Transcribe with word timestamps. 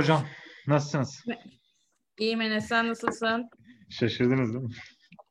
hocam. 0.00 0.26
Nasılsınız? 0.66 1.24
İyiyim 2.18 2.40
Enes 2.40 2.68
sen 2.68 2.88
nasılsın? 2.88 3.48
Şaşırdınız 3.90 4.54
değil 4.54 4.64
mi? 4.64 4.70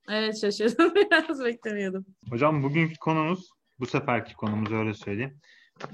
Evet 0.10 0.42
şaşırdım 0.42 0.96
biraz 0.96 1.44
beklemiyordum. 1.44 2.06
Hocam 2.30 2.64
bugünkü 2.64 2.96
konumuz, 3.00 3.50
bu 3.80 3.86
seferki 3.86 4.34
konumuz 4.34 4.72
öyle 4.72 4.94
söyleyeyim. 4.94 5.40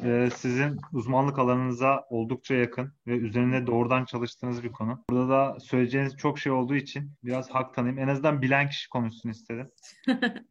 Ee, 0.04 0.29
sizin 0.36 0.79
uzmanlık 0.93 1.39
alanınıza 1.39 2.05
oldukça 2.09 2.55
yakın 2.55 2.93
ve 3.07 3.11
üzerinde 3.18 3.68
doğrudan 3.68 4.05
çalıştığınız 4.05 4.64
bir 4.64 4.71
konu. 4.71 5.04
Burada 5.10 5.29
da 5.29 5.60
söyleyeceğiniz 5.60 6.18
çok 6.18 6.39
şey 6.39 6.51
olduğu 6.51 6.75
için 6.75 7.11
biraz 7.23 7.50
hak 7.50 7.73
tanıyayım. 7.73 8.00
En 8.00 8.07
azından 8.07 8.42
bilen 8.42 8.69
kişi 8.69 8.89
konuşsun 8.89 9.29
istedim. 9.29 9.71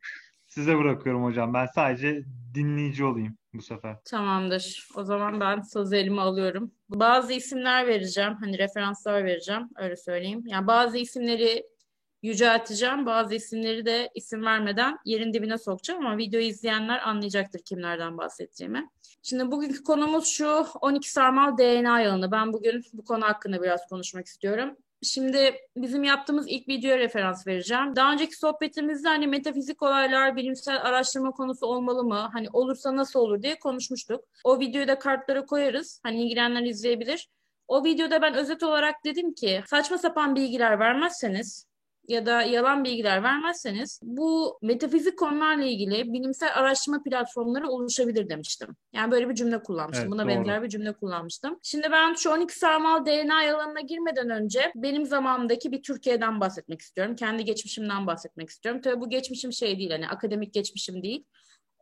Size 0.54 0.78
bırakıyorum 0.78 1.24
hocam. 1.24 1.54
Ben 1.54 1.66
sadece 1.66 2.24
dinleyici 2.54 3.04
olayım 3.04 3.38
bu 3.54 3.62
sefer. 3.62 3.96
Tamamdır. 4.04 4.88
O 4.96 5.04
zaman 5.04 5.40
ben 5.40 5.60
sözü 5.60 5.96
elime 5.96 6.20
alıyorum. 6.20 6.72
Bazı 6.88 7.32
isimler 7.32 7.86
vereceğim. 7.86 8.36
Hani 8.40 8.58
referanslar 8.58 9.24
vereceğim. 9.24 9.68
Öyle 9.76 9.96
söyleyeyim. 9.96 10.42
Yani 10.46 10.66
bazı 10.66 10.98
isimleri 10.98 11.66
yücelteceğim. 12.22 13.06
Bazı 13.06 13.34
isimleri 13.34 13.86
de 13.86 14.10
isim 14.14 14.44
vermeden 14.44 14.98
yerin 15.04 15.32
dibine 15.32 15.58
sokacağım 15.58 16.06
ama 16.06 16.18
videoyu 16.18 16.46
izleyenler 16.46 17.08
anlayacaktır 17.08 17.60
kimlerden 17.64 18.18
bahsettiğimi. 18.18 18.90
Şimdi 19.22 19.50
bugünkü 19.50 19.82
konumuz 19.82 20.26
şu 20.26 20.66
12 20.80 21.12
sarmal 21.12 21.58
DNA 21.58 22.00
yağını. 22.00 22.32
Ben 22.32 22.52
bugün 22.52 22.84
bu 22.92 23.04
konu 23.04 23.24
hakkında 23.24 23.62
biraz 23.62 23.88
konuşmak 23.88 24.26
istiyorum. 24.26 24.76
Şimdi 25.04 25.54
bizim 25.76 26.04
yaptığımız 26.04 26.48
ilk 26.48 26.68
videoya 26.68 26.98
referans 26.98 27.46
vereceğim. 27.46 27.96
Daha 27.96 28.12
önceki 28.12 28.36
sohbetimizde 28.36 29.08
hani 29.08 29.26
metafizik 29.26 29.82
olaylar 29.82 30.36
bilimsel 30.36 30.82
araştırma 30.82 31.30
konusu 31.30 31.66
olmalı 31.66 32.04
mı? 32.04 32.30
Hani 32.32 32.48
olursa 32.52 32.96
nasıl 32.96 33.20
olur 33.20 33.42
diye 33.42 33.58
konuşmuştuk. 33.58 34.24
O 34.44 34.60
videoyu 34.60 34.88
da 34.88 34.98
kartlara 34.98 35.46
koyarız. 35.46 36.00
Hani 36.02 36.22
ilgilenenler 36.22 36.62
izleyebilir. 36.62 37.28
O 37.68 37.84
videoda 37.84 38.22
ben 38.22 38.34
özet 38.34 38.62
olarak 38.62 39.04
dedim 39.04 39.34
ki 39.34 39.62
saçma 39.66 39.98
sapan 39.98 40.36
bilgiler 40.36 40.78
vermezseniz 40.78 41.66
ya 42.08 42.26
da 42.26 42.42
yalan 42.42 42.84
bilgiler 42.84 43.22
vermezseniz 43.22 44.00
bu 44.02 44.58
metafizik 44.62 45.18
konularla 45.18 45.64
ilgili 45.64 46.12
bilimsel 46.12 46.48
araştırma 46.54 47.02
platformları 47.02 47.68
oluşabilir 47.68 48.28
demiştim. 48.28 48.76
Yani 48.92 49.10
böyle 49.10 49.28
bir 49.28 49.34
cümle 49.34 49.62
kullanmıştım. 49.62 50.04
Evet, 50.04 50.12
Buna 50.12 50.22
doğru. 50.22 50.28
benzer 50.28 50.62
bir 50.62 50.68
cümle 50.68 50.92
kullanmıştım. 50.92 51.58
Şimdi 51.62 51.88
ben 51.92 52.14
şu 52.14 52.30
12 52.30 52.58
sarmal 52.58 53.06
DNA 53.06 53.42
yalanına 53.42 53.80
girmeden 53.80 54.30
önce 54.30 54.72
benim 54.74 55.06
zamanımdaki 55.06 55.72
bir 55.72 55.82
Türkiye'den 55.82 56.40
bahsetmek 56.40 56.80
istiyorum. 56.80 57.16
Kendi 57.16 57.44
geçmişimden 57.44 58.06
bahsetmek 58.06 58.50
istiyorum. 58.50 58.80
Tabii 58.80 59.00
bu 59.00 59.10
geçmişim 59.10 59.52
şey 59.52 59.78
değil 59.78 59.90
hani 59.90 60.08
akademik 60.08 60.54
geçmişim 60.54 61.02
değil. 61.02 61.24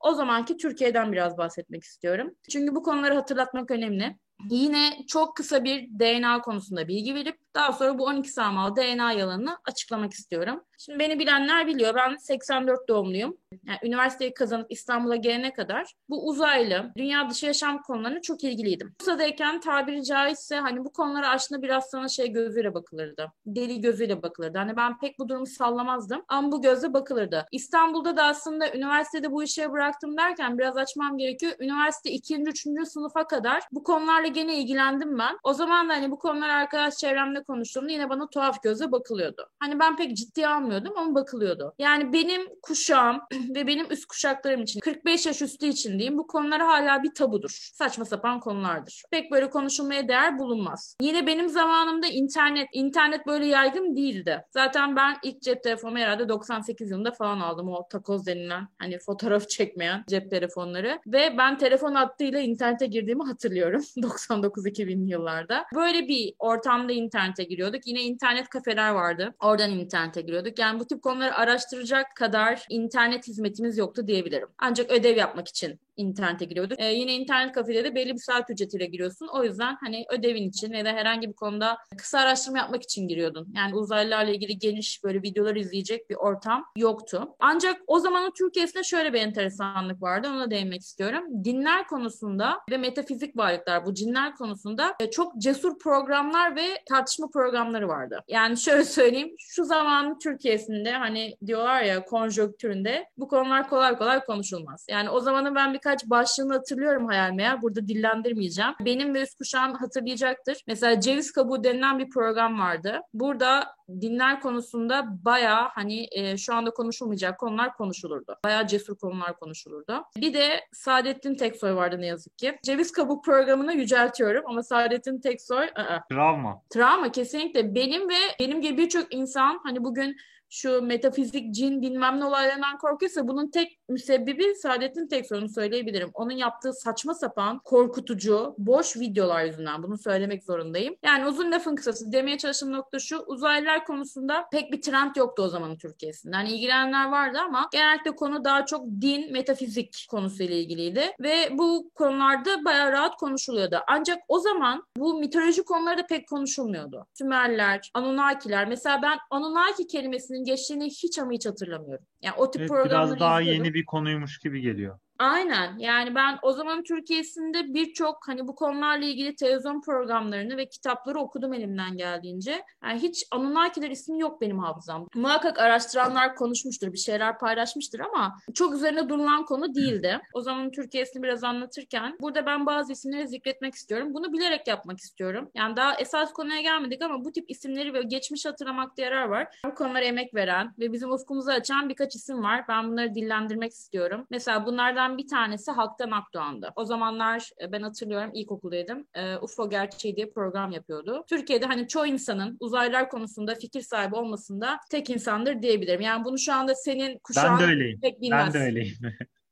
O 0.01 0.15
zamanki 0.15 0.57
Türkiye'den 0.57 1.13
biraz 1.13 1.39
bahsetmek 1.39 1.83
istiyorum. 1.83 2.35
Çünkü 2.51 2.75
bu 2.75 2.83
konuları 2.83 3.15
hatırlatmak 3.15 3.71
önemli. 3.71 4.17
Yine 4.51 5.07
çok 5.07 5.37
kısa 5.37 5.65
bir 5.65 5.89
DNA 5.99 6.41
konusunda 6.41 6.89
bilgi 6.89 7.15
verip 7.15 7.52
daha 7.55 7.73
sonra 7.73 7.99
bu 7.99 8.05
12 8.05 8.29
sarmal 8.29 8.77
DNA 8.77 9.13
yalanını 9.13 9.59
açıklamak 9.65 10.13
istiyorum. 10.13 10.65
Şimdi 10.79 10.99
beni 10.99 11.19
bilenler 11.19 11.67
biliyor. 11.67 11.95
Ben 11.95 12.17
84 12.17 12.89
doğumluyum. 12.89 13.37
Yani 13.67 13.79
üniversiteyi 13.85 14.35
kazanıp 14.35 14.67
İstanbul'a 14.71 15.17
gelene 15.17 15.53
kadar 15.53 15.93
bu 16.09 16.29
uzaylı, 16.29 16.93
dünya 16.97 17.31
dışı 17.31 17.47
yaşam 17.47 17.83
konularına 17.83 18.21
çok 18.21 18.45
ilgiliydim. 18.45 18.95
Bursa'dayken 19.01 19.61
tabiri 19.61 20.05
caizse 20.05 20.57
hani 20.57 20.85
bu 20.85 20.93
konulara 20.93 21.31
aslında 21.31 21.63
biraz 21.63 21.91
sana 21.91 22.09
şey 22.09 22.33
gözüyle 22.33 22.75
bakılırdı. 22.75 23.33
Deli 23.47 23.81
gözüyle 23.81 24.23
bakılırdı. 24.23 24.59
Hani 24.59 24.77
ben 24.77 24.99
pek 24.99 25.19
bu 25.19 25.29
durumu 25.29 25.47
sallamazdım 25.47 26.25
ama 26.29 26.53
bu 26.53 26.63
gözle 26.63 26.93
bakılırdı. 26.93 27.47
İstanbul'da 27.53 28.17
da 28.17 28.25
aslında 28.25 28.73
üniversitede 28.75 29.33
bu 29.33 29.43
işe 29.43 29.73
bıraktım 29.73 30.17
derken 30.17 30.59
biraz 30.59 30.77
açmam 30.77 31.19
gerekiyor. 31.19 31.53
Üniversite 31.59 32.11
2. 32.11 32.43
3. 32.43 32.67
sınıfa 32.89 33.27
kadar 33.27 33.63
bu 33.73 33.83
konularla 33.83 34.29
gene 34.29 34.57
ilgilendim 34.57 35.19
ben. 35.19 35.39
O 35.43 35.55
zaman 35.55 35.89
da 35.89 35.93
hani 35.93 36.11
bu 36.11 36.19
konular 36.19 36.49
arkadaş 36.49 36.97
çevremde 36.97 37.42
konuştuğumda 37.43 37.93
yine 37.93 38.11
bana 38.11 38.29
tuhaf 38.31 38.63
gözle 38.63 38.93
bakılıyordu. 38.93 39.49
Hani 39.61 39.81
ben 39.81 39.97
pek 39.97 40.17
ciddiye 40.17 40.49
almıyordum 40.49 40.93
ama 40.97 41.15
bakılıyordu. 41.15 41.75
Yani 41.79 42.13
benim 42.13 42.43
kuşağım 42.63 43.21
ve 43.55 43.67
benim 43.67 43.87
üst 43.91 44.07
kuşaklarım 44.07 44.63
için 44.63 44.81
45 44.81 45.27
yaş 45.27 45.43
üstü 45.43 45.67
için 45.67 45.99
diyeyim 45.99 46.19
bu 46.19 46.27
konular 46.27 46.61
hala 46.61 47.03
bir 47.03 47.15
tabudur. 47.15 47.71
Saçma 47.75 48.05
sapan 48.05 48.41
konulardır. 48.41 49.03
Pek 49.11 49.33
böyle 49.33 49.51
konuşulmaya 49.51 50.09
değer 50.09 50.39
bulunmaz. 50.39 50.97
Yine 51.01 51.27
benim 51.27 51.49
zamanımda 51.49 52.07
internet 52.07 52.69
internet 52.73 53.27
böyle 53.27 53.47
yaygın 53.47 53.97
değildi. 53.97 54.45
Zaten 54.51 54.97
ben 54.97 55.17
ilk 55.23 55.43
cep 55.43 55.63
telefonumu 55.63 55.99
herhalde 55.99 56.29
98 56.29 56.91
yılında 56.91 57.13
falan 57.13 57.41
aldım 57.41 57.69
o 57.69 57.89
takoz 57.89 58.27
denilen 58.27 58.69
hani 58.79 58.99
fotoğraf 58.99 59.49
çekmeyen 59.49 60.05
cep 60.09 60.31
telefonları 60.31 61.01
ve 61.07 61.35
ben 61.39 61.59
telefon 61.59 61.95
hattıyla 61.95 62.41
internete 62.41 62.87
girdiğimi 62.87 63.25
hatırlıyorum 63.25 63.81
99-2000 63.97 65.09
yıllarda. 65.09 65.65
Böyle 65.75 66.09
bir 66.09 66.35
ortamda 66.39 66.93
internete 67.33 67.45
giriyorduk. 67.45 67.87
Yine 67.87 68.03
internet 68.03 68.49
kafeler 68.49 68.91
vardı. 68.91 69.35
Oradan 69.41 69.71
internete 69.71 70.21
giriyorduk. 70.21 70.59
Yani 70.59 70.81
bu 70.81 70.87
tip 70.87 71.03
konuları 71.03 71.35
araştıracak 71.35 72.17
kadar 72.17 72.67
internet 72.69 73.29
hizmetimiz 73.29 73.79
yoktu 73.79 74.07
diyebilirim. 74.07 74.49
Ancak 74.59 74.91
ödev 74.91 75.17
yapmak 75.17 75.49
için 75.49 75.81
internete 75.97 76.45
giriyorduk. 76.45 76.81
Ee, 76.81 76.93
yine 76.93 77.15
internet 77.15 77.53
kafede 77.53 77.85
de 77.85 77.95
belli 77.95 78.13
bir 78.13 78.19
saat 78.19 78.51
ücretiyle 78.51 78.87
giriyorsun. 78.87 79.29
O 79.33 79.45
yüzden 79.45 79.77
hani 79.81 80.05
ödevin 80.11 80.49
için 80.49 80.73
ya 80.73 80.85
da 80.85 80.93
herhangi 80.93 81.29
bir 81.29 81.35
konuda 81.35 81.79
kısa 81.99 82.19
araştırma 82.19 82.59
yapmak 82.59 82.83
için 82.83 83.09
giriyordun. 83.09 83.53
Yani 83.57 83.75
uzaylılarla 83.75 84.31
ilgili 84.31 84.59
geniş 84.59 85.05
böyle 85.05 85.23
videolar 85.23 85.57
izleyecek 85.57 86.11
bir 86.11 86.15
ortam 86.15 86.65
yoktu. 86.77 87.29
Ancak 87.41 87.81
o 87.87 87.99
zamanın 87.99 88.33
Türkiye'sinde 88.39 88.83
şöyle 88.83 89.13
bir 89.13 89.21
enteresanlık 89.21 90.03
vardı. 90.03 90.29
Ona 90.29 90.51
değinmek 90.51 90.81
istiyorum. 90.81 91.45
Dinler 91.45 91.87
konusunda 91.87 92.61
ve 92.71 92.77
metafizik 92.77 93.37
varlıklar 93.37 93.87
bu 93.87 93.95
cinler 93.95 94.35
konusunda 94.35 94.95
e, 95.01 95.11
çok 95.11 95.39
cesur 95.39 95.79
programlar 95.79 96.57
ve 96.57 96.67
tartışma 96.89 97.29
programları 97.33 97.89
vardı. 97.89 98.25
Yani 98.29 98.57
şöyle 98.57 98.85
söyleyeyim. 98.85 99.35
Şu 99.39 99.65
zamanın 99.65 100.19
Türkiye'sinde 100.19 100.93
hani 100.93 101.37
diyorlar 101.47 101.83
ya 101.83 102.05
konjonktüründe 102.05 103.07
bu 103.17 103.29
konular 103.29 103.69
kolay 103.69 103.99
kolay 103.99 104.25
konuşulmaz. 104.25 104.87
Yani 104.91 105.11
o 105.11 105.21
zamanın 105.21 105.55
ben 105.55 105.75
birkaç 105.83 106.11
başlığını 106.11 106.53
hatırlıyorum 106.53 107.07
hayal 107.07 107.33
meyal. 107.33 107.63
Burada 107.63 107.89
dillendirmeyeceğim. 107.89 108.73
Benim 108.81 109.15
ve 109.15 109.23
üst 109.23 109.39
kuşağım 109.39 109.75
hatırlayacaktır. 109.75 110.63
Mesela 110.67 111.01
ceviz 111.01 111.33
kabuğu 111.33 111.65
denilen 111.65 111.99
bir 111.99 112.11
program 112.11 112.59
vardı. 112.59 113.01
Burada 113.15 113.75
dinler 114.01 114.41
konusunda 114.41 115.05
bayağı 115.25 115.69
hani 115.75 116.07
e, 116.13 116.37
şu 116.37 116.55
anda 116.55 116.71
konuşulmayacak 116.71 117.41
konular 117.41 117.75
konuşulurdu. 117.75 118.37
Bayağı 118.45 118.67
cesur 118.67 118.99
konular 118.99 119.39
konuşulurdu. 119.39 120.05
Bir 120.17 120.35
de 120.35 120.61
Saadettin 120.73 121.35
Teksoy 121.35 121.75
vardı 121.75 121.97
ne 122.01 122.07
yazık 122.07 122.39
ki. 122.39 122.59
Ceviz 122.65 122.93
kabuk 122.93 123.25
programını 123.25 123.75
yüceltiyorum 123.75 124.43
ama 124.47 124.63
Saadettin 124.63 125.21
Teksoy 125.21 125.65
ı-ı. 125.65 126.01
Travma. 126.11 126.63
Travma 126.71 127.13
kesinlikle 127.13 127.75
benim 127.75 128.09
ve 128.09 128.15
benim 128.41 128.61
gibi 128.61 128.79
birçok 128.79 129.15
insan 129.15 129.61
hani 129.65 129.85
bugün 129.85 130.17
şu 130.53 130.83
metafizik, 130.83 131.55
cin 131.55 131.83
bilmem 131.83 132.21
ne 132.21 132.25
olaylarından 132.25 132.79
korkuyorsa 132.79 133.29
bunun 133.29 133.51
tek 133.51 133.79
müsebbibi 133.93 134.55
Saadettin 134.55 135.09
Teksoy'unu 135.09 135.49
söyleyebilirim. 135.49 136.11
Onun 136.15 136.31
yaptığı 136.31 136.73
saçma 136.73 137.15
sapan, 137.15 137.59
korkutucu, 137.59 138.55
boş 138.59 138.97
videolar 138.97 139.45
yüzünden 139.45 139.83
bunu 139.83 139.99
söylemek 139.99 140.45
zorundayım. 140.45 140.97
Yani 141.03 141.27
uzun 141.27 141.53
lafın 141.53 141.77
kısası 141.77 142.13
demeye 142.13 142.39
çalıştığım 142.39 142.73
nokta 142.73 142.99
şu 142.99 143.19
uzaylılar 143.19 143.85
konusunda 143.85 144.45
pek 144.53 144.73
bir 144.73 144.83
trend 144.83 145.17
yoktu 145.17 145.43
o 145.43 145.49
zamanın 145.49 145.77
Türkiye'sinde. 145.77 146.37
Hani 146.37 146.53
ilgilenenler 146.53 147.11
vardı 147.11 147.39
ama 147.47 147.69
genellikle 147.73 148.17
konu 148.17 148.45
daha 148.45 148.67
çok 148.67 148.87
din, 149.01 149.33
metafizik 149.33 150.07
konusuyla 150.11 150.57
ilgiliydi. 150.57 151.11
Ve 151.21 151.49
bu 151.53 151.91
konularda 151.95 152.65
bayağı 152.65 152.93
rahat 152.93 153.17
konuşuluyordu. 153.17 153.77
Ancak 153.89 154.19
o 154.29 154.39
zaman 154.39 154.83
bu 154.97 155.19
mitoloji 155.19 155.65
konuları 155.65 155.99
da 155.99 156.07
pek 156.07 156.29
konuşulmuyordu. 156.29 157.07
Sümerler, 157.15 157.91
Anunnakiler. 157.95 158.69
Mesela 158.69 159.03
ben 159.03 159.19
Anunnaki 159.31 159.87
kelimesinin 159.87 160.45
geçtiğini 160.45 160.87
hiç 160.87 161.19
ama 161.19 161.33
hiç 161.33 161.47
hatırlamıyorum. 161.47 162.07
Yani 162.23 162.35
o 162.37 162.51
tip 162.51 162.63
Evet, 162.63 162.85
biraz 162.85 163.21
daha 163.21 163.41
yeni 163.41 163.75
bir 163.75 163.85
konuymuş 163.85 164.39
gibi 164.39 164.61
geliyor. 164.61 164.99
Aynen. 165.23 165.79
Yani 165.79 166.15
ben 166.15 166.39
o 166.43 166.53
zaman 166.53 166.83
Türkiye'sinde 166.83 167.75
birçok 167.75 168.29
hani 168.29 168.49
bu 168.49 168.55
konularla 168.55 169.05
ilgili 169.05 169.35
televizyon 169.35 169.81
programlarını 169.81 170.57
ve 170.57 170.67
kitapları 170.69 171.19
okudum 171.19 171.55
elimden 171.55 171.97
geldiğince. 171.97 172.63
Yani 172.85 173.03
hiç 173.03 173.27
Anunnakiler 173.31 173.91
ismi 173.91 174.21
yok 174.21 174.41
benim 174.41 174.59
hafızamda. 174.59 175.09
Muhakkak 175.15 175.59
araştıranlar 175.59 176.35
konuşmuştur, 176.35 176.93
bir 176.93 176.99
şeyler 176.99 177.39
paylaşmıştır 177.39 178.01
ama 178.01 178.39
çok 178.55 178.75
üzerine 178.75 179.09
durulan 179.09 179.45
konu 179.45 179.75
değildi. 179.75 180.21
O 180.35 180.41
zaman 180.41 180.71
Türkiye'sini 180.71 181.23
biraz 181.23 181.45
anlatırken 181.45 182.17
burada 182.21 182.47
ben 182.47 182.67
bazı 182.67 182.93
isimleri 182.93 183.29
zikretmek 183.29 183.75
istiyorum. 183.75 184.15
Bunu 184.15 184.33
bilerek 184.33 184.67
yapmak 184.67 184.99
istiyorum. 184.99 185.51
Yani 185.55 185.77
daha 185.77 185.95
esas 185.95 186.33
konuya 186.33 186.61
gelmedik 186.61 187.03
ama 187.03 187.25
bu 187.25 187.33
tip 187.33 187.51
isimleri 187.51 187.95
ve 187.95 188.03
geçmiş 188.03 188.47
hatırlamakta 188.47 189.03
yarar 189.03 189.25
var. 189.25 189.57
Bu 189.67 189.75
konulara 189.75 190.05
emek 190.05 190.35
veren 190.35 190.75
ve 190.79 190.93
bizim 190.93 191.11
ufkumuzu 191.13 191.51
açan 191.51 191.89
birkaç 191.89 192.15
isim 192.15 192.43
var. 192.43 192.65
Ben 192.69 192.91
bunları 192.91 193.15
dillendirmek 193.15 193.73
istiyorum. 193.73 194.27
Mesela 194.31 194.67
bunlardan 194.67 195.12
bir 195.19 195.29
tanesi 195.29 195.71
Haktan 195.71 196.11
Akdoğan'dı. 196.11 196.73
O 196.77 196.85
zamanlar 196.85 197.51
e, 197.61 197.73
ben 197.73 197.83
hatırlıyorum 197.83 198.31
ilkokuldaydım. 198.35 199.07
E, 199.15 199.37
UFO 199.37 199.71
Gerçeği 199.71 200.17
diye 200.17 200.31
program 200.31 200.73
yapıyordu. 200.73 201.25
Türkiye'de 201.29 201.67
hani 201.67 201.89
çoğu 201.89 202.07
insanın 202.07 202.57
uzaylılar 202.61 203.09
konusunda 203.09 203.55
fikir 203.55 203.83
sahibi 203.83 204.15
olmasında 204.15 204.79
tek 204.91 205.11
insandır 205.11 205.63
diyebilirim. 205.63 206.01
Yani 206.01 206.25
bunu 206.25 206.39
şu 206.39 206.53
anda 206.55 206.75
senin 206.75 207.19
kuşağın 207.19 207.59
Ben 207.59 207.67
de 207.67 207.71
öyleyim. 207.71 208.01
pek 208.01 208.21
bilmez. 208.21 208.55
Ben 208.55 208.61
de 208.61 208.65
öyleyim. 208.67 208.97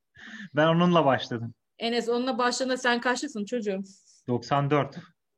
ben 0.55 0.67
onunla 0.67 1.05
başladım. 1.05 1.55
Enes 1.79 2.09
onunla 2.09 2.39
başladığında 2.39 2.77
sen 2.77 3.01
kaçlısın 3.01 3.45
çocuğum? 3.45 3.83
94. 4.29 4.97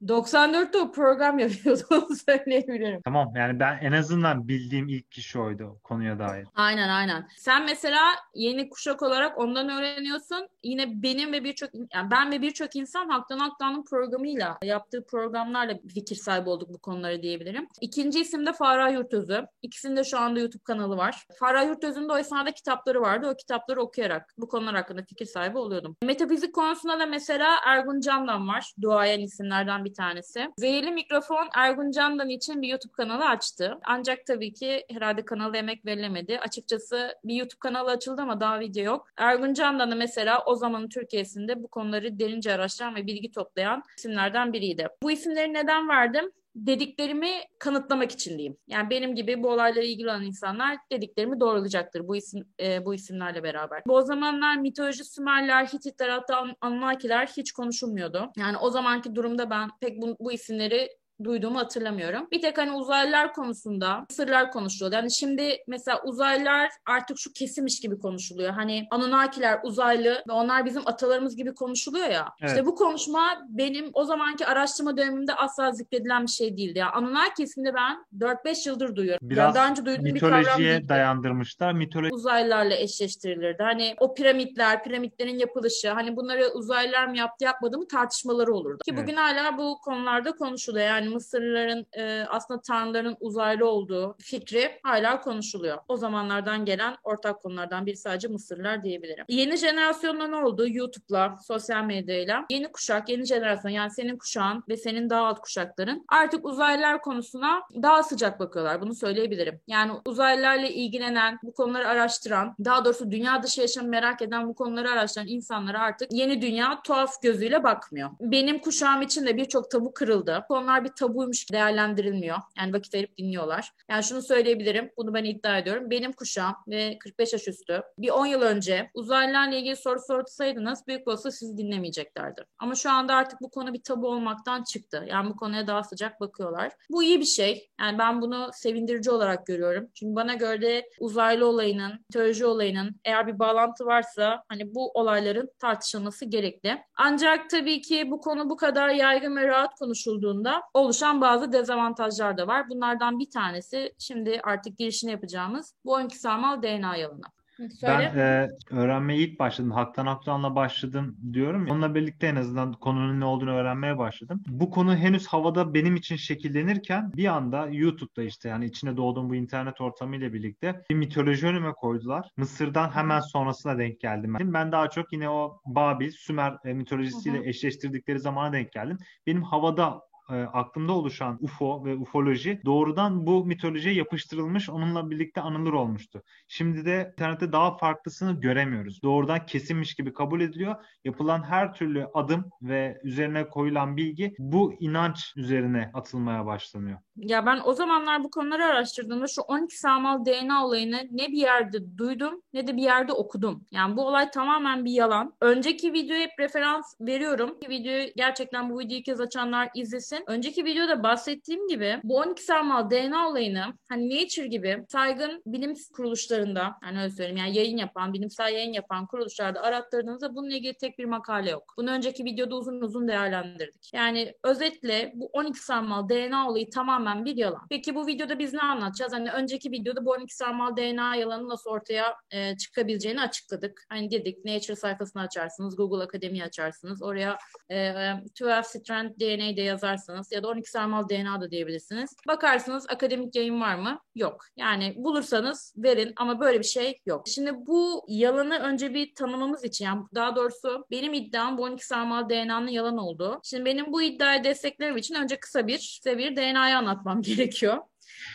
94'te 0.08 0.78
o 0.78 0.92
program 0.92 1.38
yapıyordu 1.38 1.82
onu 1.90 2.16
söyleyebilirim. 2.26 3.00
Tamam 3.04 3.32
yani 3.36 3.60
ben 3.60 3.78
en 3.82 3.92
azından 3.92 4.48
bildiğim 4.48 4.88
ilk 4.88 5.10
kişi 5.10 5.38
oydu 5.38 5.80
konuya 5.84 6.18
dair. 6.18 6.46
Aynen 6.54 6.88
aynen. 6.88 7.28
Sen 7.36 7.64
mesela 7.64 8.00
yeni 8.34 8.68
kuşak 8.68 9.02
olarak 9.02 9.38
ondan 9.38 9.68
öğreniyorsun. 9.68 10.48
Yine 10.62 11.02
benim 11.02 11.32
ve 11.32 11.44
birçok 11.44 11.70
yani 11.94 12.10
ben 12.10 12.32
ve 12.32 12.42
birçok 12.42 12.76
insan 12.76 13.08
Haktan 13.08 13.38
Haktan'ın 13.38 13.84
programıyla 13.84 14.58
yaptığı 14.62 15.06
programlarla 15.06 15.74
fikir 15.94 16.16
sahibi 16.16 16.48
olduk 16.48 16.68
bu 16.68 16.78
konuları 16.78 17.22
diyebilirim. 17.22 17.68
İkinci 17.80 18.20
isim 18.20 18.46
de 18.46 18.52
Farah 18.52 18.92
Yurtözü. 18.92 19.46
İkisinde 19.62 20.04
şu 20.04 20.18
anda 20.18 20.40
YouTube 20.40 20.62
kanalı 20.62 20.96
var. 20.96 21.26
Farah 21.38 21.66
Yurtözü'nün 21.66 22.08
de 22.08 22.12
o 22.12 22.18
esnada 22.18 22.52
kitapları 22.52 23.00
vardı. 23.00 23.30
O 23.32 23.36
kitapları 23.36 23.82
okuyarak 23.82 24.34
bu 24.38 24.48
konular 24.48 24.74
hakkında 24.74 25.02
fikir 25.02 25.26
sahibi 25.26 25.58
oluyordum. 25.58 25.96
Metafizik 26.04 26.54
konusunda 26.54 27.00
da 27.00 27.06
mesela 27.06 27.56
Ergun 27.66 28.00
Candan 28.00 28.48
var. 28.48 28.72
Duayen 28.82 29.20
isimlerden 29.20 29.84
bir 29.84 29.91
tanesi. 29.94 30.48
Zehirli 30.56 30.90
Mikrofon 30.90 31.48
Ergun 31.54 31.90
Candan 31.90 32.28
için 32.28 32.62
bir 32.62 32.68
YouTube 32.68 32.92
kanalı 32.92 33.24
açtı. 33.24 33.78
Ancak 33.84 34.26
tabii 34.26 34.52
ki 34.52 34.84
herhalde 34.90 35.24
kanala 35.24 35.56
emek 35.56 35.86
verilemedi. 35.86 36.38
Açıkçası 36.38 37.14
bir 37.24 37.34
YouTube 37.34 37.58
kanalı 37.58 37.90
açıldı 37.90 38.22
ama 38.22 38.40
daha 38.40 38.60
video 38.60 38.84
yok. 38.84 39.08
Ergun 39.16 39.54
Candan'ı 39.54 39.96
mesela 39.96 40.42
o 40.46 40.54
zamanın 40.54 40.88
Türkiye'sinde 40.88 41.62
bu 41.62 41.68
konuları 41.68 42.18
derince 42.18 42.54
araştıran 42.54 42.94
ve 42.94 43.06
bilgi 43.06 43.30
toplayan 43.30 43.82
isimlerden 43.98 44.52
biriydi. 44.52 44.88
Bu 45.02 45.10
isimleri 45.10 45.52
neden 45.52 45.88
verdim? 45.88 46.32
Dediklerimi 46.54 47.30
kanıtlamak 47.58 48.12
için 48.12 48.30
diyeyim. 48.30 48.56
Yani 48.66 48.90
benim 48.90 49.14
gibi 49.14 49.42
bu 49.42 49.48
olaylara 49.48 49.84
ilgili 49.84 50.08
olan 50.08 50.24
insanlar 50.24 50.78
dediklerimi 50.92 51.40
doğrulayacaktır 51.40 52.08
bu 52.08 52.16
isim 52.16 52.44
e, 52.60 52.84
bu 52.84 52.94
isimlerle 52.94 53.42
beraber. 53.42 53.82
Bu 53.86 53.96
o 53.96 54.02
zamanlar 54.02 54.56
mitoloji 54.56 55.04
Sümerler, 55.04 55.66
Hititler 55.66 56.08
hatta 56.08 56.46
Anunnakiler 56.60 57.26
hiç 57.26 57.52
konuşulmuyordu. 57.52 58.32
Yani 58.36 58.56
o 58.56 58.70
zamanki 58.70 59.14
durumda 59.14 59.50
ben 59.50 59.70
pek 59.80 60.02
bu, 60.02 60.16
bu 60.20 60.32
isimleri 60.32 60.88
duyduğumu 61.24 61.58
hatırlamıyorum. 61.58 62.28
Bir 62.32 62.40
tek 62.40 62.58
hani 62.58 62.72
uzaylılar 62.72 63.32
konusunda 63.32 64.06
sırlar 64.10 64.50
konuşuluyor. 64.50 64.96
Yani 64.96 65.12
şimdi 65.12 65.56
mesela 65.66 66.02
uzaylılar 66.04 66.70
artık 66.86 67.18
şu 67.18 67.32
kesimmiş 67.32 67.80
gibi 67.80 67.98
konuşuluyor. 67.98 68.50
Hani 68.50 68.86
Anunnakiler 68.90 69.60
uzaylı 69.64 70.22
ve 70.28 70.32
onlar 70.32 70.64
bizim 70.64 70.82
atalarımız 70.86 71.36
gibi 71.36 71.54
konuşuluyor 71.54 72.08
ya. 72.08 72.28
Evet. 72.40 72.50
İşte 72.50 72.66
bu 72.66 72.74
konuşma 72.74 73.22
benim 73.48 73.90
o 73.92 74.04
zamanki 74.04 74.46
araştırma 74.46 74.96
dönemimde 74.96 75.34
asla 75.34 75.72
zikredilen 75.72 76.22
bir 76.22 76.30
şey 76.30 76.56
değildi. 76.56 76.78
Yani 76.78 76.90
Anunnaki 76.90 77.42
ismini 77.42 77.74
ben 77.74 78.06
4-5 78.18 78.68
yıldır 78.68 78.96
duyuyorum. 78.96 79.30
Biraz 79.30 79.44
yani 79.44 79.54
daha 79.54 79.70
önce 79.70 79.84
duyduğum 79.84 80.04
mitolojiye 80.04 80.82
bir 80.82 80.88
dayandırmışlar. 80.88 81.72
Mitoloji 81.72 82.14
uzaylılarla 82.14 82.74
eşleştirilirdi. 82.74 83.62
Hani 83.62 83.94
o 84.00 84.14
piramitler, 84.14 84.84
piramitlerin 84.84 85.38
yapılışı, 85.38 85.90
hani 85.90 86.16
bunları 86.16 86.48
uzaylılar 86.54 87.06
mı 87.06 87.16
yaptı 87.16 87.44
yapmadı 87.44 87.78
mı 87.78 87.88
tartışmaları 87.88 88.54
olurdu. 88.54 88.78
Ki 88.84 88.90
evet. 88.94 89.02
bugün 89.02 89.16
hala 89.16 89.58
bu 89.58 89.80
konularda 89.80 90.32
konuşuluyor. 90.32 90.86
Yani 90.86 91.08
Mısırlıların 91.12 91.86
e, 91.92 92.24
aslında 92.28 92.60
tanrıların 92.60 93.16
uzaylı 93.20 93.68
olduğu 93.68 94.16
fikri 94.20 94.80
hala 94.82 95.20
konuşuluyor. 95.20 95.78
O 95.88 95.96
zamanlardan 95.96 96.64
gelen 96.64 96.96
ortak 97.02 97.42
konulardan 97.42 97.86
biri 97.86 97.96
sadece 97.96 98.28
Mısırlılar 98.28 98.84
diyebilirim. 98.84 99.24
Yeni 99.28 99.56
jenerasyonda 99.56 100.28
ne 100.28 100.36
oldu? 100.36 100.68
YouTube'la, 100.68 101.36
sosyal 101.46 101.84
medyayla. 101.84 102.46
Yeni 102.50 102.72
kuşak, 102.72 103.08
yeni 103.08 103.24
jenerasyon 103.24 103.70
yani 103.70 103.90
senin 103.90 104.16
kuşağın 104.16 104.64
ve 104.68 104.76
senin 104.76 105.10
daha 105.10 105.26
alt 105.26 105.40
kuşakların 105.40 106.04
artık 106.08 106.44
uzaylılar 106.44 107.02
konusuna 107.02 107.62
daha 107.82 108.02
sıcak 108.02 108.40
bakıyorlar. 108.40 108.80
Bunu 108.80 108.94
söyleyebilirim. 108.94 109.60
Yani 109.66 109.92
uzaylılarla 110.06 110.66
ilgilenen, 110.66 111.38
bu 111.42 111.54
konuları 111.54 111.88
araştıran, 111.88 112.56
daha 112.64 112.84
doğrusu 112.84 113.10
dünya 113.10 113.42
dışı 113.42 113.60
yaşamı 113.60 113.88
merak 113.88 114.22
eden, 114.22 114.48
bu 114.48 114.54
konuları 114.54 114.90
araştıran 114.90 115.26
insanlara 115.28 115.80
artık 115.80 116.12
yeni 116.12 116.42
dünya 116.42 116.82
tuhaf 116.82 117.22
gözüyle 117.22 117.64
bakmıyor. 117.64 118.10
Benim 118.20 118.58
kuşağım 118.58 119.02
için 119.02 119.26
de 119.26 119.36
birçok 119.36 119.70
tabu 119.70 119.94
kırıldı. 119.94 120.44
Konular 120.48 120.84
bir 120.84 120.88
tabuymuş 121.02 121.52
değerlendirilmiyor. 121.52 122.38
Yani 122.58 122.72
vakit 122.72 122.94
ayırıp 122.94 123.18
dinliyorlar. 123.18 123.72
Yani 123.90 124.04
şunu 124.04 124.22
söyleyebilirim. 124.22 124.90
Bunu 124.96 125.14
ben 125.14 125.24
iddia 125.24 125.58
ediyorum. 125.58 125.90
Benim 125.90 126.12
kuşağım 126.12 126.54
ve 126.68 126.98
45 126.98 127.32
yaş 127.32 127.48
üstü 127.48 127.82
bir 127.98 128.10
10 128.10 128.26
yıl 128.26 128.42
önce 128.42 128.90
uzaylılarla 128.94 129.56
ilgili 129.56 129.76
soru 129.76 130.00
sorsaydınız 130.06 130.86
büyük 130.86 131.08
olsa 131.08 131.30
sizi 131.30 131.56
dinlemeyeceklerdir. 131.56 132.44
Ama 132.58 132.74
şu 132.74 132.90
anda 132.90 133.14
artık 133.14 133.40
bu 133.40 133.50
konu 133.50 133.72
bir 133.72 133.82
tabu 133.82 134.08
olmaktan 134.08 134.62
çıktı. 134.62 135.04
Yani 135.08 135.30
bu 135.30 135.36
konuya 135.36 135.66
daha 135.66 135.82
sıcak 135.82 136.20
bakıyorlar. 136.20 136.72
Bu 136.90 137.02
iyi 137.02 137.20
bir 137.20 137.24
şey. 137.24 137.70
Yani 137.80 137.98
ben 137.98 138.22
bunu 138.22 138.50
sevindirici 138.52 139.10
olarak 139.10 139.46
görüyorum. 139.46 139.88
Çünkü 139.94 140.16
bana 140.16 140.34
göre 140.34 140.62
de 140.62 140.88
uzaylı 141.00 141.46
olayının, 141.46 142.04
teoloji 142.12 142.46
olayının 142.46 143.00
eğer 143.04 143.26
bir 143.26 143.38
bağlantı 143.38 143.86
varsa 143.86 144.44
hani 144.48 144.74
bu 144.74 144.90
olayların 144.90 145.50
tartışılması 145.58 146.24
gerekli. 146.24 146.82
Ancak 146.96 147.50
tabii 147.50 147.80
ki 147.80 148.10
bu 148.10 148.20
konu 148.20 148.50
bu 148.50 148.56
kadar 148.56 148.88
yaygın 148.88 149.36
ve 149.36 149.48
rahat 149.48 149.74
konuşulduğunda 149.78 150.62
olur 150.74 150.81
oluşan 150.82 151.20
bazı 151.20 151.52
dezavantajlar 151.52 152.38
da 152.38 152.46
var. 152.46 152.68
Bunlardan 152.70 153.18
bir 153.18 153.30
tanesi 153.30 153.92
şimdi 153.98 154.40
artık 154.44 154.78
girişini 154.78 155.10
yapacağımız 155.10 155.74
bu 155.84 155.92
12 155.92 156.18
sarmal 156.18 156.62
DNA 156.62 156.96
yalanı. 156.96 157.22
Söyle. 157.56 158.12
Ben 158.16 158.18
e, 158.18 158.48
öğrenmeye 158.80 159.18
ilk 159.18 159.38
başladım. 159.38 159.70
Haktan 159.70 160.06
Haktan'la 160.06 160.54
başladım 160.54 161.16
diyorum. 161.32 161.66
Ya, 161.66 161.74
onunla 161.74 161.94
birlikte 161.94 162.26
en 162.26 162.36
azından 162.36 162.72
konunun 162.72 163.20
ne 163.20 163.24
olduğunu 163.24 163.50
öğrenmeye 163.50 163.98
başladım. 163.98 164.42
Bu 164.46 164.70
konu 164.70 164.96
henüz 164.96 165.26
havada 165.26 165.74
benim 165.74 165.96
için 165.96 166.16
şekillenirken 166.16 167.12
bir 167.16 167.26
anda 167.26 167.68
YouTube'da 167.70 168.22
işte 168.22 168.48
yani 168.48 168.64
içine 168.64 168.96
doğduğum 168.96 169.30
bu 169.30 169.34
internet 169.34 169.80
ortamıyla 169.80 170.32
birlikte 170.32 170.82
bir 170.90 170.94
mitoloji 170.94 171.46
önüme 171.46 171.72
koydular. 171.72 172.30
Mısır'dan 172.36 172.90
hemen 172.90 173.20
sonrasına 173.20 173.78
denk 173.78 174.00
geldim. 174.00 174.36
Ben 174.40 174.72
daha 174.72 174.90
çok 174.90 175.12
yine 175.12 175.30
o 175.30 175.60
Babil, 175.66 176.10
Sümer 176.10 176.56
e, 176.64 176.72
mitolojisiyle 176.72 177.48
eşleştirdikleri 177.48 178.20
zamana 178.20 178.52
denk 178.52 178.72
geldim. 178.72 178.98
Benim 179.26 179.42
havada 179.42 180.00
e, 180.30 180.34
aklımda 180.34 180.92
oluşan 180.92 181.38
UFO 181.40 181.84
ve 181.84 181.94
ufoloji 181.94 182.60
doğrudan 182.64 183.26
bu 183.26 183.44
mitolojiye 183.44 183.94
yapıştırılmış 183.94 184.70
onunla 184.70 185.10
birlikte 185.10 185.40
anılır 185.40 185.72
olmuştu. 185.72 186.22
Şimdi 186.48 186.84
de 186.84 187.08
internette 187.12 187.52
daha 187.52 187.76
farklısını 187.76 188.40
göremiyoruz. 188.40 189.02
Doğrudan 189.02 189.46
kesinmiş 189.46 189.94
gibi 189.94 190.12
kabul 190.12 190.40
ediliyor. 190.40 190.74
Yapılan 191.04 191.42
her 191.42 191.74
türlü 191.74 192.06
adım 192.14 192.50
ve 192.62 193.00
üzerine 193.04 193.48
koyulan 193.48 193.96
bilgi 193.96 194.34
bu 194.38 194.74
inanç 194.80 195.32
üzerine 195.36 195.90
atılmaya 195.94 196.46
başlanıyor. 196.46 196.98
Ya 197.16 197.46
ben 197.46 197.60
o 197.64 197.72
zamanlar 197.72 198.24
bu 198.24 198.30
konuları 198.30 198.64
araştırdığımda 198.64 199.26
şu 199.26 199.42
12 199.42 199.78
sarmal 199.78 200.24
DNA 200.24 200.66
olayını 200.66 201.00
ne 201.10 201.28
bir 201.28 201.38
yerde 201.38 201.98
duydum 201.98 202.42
ne 202.52 202.66
de 202.66 202.76
bir 202.76 202.82
yerde 202.82 203.12
okudum. 203.12 203.64
Yani 203.70 203.96
bu 203.96 204.06
olay 204.06 204.30
tamamen 204.30 204.84
bir 204.84 204.92
yalan. 204.92 205.34
Önceki 205.40 205.92
videoya 205.92 206.22
hep 206.22 206.30
referans 206.38 206.94
veriyorum. 207.00 207.58
Videoyu 207.68 208.08
gerçekten 208.16 208.70
bu 208.70 208.78
videoyu 208.78 209.02
kez 209.02 209.20
açanlar 209.20 209.68
izlesin. 209.74 210.24
Önceki 210.26 210.64
videoda 210.64 211.02
bahsettiğim 211.02 211.68
gibi 211.68 212.00
bu 212.04 212.16
12 212.16 212.42
sarmal 212.42 212.90
DNA 212.90 213.28
olayını 213.28 213.64
hani 213.88 214.10
Nature 214.10 214.46
gibi 214.46 214.84
saygın 214.88 215.42
bilim 215.46 215.74
kuruluşlarında 215.96 216.78
yani 216.84 216.98
öyle 216.98 217.10
söyleyeyim 217.10 217.36
yani 217.36 217.56
yayın 217.56 217.76
yapan, 217.76 218.12
bilimsel 218.12 218.52
yayın 218.52 218.72
yapan 218.72 219.06
kuruluşlarda 219.06 219.62
arattırdığınızda 219.62 220.34
bununla 220.34 220.54
ilgili 220.54 220.74
tek 220.74 220.98
bir 220.98 221.04
makale 221.04 221.50
yok. 221.50 221.74
Bunu 221.76 221.90
önceki 221.90 222.24
videoda 222.24 222.56
uzun 222.56 222.80
uzun 222.80 223.08
değerlendirdik. 223.08 223.90
Yani 223.94 224.34
özetle 224.44 225.12
bu 225.14 225.30
12 225.32 225.58
sarmal 225.58 226.08
DNA 226.08 226.48
olayı 226.50 226.70
tamamen 226.70 227.01
tamamen 227.02 227.24
bir 227.24 227.36
yalan. 227.36 227.66
Peki 227.70 227.94
bu 227.94 228.06
videoda 228.06 228.38
biz 228.38 228.52
ne 228.54 228.60
anlatacağız? 228.60 229.12
Hani 229.12 229.30
önceki 229.30 229.70
videoda 229.70 230.04
bu 230.04 230.10
12 230.10 230.36
sarmal 230.36 230.76
DNA 230.76 231.16
yalanı 231.16 231.48
nasıl 231.48 231.70
ortaya 231.70 232.16
e, 232.30 232.56
çıkabileceğini 232.56 233.20
açıkladık. 233.20 233.84
Hani 233.88 234.10
dedik 234.10 234.44
Nature 234.44 234.76
sayfasını 234.76 235.22
açarsınız, 235.22 235.76
Google 235.76 236.04
Akademi 236.04 236.44
açarsınız. 236.44 237.02
Oraya 237.02 237.38
e, 237.70 237.92
12 237.92 238.44
e, 238.44 238.62
strand 238.62 239.10
DNA 239.20 239.56
de 239.56 239.62
yazarsanız 239.62 240.32
ya 240.32 240.42
da 240.42 240.48
12 240.48 240.70
sarmal 240.70 241.08
DNA 241.08 241.40
da 241.40 241.50
diyebilirsiniz. 241.50 242.16
Bakarsınız 242.28 242.86
akademik 242.88 243.36
yayın 243.36 243.60
var 243.60 243.74
mı? 243.74 243.98
Yok. 244.14 244.44
Yani 244.56 244.94
bulursanız 244.96 245.74
verin 245.76 246.12
ama 246.16 246.40
böyle 246.40 246.58
bir 246.58 246.64
şey 246.64 246.98
yok. 247.06 247.28
Şimdi 247.28 247.52
bu 247.54 248.04
yalanı 248.08 248.58
önce 248.58 248.94
bir 248.94 249.14
tanımamız 249.14 249.64
için 249.64 249.84
yani 249.84 250.02
daha 250.14 250.36
doğrusu 250.36 250.86
benim 250.90 251.12
iddiam 251.12 251.58
bu 251.58 251.62
12 251.62 251.86
sarmal 251.86 252.28
DNA'nın 252.28 252.68
yalan 252.68 252.98
olduğu. 252.98 253.40
Şimdi 253.44 253.64
benim 253.64 253.92
bu 253.92 254.02
iddiayı 254.02 254.44
desteklemem 254.44 254.96
için 254.96 255.14
önce 255.14 255.40
kısa 255.40 255.66
bir 255.66 255.78
size 255.78 256.18
bir 256.18 256.36
DNA'yı 256.36 256.76
anlat 256.76 256.91
anlatmam 256.92 257.22
gerekiyor. 257.22 257.78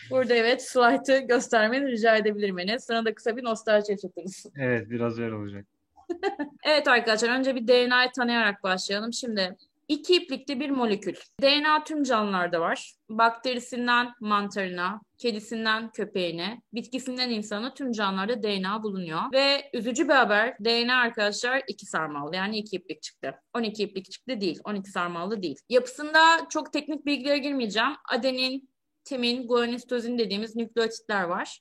Burada 0.10 0.34
evet 0.34 0.64
slide'ı 0.64 1.28
göstermeni 1.28 1.92
rica 1.92 2.16
edebilirim 2.16 2.60
Enes. 2.60 2.86
Sana 2.86 3.06
da 3.06 3.14
kısa 3.14 3.38
bir 3.38 3.44
nostalji 3.44 3.92
yaşatırız. 3.92 4.46
Evet 4.56 4.90
biraz 4.90 5.20
öyle 5.20 5.36
olacak. 5.36 5.66
evet 6.66 6.88
arkadaşlar 6.88 7.30
önce 7.30 7.56
bir 7.56 7.68
DNA'yı 7.68 8.10
tanıyarak 8.16 8.64
başlayalım. 8.64 9.14
Şimdi 9.14 9.58
iki 9.88 10.16
iplikli 10.16 10.60
bir 10.60 10.70
molekül. 10.70 11.16
DNA 11.42 11.84
tüm 11.84 12.04
canlılarda 12.04 12.62
var. 12.62 12.94
Bakterisinden 13.10 14.14
mantarına, 14.20 15.02
kedisinden 15.18 15.92
köpeğine, 15.92 16.62
bitkisinden 16.74 17.30
insana 17.30 17.74
tüm 17.74 17.92
canlılarda 17.92 18.44
DNA 18.44 18.84
bulunuyor. 18.84 19.22
Ve 19.34 19.70
üzücü 19.74 20.10
bir 20.10 20.14
haber 20.14 20.58
DNA 20.66 21.02
arkadaşlar 21.02 21.64
iki 21.68 21.86
sarmallı 21.86 22.36
yani 22.36 22.58
iki 22.58 22.76
iplik 22.76 23.02
çıktı. 23.02 23.36
12 23.54 23.84
iplik 23.84 24.12
çıktı 24.12 24.42
değil, 24.42 24.60
12 24.64 24.92
sarmallı 24.92 25.42
değil. 25.42 25.58
Yapısında 25.70 26.20
çok 26.50 26.74
teknik 26.74 27.06
bilgilere 27.06 27.38
girmeyeceğim. 27.38 27.92
Adenin, 28.12 28.70
timin, 29.04 29.48
guanisitozin 29.48 30.18
dediğimiz 30.18 30.56
nükleotitler 30.56 31.24
var. 31.24 31.60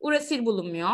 Urasil 0.00 0.46
bulunmuyor. 0.46 0.90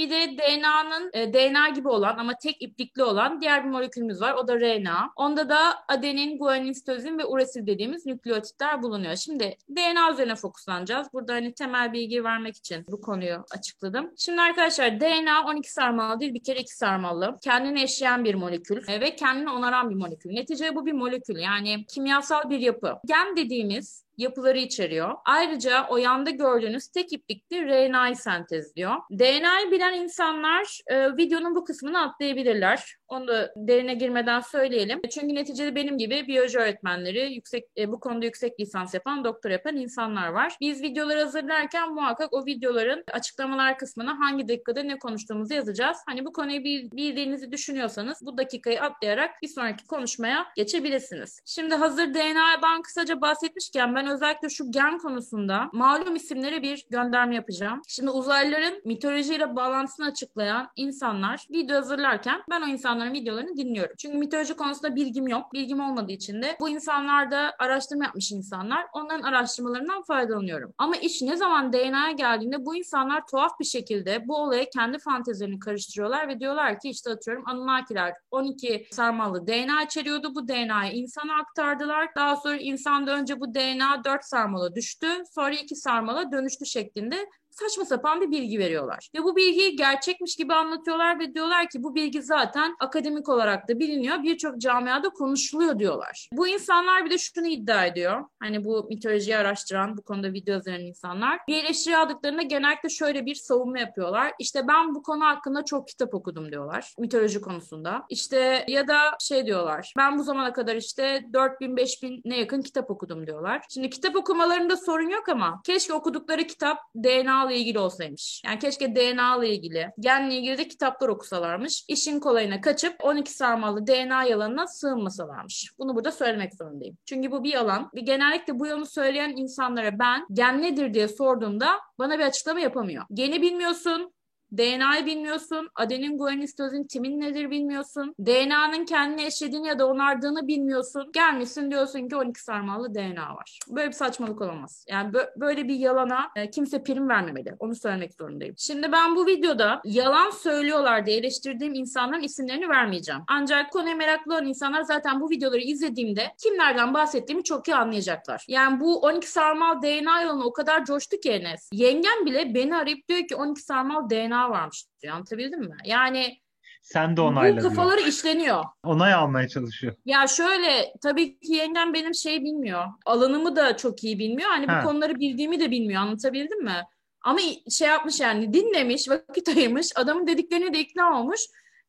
Bir 0.00 0.10
de 0.10 0.38
DNA'nın 0.38 1.10
e, 1.12 1.32
DNA 1.32 1.68
gibi 1.68 1.88
olan 1.88 2.18
ama 2.18 2.32
tek 2.42 2.62
iplikli 2.62 3.02
olan 3.02 3.40
diğer 3.40 3.64
bir 3.64 3.70
molekülümüz 3.70 4.20
var. 4.20 4.34
O 4.34 4.48
da 4.48 4.60
RNA. 4.60 5.10
Onda 5.16 5.48
da 5.48 5.58
adenin, 5.88 6.38
guanin, 6.38 6.72
sitozin 6.72 7.18
ve 7.18 7.24
uresil 7.24 7.66
dediğimiz 7.66 8.06
nükleotitler 8.06 8.82
bulunuyor. 8.82 9.16
Şimdi 9.16 9.56
DNA 9.76 10.12
üzerine 10.12 10.34
fokuslanacağız. 10.34 11.08
Burada 11.12 11.32
hani 11.32 11.54
temel 11.54 11.92
bilgi 11.92 12.24
vermek 12.24 12.56
için 12.56 12.86
bu 12.88 13.00
konuyu 13.00 13.44
açıkladım. 13.50 14.10
Şimdi 14.16 14.40
arkadaşlar 14.40 15.00
DNA 15.00 15.46
12 15.46 15.72
sarmalı 15.72 16.20
değil 16.20 16.34
bir 16.34 16.42
kere 16.42 16.60
2 16.60 16.76
sarmalı. 16.76 17.36
Kendini 17.42 17.82
eşleyen 17.82 18.24
bir 18.24 18.34
molekül 18.34 18.88
e, 18.88 19.00
ve 19.00 19.16
kendini 19.16 19.50
onaran 19.50 19.90
bir 19.90 19.94
molekül. 19.94 20.30
Neticede 20.30 20.74
bu 20.74 20.86
bir 20.86 20.92
molekül 20.92 21.36
yani 21.36 21.84
kimyasal 21.86 22.50
bir 22.50 22.58
yapı. 22.58 22.94
Gen 23.06 23.36
dediğimiz 23.36 24.04
yapıları 24.16 24.58
içeriyor. 24.58 25.14
Ayrıca 25.24 25.86
o 25.88 25.96
yanda 25.96 26.30
gördüğünüz 26.30 26.88
tek 26.88 27.12
iplikli 27.12 27.68
RNA'yı 27.68 28.16
sentezliyor. 28.16 28.96
DNA'yı 29.10 29.70
bilen 29.70 29.94
insanlar 29.94 30.80
e, 30.86 31.16
videonun 31.16 31.54
bu 31.54 31.64
kısmını 31.64 32.02
atlayabilirler. 32.02 32.96
Onu 33.08 33.28
da 33.28 33.52
derine 33.56 33.94
girmeden 33.94 34.40
söyleyelim. 34.40 35.00
Çünkü 35.10 35.34
neticede 35.34 35.74
benim 35.74 35.98
gibi 35.98 36.26
biyoloji 36.28 36.58
öğretmenleri, 36.58 37.34
yüksek 37.34 37.64
e, 37.78 37.92
bu 37.92 38.00
konuda 38.00 38.24
yüksek 38.24 38.60
lisans 38.60 38.94
yapan, 38.94 39.24
doktor 39.24 39.50
yapan 39.50 39.76
insanlar 39.76 40.28
var. 40.28 40.56
Biz 40.60 40.82
videoları 40.82 41.20
hazırlarken 41.20 41.94
muhakkak 41.94 42.32
o 42.32 42.46
videoların 42.46 43.04
açıklamalar 43.12 43.78
kısmına 43.78 44.18
hangi 44.18 44.48
dakikada 44.48 44.82
ne 44.82 44.98
konuştuğumuzu 44.98 45.54
yazacağız. 45.54 45.98
Hani 46.06 46.24
bu 46.24 46.32
konuyu 46.32 46.64
bildiğinizi 46.64 47.52
düşünüyorsanız 47.52 48.18
bu 48.22 48.38
dakikayı 48.38 48.82
atlayarak 48.82 49.30
bir 49.42 49.48
sonraki 49.48 49.86
konuşmaya 49.86 50.46
geçebilirsiniz. 50.56 51.40
Şimdi 51.46 51.74
hazır 51.74 52.14
DNA'dan 52.14 52.82
kısaca 52.82 53.20
bahsetmişken 53.20 53.94
ben 53.94 53.99
özellikle 54.06 54.48
şu 54.48 54.70
gen 54.70 54.98
konusunda 54.98 55.70
malum 55.72 56.16
isimlere 56.16 56.62
bir 56.62 56.86
gönderme 56.90 57.34
yapacağım. 57.34 57.82
Şimdi 57.88 58.10
uzaylıların 58.10 58.80
mitolojiyle 58.84 59.56
bağlantısını 59.56 60.06
açıklayan 60.06 60.68
insanlar 60.76 61.46
video 61.50 61.76
hazırlarken 61.76 62.42
ben 62.50 62.62
o 62.62 62.66
insanların 62.66 63.12
videolarını 63.12 63.56
dinliyorum. 63.56 63.94
Çünkü 63.98 64.18
mitoloji 64.18 64.56
konusunda 64.56 64.96
bilgim 64.96 65.28
yok. 65.28 65.52
Bilgim 65.52 65.80
olmadığı 65.80 66.12
için 66.12 66.42
de 66.42 66.56
bu 66.60 66.68
insanlar 66.68 67.30
da 67.30 67.54
araştırma 67.58 68.04
yapmış 68.04 68.32
insanlar. 68.32 68.86
Onların 68.92 69.22
araştırmalarından 69.22 70.02
faydalanıyorum. 70.02 70.74
Ama 70.78 70.96
iş 70.96 71.22
ne 71.22 71.36
zaman 71.36 71.72
DNA'ya 71.72 72.12
geldiğinde 72.12 72.66
bu 72.66 72.76
insanlar 72.76 73.26
tuhaf 73.26 73.60
bir 73.60 73.64
şekilde 73.64 74.28
bu 74.28 74.36
olaya 74.36 74.70
kendi 74.70 74.98
fantezilerini 74.98 75.58
karıştırıyorlar 75.58 76.28
ve 76.28 76.40
diyorlar 76.40 76.80
ki 76.80 76.88
işte 76.88 77.10
atıyorum 77.10 77.44
Anunnakiler 77.46 78.14
12 78.30 78.86
sarmalı 78.90 79.46
DNA 79.46 79.82
içeriyordu. 79.82 80.34
Bu 80.34 80.48
DNA'yı 80.48 80.92
insana 80.92 81.34
aktardılar. 81.40 82.08
Daha 82.16 82.36
sonra 82.36 82.56
insanda 82.56 83.16
önce 83.16 83.40
bu 83.40 83.54
DNA 83.54 83.89
4 84.04 84.24
sarmala 84.24 84.74
düştü. 84.74 85.06
Sonra 85.34 85.54
2 85.54 85.76
sarmala 85.76 86.32
dönüştü 86.32 86.66
şeklinde 86.66 87.26
saçma 87.50 87.84
sapan 87.84 88.20
bir 88.20 88.30
bilgi 88.30 88.58
veriyorlar. 88.58 89.10
Ve 89.16 89.24
bu 89.24 89.36
bilgiyi 89.36 89.76
gerçekmiş 89.76 90.36
gibi 90.36 90.54
anlatıyorlar 90.54 91.18
ve 91.20 91.34
diyorlar 91.34 91.68
ki 91.68 91.82
bu 91.82 91.94
bilgi 91.94 92.22
zaten 92.22 92.76
akademik 92.80 93.28
olarak 93.28 93.68
da 93.68 93.78
biliniyor. 93.78 94.22
Birçok 94.22 94.58
camiada 94.58 95.08
konuşuluyor 95.08 95.78
diyorlar. 95.78 96.28
Bu 96.32 96.48
insanlar 96.48 97.04
bir 97.04 97.10
de 97.10 97.18
şunu 97.18 97.46
iddia 97.46 97.86
ediyor. 97.86 98.24
Hani 98.40 98.64
bu 98.64 98.86
mitolojiyi 98.88 99.36
araştıran, 99.36 99.96
bu 99.96 100.02
konuda 100.02 100.32
video 100.32 100.54
hazırlayan 100.54 100.82
insanlar. 100.82 101.38
Bir 101.48 101.64
eleştiri 101.64 101.96
aldıklarında 101.96 102.42
genellikle 102.42 102.88
şöyle 102.88 103.26
bir 103.26 103.34
savunma 103.34 103.78
yapıyorlar. 103.78 104.32
İşte 104.38 104.68
ben 104.68 104.94
bu 104.94 105.02
konu 105.02 105.24
hakkında 105.24 105.64
çok 105.64 105.88
kitap 105.88 106.14
okudum 106.14 106.52
diyorlar. 106.52 106.94
Mitoloji 106.98 107.40
konusunda. 107.40 108.04
İşte 108.08 108.64
ya 108.68 108.88
da 108.88 109.00
şey 109.20 109.46
diyorlar. 109.46 109.92
Ben 109.98 110.18
bu 110.18 110.22
zamana 110.22 110.52
kadar 110.52 110.76
işte 110.76 111.24
4000 111.32 111.76
5000 111.76 112.22
ne 112.24 112.38
yakın 112.38 112.62
kitap 112.62 112.90
okudum 112.90 113.26
diyorlar. 113.26 113.64
Şimdi 113.70 113.90
kitap 113.90 114.16
okumalarında 114.16 114.76
sorun 114.76 115.08
yok 115.08 115.28
ama 115.28 115.60
keşke 115.64 115.92
okudukları 115.92 116.46
kitap 116.46 116.78
DNA 116.96 117.39
ile 117.46 117.58
ilgili 117.58 117.78
olsaymış. 117.78 118.42
Yani 118.46 118.58
keşke 118.58 118.96
DNA 118.96 119.36
ile 119.36 119.54
ilgili, 119.54 119.90
genle 120.00 120.34
ilgili 120.34 120.58
de 120.58 120.68
kitaplar 120.68 121.08
okusalarmış. 121.08 121.84
İşin 121.88 122.20
kolayına 122.20 122.60
kaçıp 122.60 123.04
12 123.04 123.32
sarmalı 123.32 123.86
DNA 123.86 124.24
yalanına 124.24 124.66
sığınmasalarmış. 124.66 125.72
Bunu 125.78 125.94
burada 125.96 126.12
söylemek 126.12 126.54
zorundayım. 126.54 126.98
Çünkü 127.06 127.30
bu 127.30 127.44
bir 127.44 127.52
yalan. 127.52 127.90
Ve 127.94 128.00
genellikle 128.00 128.58
bu 128.58 128.66
yalanı 128.66 128.86
söyleyen 128.86 129.36
insanlara 129.36 129.98
ben 129.98 130.26
gen 130.32 130.62
nedir 130.62 130.94
diye 130.94 131.08
sorduğumda 131.08 131.68
bana 131.98 132.18
bir 132.18 132.24
açıklama 132.24 132.60
yapamıyor. 132.60 133.04
Geni 133.14 133.42
bilmiyorsun, 133.42 134.12
DNA'yı 134.56 135.06
bilmiyorsun. 135.06 135.68
Adenin 135.74 136.18
guanin 136.18 136.46
sitozin 136.46 136.84
timin 136.84 137.20
nedir 137.20 137.50
bilmiyorsun. 137.50 138.14
DNA'nın 138.26 138.84
kendini 138.84 139.22
eşlediğini 139.22 139.66
ya 139.66 139.78
da 139.78 139.86
onardığını 139.86 140.48
bilmiyorsun. 140.48 141.10
Gelmişsin 141.12 141.70
diyorsun 141.70 142.08
ki 142.08 142.16
12 142.16 142.42
sarmalı 142.42 142.94
DNA 142.94 143.36
var. 143.36 143.58
Böyle 143.68 143.88
bir 143.88 143.92
saçmalık 143.92 144.40
olamaz. 144.40 144.84
Yani 144.88 145.12
böyle 145.36 145.68
bir 145.68 145.74
yalana 145.74 146.30
e, 146.36 146.50
kimse 146.50 146.82
prim 146.82 147.08
vermemeli. 147.08 147.54
Onu 147.58 147.74
söylemek 147.74 148.14
zorundayım. 148.14 148.54
Şimdi 148.58 148.92
ben 148.92 149.16
bu 149.16 149.26
videoda 149.26 149.80
yalan 149.84 150.30
söylüyorlar 150.30 151.06
diye 151.06 151.16
eleştirdiğim 151.16 151.74
insanların 151.74 152.22
isimlerini 152.22 152.68
vermeyeceğim. 152.68 153.22
Ancak 153.28 153.72
konuya 153.72 153.94
meraklı 153.94 154.34
olan 154.34 154.46
insanlar 154.46 154.82
zaten 154.82 155.20
bu 155.20 155.30
videoları 155.30 155.60
izlediğimde 155.60 156.32
kimlerden 156.42 156.94
bahsettiğimi 156.94 157.44
çok 157.44 157.68
iyi 157.68 157.74
anlayacaklar. 157.74 158.44
Yani 158.48 158.80
bu 158.80 159.00
12 159.00 159.30
sarmal 159.30 159.82
DNA 159.82 160.20
yalanı 160.20 160.44
o 160.44 160.52
kadar 160.52 160.84
coştu 160.84 161.16
ki 161.16 161.30
Enes. 161.30 161.68
Yengem 161.72 162.26
bile 162.26 162.54
beni 162.54 162.76
arayıp 162.76 163.08
diyor 163.08 163.28
ki 163.28 163.36
12 163.36 163.62
sarmal 163.62 164.10
DNA 164.10 164.39
varmış 164.48 164.84
diyor. 165.02 165.14
Anlatabildim 165.14 165.60
mi? 165.60 165.76
Yani 165.84 166.40
sen 166.82 167.16
de 167.16 167.20
onayla 167.20 167.56
Bu 167.64 167.68
kafaları 167.68 167.96
diyor. 167.98 168.08
işleniyor. 168.08 168.64
Onay 168.84 169.14
almaya 169.14 169.48
çalışıyor. 169.48 169.94
Ya 170.04 170.26
şöyle 170.26 170.94
tabii 171.02 171.40
ki 171.40 171.52
yengem 171.52 171.94
benim 171.94 172.14
şey 172.14 172.44
bilmiyor. 172.44 172.84
Alanımı 173.06 173.56
da 173.56 173.76
çok 173.76 174.04
iyi 174.04 174.18
bilmiyor. 174.18 174.48
Hani 174.50 174.66
ha. 174.66 174.80
bu 174.82 174.86
konuları 174.86 175.14
bildiğimi 175.20 175.60
de 175.60 175.70
bilmiyor. 175.70 176.02
Anlatabildim 176.02 176.64
mi? 176.64 176.82
Ama 177.22 177.38
şey 177.70 177.88
yapmış 177.88 178.20
yani 178.20 178.52
dinlemiş, 178.52 179.08
vakit 179.08 179.48
ayırmış. 179.48 179.92
Adamın 179.96 180.26
dediklerine 180.26 180.74
de 180.74 180.78
ikna 180.78 181.20
olmuş. 181.20 181.40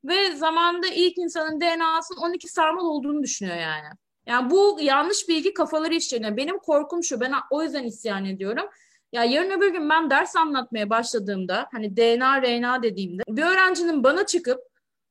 Ve 0.03 0.35
zamanda 0.35 0.87
ilk 0.87 1.17
insanın 1.17 1.61
DNA'sının 1.61 2.19
12 2.19 2.47
sarmal 2.47 2.85
olduğunu 2.85 3.23
düşünüyor 3.23 3.57
yani. 3.57 3.87
Yani 4.25 4.49
bu 4.49 4.77
yanlış 4.81 5.29
bilgi 5.29 5.53
kafaları 5.53 5.95
işleniyor. 5.95 6.37
Benim 6.37 6.59
korkum 6.59 7.03
şu. 7.03 7.19
Ben 7.19 7.33
o 7.49 7.63
yüzden 7.63 7.83
isyan 7.83 8.25
ediyorum. 8.25 8.65
Ya 9.11 9.23
yarın 9.23 9.57
öbür 9.57 9.73
gün 9.73 9.89
ben 9.89 10.09
ders 10.09 10.35
anlatmaya 10.35 10.89
başladığımda 10.89 11.67
hani 11.71 11.97
DNA, 11.97 12.41
RNA 12.41 12.83
dediğimde 12.83 13.23
bir 13.27 13.43
öğrencinin 13.43 14.03
bana 14.03 14.25
çıkıp 14.25 14.59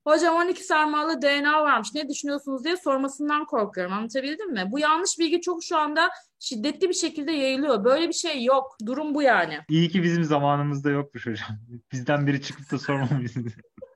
hocam 0.07 0.35
12 0.35 0.63
sarmalı 0.63 1.21
DNA 1.21 1.63
varmış 1.63 1.93
ne 1.95 2.09
düşünüyorsunuz 2.09 2.63
diye 2.63 2.77
sormasından 2.77 3.45
korkuyorum. 3.45 3.93
Anlatabildim 3.93 4.53
mi? 4.53 4.63
Bu 4.71 4.79
yanlış 4.79 5.19
bilgi 5.19 5.41
çok 5.41 5.63
şu 5.63 5.77
anda 5.77 6.09
şiddetli 6.39 6.89
bir 6.89 6.93
şekilde 6.93 7.31
yayılıyor. 7.31 7.83
Böyle 7.83 8.07
bir 8.07 8.13
şey 8.13 8.43
yok. 8.43 8.75
Durum 8.85 9.15
bu 9.15 9.21
yani. 9.21 9.59
İyi 9.69 9.89
ki 9.89 10.03
bizim 10.03 10.23
zamanımızda 10.23 10.89
yokmuş 10.89 11.27
hocam. 11.27 11.49
Bizden 11.91 12.27
biri 12.27 12.41
çıkıp 12.41 12.71
da 12.71 12.79
sormamıştı. 12.79 13.39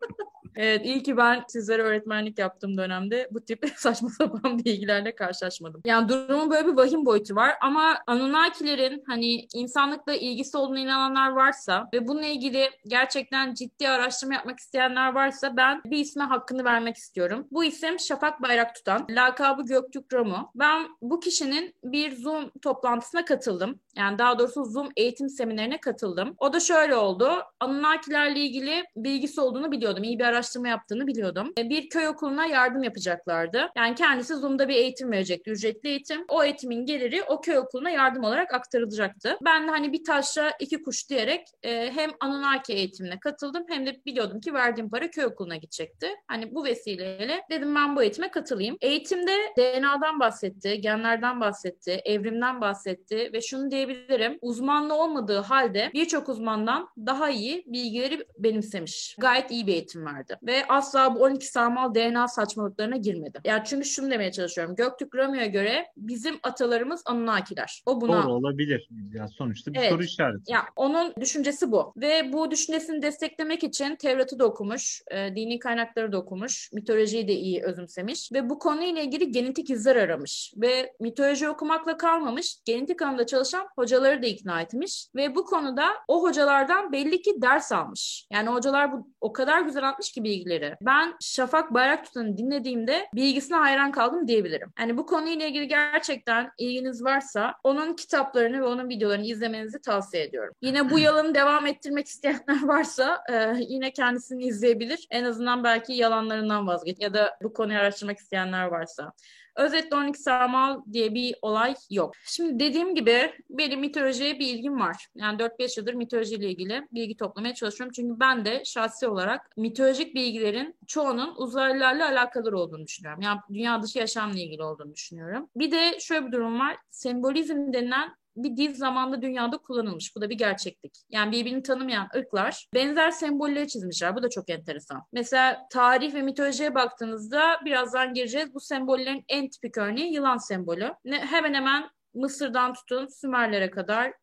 Evet, 0.56 0.86
iyi 0.86 1.04
ki 1.04 1.18
ben 1.18 1.44
sizlere 1.48 1.82
öğretmenlik 1.82 2.40
yaptığım 2.40 2.78
dönemde 2.78 3.30
bu 3.32 3.42
tip 3.46 3.66
saçma 3.78 4.10
sapan 4.10 4.60
bilgilerle 4.60 5.16
karşılaşmadım. 5.16 5.82
Yani 5.86 6.10
durumun 6.10 6.52
böyle 6.52 6.68
bir 6.68 6.74
vahim 6.74 7.06
boyutu 7.06 7.36
var 7.36 7.56
ama 7.62 7.98
Anunnakilerin 8.08 9.04
hani 9.08 9.48
insanlıkla 9.54 10.14
ilgisi 10.14 10.58
olduğunu 10.58 10.80
inananlar 10.80 11.30
varsa 11.30 11.90
ve 11.94 12.08
bununla 12.08 12.26
ilgili 12.26 12.70
gerçekten 12.88 13.54
ciddi 13.54 13.90
araştırma 13.90 14.34
yapmak 14.34 14.60
isteyenler 14.60 15.14
varsa 15.14 15.58
ben 15.58 15.82
bir 15.86 15.98
isme 15.98 16.24
hakkını 16.24 16.64
vermek 16.64 16.98
istiyorum. 16.98 17.48
Bu 17.52 17.64
isim 17.64 18.00
Şafak 18.00 18.42
Bayrak 18.42 18.76
tutan, 18.76 19.08
lakabı 19.10 19.64
Göktürk 19.66 20.14
Ramu. 20.14 20.52
Ben 20.56 20.88
bu 21.02 21.20
kişinin 21.20 21.76
bir 21.84 22.16
Zoom 22.16 22.52
toplantısına 22.62 23.26
katıldım. 23.26 23.80
Yani 23.98 24.18
daha 24.18 24.40
doğrusu 24.40 24.66
Zoom 24.66 24.90
eğitim 24.98 25.30
seminerine 25.30 25.80
katıldım. 25.80 26.36
O 26.38 26.54
da 26.54 26.60
şöyle 26.60 26.96
oldu. 26.96 27.30
Anunnakilerle 27.60 28.40
ilgili 28.40 28.84
bilgisi 28.96 29.42
olduğunu 29.42 29.72
biliyordum. 29.72 30.04
İyi 30.04 30.20
bir 30.20 30.24
araştırma 30.24 30.68
yaptığını 30.68 31.08
biliyordum. 31.08 31.54
E, 31.60 31.70
bir 31.70 31.90
köy 31.90 32.08
okuluna 32.08 32.46
yardım 32.46 32.84
yapacaklardı. 32.84 33.70
Yani 33.78 33.96
kendisi 33.96 34.36
Zoom'da 34.36 34.68
bir 34.68 34.76
eğitim 34.76 35.12
verecekti. 35.12 35.52
Ücretli 35.52 35.90
eğitim. 35.90 36.26
O 36.30 36.44
eğitimin 36.44 36.86
geliri 36.86 37.24
o 37.24 37.42
köy 37.42 37.58
okuluna 37.58 37.90
yardım 37.90 38.24
olarak 38.24 38.54
aktarılacaktı. 38.54 39.38
Ben 39.46 39.68
de 39.68 39.72
hani 39.72 39.94
bir 39.94 40.04
taşla 40.04 40.52
iki 40.60 40.84
kuş 40.84 41.10
diyerek 41.10 41.48
e, 41.64 41.92
hem 41.92 42.12
Anunnaki 42.20 42.74
eğitimine 42.74 43.20
katıldım 43.20 43.64
hem 43.70 43.86
de 43.86 44.02
biliyordum 44.06 44.40
ki 44.40 44.54
verdiğim 44.54 44.90
para 44.90 45.10
köy 45.10 45.26
okuluna 45.26 45.56
gidecekti. 45.56 46.08
Hani 46.28 46.56
bu 46.56 46.64
vesileyle 46.64 47.42
dedim 47.52 47.76
ben 47.76 47.96
bu 47.96 48.02
eğitime 48.02 48.32
katılayım. 48.32 48.78
Eğitimde 48.82 49.38
DNA'dan 49.58 50.20
bahsetti, 50.20 50.82
genlerden 50.82 51.40
bahsetti, 51.40 52.02
evrimden 52.06 52.62
bahsetti 52.62 53.30
ve 53.34 53.42
şunu 53.42 53.72
diye 53.72 53.85
diyebilirim. 53.88 54.38
Uzmanlı 54.42 54.96
olmadığı 54.96 55.38
halde 55.38 55.92
birçok 55.94 56.30
uzmandan 56.30 56.90
daha 56.98 57.30
iyi 57.30 57.64
bilgileri 57.68 58.26
benimsemiş. 58.40 59.16
Gayet 59.20 59.52
iyi 59.52 59.68
bir 59.68 59.74
eğitim 59.74 60.06
verdi. 60.06 60.38
Ve 60.44 60.68
asla 60.70 61.16
bu 61.16 61.20
12 61.20 61.48
sarmal 61.48 61.96
DNA 61.96 62.28
saçmalıklarına 62.28 62.98
girmedi. 62.98 63.40
Yani 63.46 63.64
çünkü 63.66 63.86
şunu 63.86 64.12
demeye 64.12 64.32
çalışıyorum. 64.32 64.76
Göktürk 64.76 65.16
Romeo'ya 65.16 65.46
göre 65.46 65.86
bizim 65.98 66.36
atalarımız 66.44 67.02
Anunnakiler. 67.06 67.84
O 67.86 68.02
buna... 68.02 68.24
Doğru 68.24 68.34
olabilir. 68.34 68.90
Yani 69.14 69.30
sonuçta 69.30 69.74
bir 69.74 69.80
Evet. 69.80 69.90
soru 69.90 70.04
işareti. 70.04 70.52
Ya 70.52 70.66
onun 70.76 71.14
düşüncesi 71.20 71.72
bu. 71.72 71.94
Ve 71.98 72.34
bu 72.34 72.52
düşüncesini 72.52 73.02
desteklemek 73.02 73.64
için 73.64 73.96
Tevrat'ı 73.96 74.40
da 74.40 74.46
okumuş, 74.46 75.02
e, 75.12 75.36
dini 75.36 75.60
kaynakları 75.60 76.12
da 76.12 76.18
okumuş, 76.18 76.70
mitolojiyi 76.74 77.28
de 77.28 77.34
iyi 77.34 77.64
özümsemiş 77.64 78.32
ve 78.32 78.50
bu 78.50 78.60
konuyla 78.60 79.02
ilgili 79.02 79.32
genetik 79.32 79.70
izler 79.70 79.96
aramış 79.96 80.54
ve 80.58 80.94
mitoloji 81.00 81.50
okumakla 81.50 81.98
kalmamış, 81.98 82.58
genetik 82.66 83.02
alanında 83.02 83.26
çalışan 83.26 83.68
hocaları 83.76 84.22
da 84.22 84.28
ikna 84.28 84.62
etmiş 84.62 85.08
ve 85.16 85.36
bu 85.36 85.46
konuda 85.46 85.88
o 86.08 86.24
hocalardan 86.24 86.92
belli 86.92 87.22
ki 87.22 87.42
ders 87.42 87.72
almış. 87.72 88.28
Yani 88.34 88.50
hocalar 88.50 88.92
bu 88.92 89.10
o 89.22 89.34
kadar 89.34 89.62
güzel 89.62 89.90
atmış 89.90 90.12
ki 90.12 90.24
bilgileri. 90.24 90.76
Ben 90.82 91.14
Şafak 91.22 91.74
Bayraktutan'ı 91.74 92.38
dinlediğimde 92.38 93.08
bilgisine 93.16 93.58
hayran 93.58 93.92
kaldım 93.92 94.28
diyebilirim. 94.28 94.74
Yani 94.80 94.98
bu 94.98 95.06
konuyla 95.06 95.46
ilgili 95.48 95.68
gerçekten 95.68 96.52
ilginiz 96.58 97.04
varsa 97.04 97.56
onun 97.64 97.94
kitaplarını 97.94 98.62
ve 98.62 98.66
onun 98.66 98.90
videolarını 98.90 99.26
izlemenizi 99.26 99.82
tavsiye 99.82 100.24
ediyorum. 100.24 100.54
Yine 100.62 100.90
bu 100.90 101.00
yalanı 101.00 101.36
devam 101.36 101.66
ettirmek 101.66 102.08
isteyenler 102.08 102.64
varsa 102.64 103.24
e, 103.32 103.54
yine 103.60 103.94
kendisini 103.94 104.44
izleyebilir. 104.44 105.08
En 105.12 105.24
azından 105.24 105.64
belki 105.64 105.94
yalanlarından 105.94 106.68
vazgeç 106.68 106.98
ya 107.00 107.14
da 107.14 107.38
bu 107.44 107.54
konuyu 107.54 107.80
araştırmak 107.80 108.18
isteyenler 108.18 108.66
varsa. 108.66 109.14
Özetle 109.56 109.96
12 109.96 110.20
sarmal 110.20 110.82
diye 110.94 111.14
bir 111.14 111.36
olay 111.42 111.76
yok. 111.90 112.14
Şimdi 112.26 112.60
dediğim 112.60 112.96
gibi 112.96 113.34
benim 113.50 113.80
mitolojiye 113.80 114.40
bir 114.40 114.48
ilgim 114.48 114.80
var. 114.80 115.08
Yani 115.16 115.42
4-5 115.42 115.80
yıldır 115.80 115.94
mitolojiyle 115.94 116.50
ilgili 116.50 116.88
bilgi 116.92 117.18
toplamaya 117.18 117.54
çalışıyorum. 117.54 117.94
Çünkü 117.96 118.20
ben 118.20 118.46
de 118.46 118.66
şahsi 118.66 119.08
olarak 119.08 119.58
mitolojik 119.58 120.16
bilgilerin 120.16 120.76
çoğunun 120.88 121.34
uzaylılarla 121.38 122.10
alakalı 122.10 122.58
olduğunu 122.58 122.88
düşünüyorum. 122.88 123.22
Yani 123.22 123.40
dünya 123.54 123.84
dışı 123.84 124.00
yaşamla 124.00 124.40
ilgili 124.40 124.64
olduğunu 124.64 124.94
düşünüyorum. 124.94 125.50
Bir 125.56 125.72
de 125.72 126.00
şöyle 126.00 126.28
bir 126.28 126.32
durum 126.32 126.60
var. 126.60 126.78
Sembolizm 126.90 127.74
denilen 127.74 128.16
bir 128.36 128.58
dil 128.58 128.76
zamanda 128.76 129.22
dünyada 129.22 129.58
kullanılmış. 129.58 130.16
Bu 130.16 130.22
da 130.22 130.30
bir 130.30 130.38
gerçeklik. 130.38 130.94
Yani 131.10 131.32
birbirini 131.32 131.64
tanımayan 131.64 132.08
ırklar 132.16 132.68
benzer 132.74 133.12
sembolleri 133.12 133.68
çizmişler. 133.68 134.16
Bu 134.16 134.24
da 134.24 134.30
çok 134.30 134.50
enteresan. 134.50 135.04
Mesela 135.14 135.68
tarih 135.72 136.14
ve 136.14 136.22
mitolojiye 136.22 136.76
baktığınızda 136.76 137.60
birazdan 137.66 138.14
gireceğiz. 138.14 138.54
Bu 138.54 138.60
sembollerin 138.60 139.26
en 139.30 139.50
tipik 139.50 139.78
örneği 139.78 140.14
yılan 140.14 140.38
sembolü. 140.38 140.94
Ne, 141.06 141.20
hemen 141.20 141.54
hemen 141.54 141.90
Mısır'dan 142.14 142.74
tutun 142.74 143.08
Sümerlere 143.08 143.72
kadar 143.72 144.14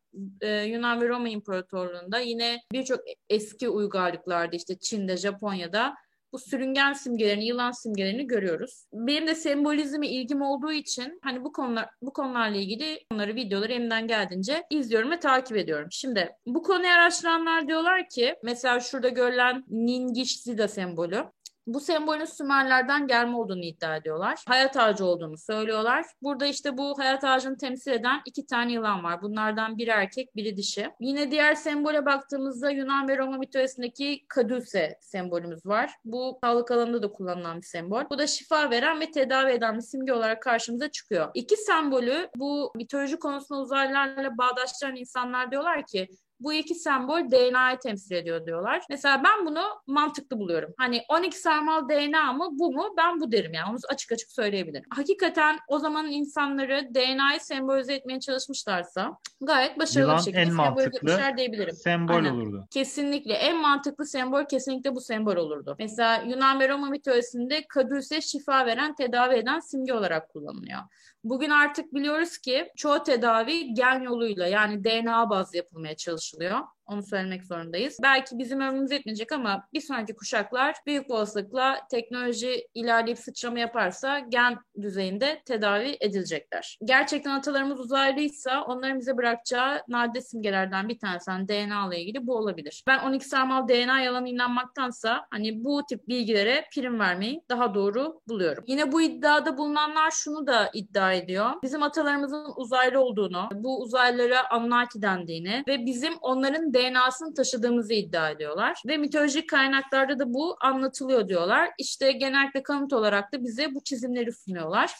e, 0.41 0.49
Yunan 0.49 1.01
ve 1.01 1.07
Roma 1.07 1.29
İmparatorluğu'nda 1.29 2.19
yine 2.19 2.61
birçok 2.71 2.99
eski 3.29 3.69
uygarlıklarda 3.69 4.55
işte 4.55 4.79
Çin'de, 4.79 5.17
Japonya'da 5.17 5.95
bu 6.33 6.39
sürüngen 6.39 6.93
simgelerini, 6.93 7.45
yılan 7.45 7.71
simgelerini 7.71 8.27
görüyoruz. 8.27 8.85
Benim 8.93 9.27
de 9.27 9.35
sembolizme 9.35 10.07
ilgim 10.07 10.41
olduğu 10.41 10.71
için 10.71 11.19
hani 11.23 11.43
bu 11.43 11.51
konular 11.51 11.89
bu 12.01 12.13
konularla 12.13 12.57
ilgili 12.57 12.99
onları 13.13 13.35
videoları 13.35 13.73
elimden 13.73 14.07
geldiğince 14.07 14.63
izliyorum 14.69 15.11
ve 15.11 15.19
takip 15.19 15.57
ediyorum. 15.57 15.87
Şimdi 15.91 16.29
bu 16.45 16.63
konuyu 16.63 16.89
araştıranlar 16.89 17.67
diyorlar 17.67 18.09
ki 18.09 18.35
mesela 18.43 18.79
şurada 18.79 19.09
görülen 19.09 19.63
Ningish 19.69 20.39
Zida 20.39 20.67
sembolü 20.67 21.23
bu 21.67 21.79
sembolün 21.79 22.25
Sümerlerden 22.25 23.07
gelme 23.07 23.37
olduğunu 23.37 23.63
iddia 23.63 23.95
ediyorlar. 23.95 24.43
Hayat 24.47 24.77
ağacı 24.77 25.05
olduğunu 25.05 25.37
söylüyorlar. 25.37 26.05
Burada 26.21 26.45
işte 26.45 26.77
bu 26.77 26.99
hayat 26.99 27.23
ağacını 27.23 27.57
temsil 27.57 27.91
eden 27.91 28.21
iki 28.25 28.45
tane 28.45 28.73
yılan 28.73 29.03
var. 29.03 29.21
Bunlardan 29.21 29.77
biri 29.77 29.89
erkek, 29.89 30.35
biri 30.35 30.57
dişi. 30.57 30.89
Yine 30.99 31.31
diğer 31.31 31.55
sembole 31.55 32.05
baktığımızda 32.05 32.69
Yunan 32.69 33.07
ve 33.07 33.17
Roma 33.17 33.37
mitolojisindeki 33.37 34.25
Kaduse 34.27 34.97
sembolümüz 35.01 35.65
var. 35.65 35.91
Bu 36.05 36.39
sağlık 36.43 36.71
alanında 36.71 37.03
da 37.03 37.11
kullanılan 37.11 37.57
bir 37.57 37.65
sembol. 37.65 38.03
Bu 38.09 38.17
da 38.17 38.27
şifa 38.27 38.69
veren 38.69 38.99
ve 38.99 39.11
tedavi 39.11 39.51
eden 39.51 39.77
bir 39.77 39.81
simge 39.81 40.13
olarak 40.13 40.41
karşımıza 40.41 40.91
çıkıyor. 40.91 41.31
İki 41.33 41.57
sembolü 41.57 42.29
bu 42.35 42.71
mitoloji 42.75 43.19
konusunda 43.19 43.61
uzaylılarla 43.61 44.37
bağdaştıran 44.37 44.95
insanlar 44.95 45.51
diyorlar 45.51 45.85
ki 45.85 46.07
bu 46.43 46.53
iki 46.53 46.75
sembol 46.75 47.31
DNA'yı 47.31 47.77
temsil 47.79 48.15
ediyor 48.15 48.45
diyorlar. 48.45 48.81
Mesela 48.89 49.23
ben 49.23 49.45
bunu 49.45 49.63
mantıklı 49.87 50.39
buluyorum. 50.39 50.73
Hani 50.77 51.01
12 51.09 51.39
sarmal 51.39 51.89
DNA 51.89 52.33
mı 52.33 52.49
bu 52.51 52.71
mu? 52.71 52.93
Ben 52.97 53.19
bu 53.21 53.31
derim 53.31 53.53
yani. 53.53 53.69
Onu 53.69 53.77
açık 53.89 54.11
açık 54.11 54.31
söyleyebilirim. 54.31 54.85
Hakikaten 54.89 55.59
o 55.67 55.79
zamanın 55.79 56.11
insanları 56.11 56.87
DNA'yı 56.95 57.39
sembolize 57.39 57.93
etmeye 57.93 58.19
çalışmışlarsa 58.19 59.17
gayet 59.41 59.79
başarılı 59.79 60.07
Yılan 60.07 60.17
bir 60.17 60.23
şekilde 60.23 60.41
en 60.41 60.53
mantıklı 60.53 61.19
diyebilirim. 61.37 61.75
Sembol 61.75 62.13
Aynen. 62.13 62.33
olurdu. 62.33 62.67
Kesinlikle 62.71 63.33
en 63.33 63.57
mantıklı 63.57 64.05
sembol 64.05 64.45
kesinlikle 64.45 64.95
bu 64.95 65.01
sembol 65.01 65.35
olurdu. 65.35 65.75
Mesela 65.79 66.23
Yunan 66.27 66.59
ve 66.59 66.69
Roma 66.69 66.89
mitolojisinde 66.89 67.67
kadüse 67.69 68.21
şifa 68.21 68.65
veren, 68.65 68.95
tedavi 68.95 69.35
eden 69.35 69.59
simge 69.59 69.93
olarak 69.93 70.29
kullanılıyor. 70.29 70.79
Bugün 71.23 71.49
artık 71.49 71.93
biliyoruz 71.93 72.37
ki 72.37 72.71
çoğu 72.75 73.03
tedavi 73.03 73.73
gen 73.73 74.01
yoluyla 74.01 74.47
yani 74.47 74.83
DNA 74.83 75.29
bazlı 75.29 75.57
yapılmaya 75.57 75.95
çalışılıyor. 75.95 76.32
entendeu? 76.33 76.67
Onu 76.93 77.03
söylemek 77.03 77.45
zorundayız. 77.45 77.97
Belki 78.03 78.37
bizim 78.37 78.61
ömrümüz 78.61 78.91
yetmeyecek 78.91 79.31
ama 79.31 79.67
bir 79.73 79.81
sonraki 79.81 80.15
kuşaklar 80.15 80.75
büyük 80.85 81.11
olasılıkla 81.11 81.79
teknoloji 81.91 82.67
ilerleyip 82.73 83.19
sıçrama 83.19 83.59
yaparsa 83.59 84.19
gen 84.19 84.57
düzeyinde 84.81 85.41
tedavi 85.45 85.97
edilecekler. 85.99 86.77
Gerçekten 86.85 87.31
atalarımız 87.31 87.79
uzaylıysa 87.79 88.63
onların 88.63 88.99
bize 88.99 89.17
bırakacağı 89.17 89.81
nadide 89.87 90.21
simgelerden 90.21 90.89
bir 90.89 90.99
tanesi 90.99 91.31
hani 91.31 91.47
DNA 91.47 91.87
ile 91.87 92.01
ilgili 92.01 92.27
bu 92.27 92.35
olabilir. 92.35 92.83
Ben 92.87 92.99
12 92.99 93.27
sarmal 93.27 93.67
DNA 93.67 93.99
yalanı 93.99 94.29
inanmaktansa 94.29 95.25
hani 95.31 95.63
bu 95.63 95.85
tip 95.89 96.07
bilgilere 96.07 96.65
prim 96.75 96.99
vermeyi 96.99 97.43
daha 97.49 97.73
doğru 97.73 98.21
buluyorum. 98.27 98.63
Yine 98.67 98.91
bu 98.91 99.01
iddiada 99.01 99.57
bulunanlar 99.57 100.11
şunu 100.11 100.47
da 100.47 100.69
iddia 100.73 101.13
ediyor. 101.13 101.51
Bizim 101.63 101.83
atalarımızın 101.83 102.47
uzaylı 102.55 102.99
olduğunu, 102.99 103.49
bu 103.53 103.81
uzaylılara 103.81 104.49
Anunnaki 104.49 105.01
dendiğini 105.01 105.63
ve 105.67 105.85
bizim 105.85 106.13
onların 106.21 106.73
DNA'sını 106.83 107.33
taşıdığımızı 107.33 107.93
iddia 107.93 108.29
ediyorlar. 108.29 108.81
Ve 108.87 108.97
mitolojik 108.97 109.49
kaynaklarda 109.49 110.19
da 110.19 110.33
bu 110.33 110.57
anlatılıyor 110.61 111.27
diyorlar. 111.27 111.69
İşte 111.77 112.11
genellikle 112.11 112.63
kanıt 112.63 112.93
olarak 112.93 113.33
da 113.33 113.43
bize 113.43 113.75
bu 113.75 113.83
çizimleri 113.83 114.33
sunuyorlar. 114.33 114.91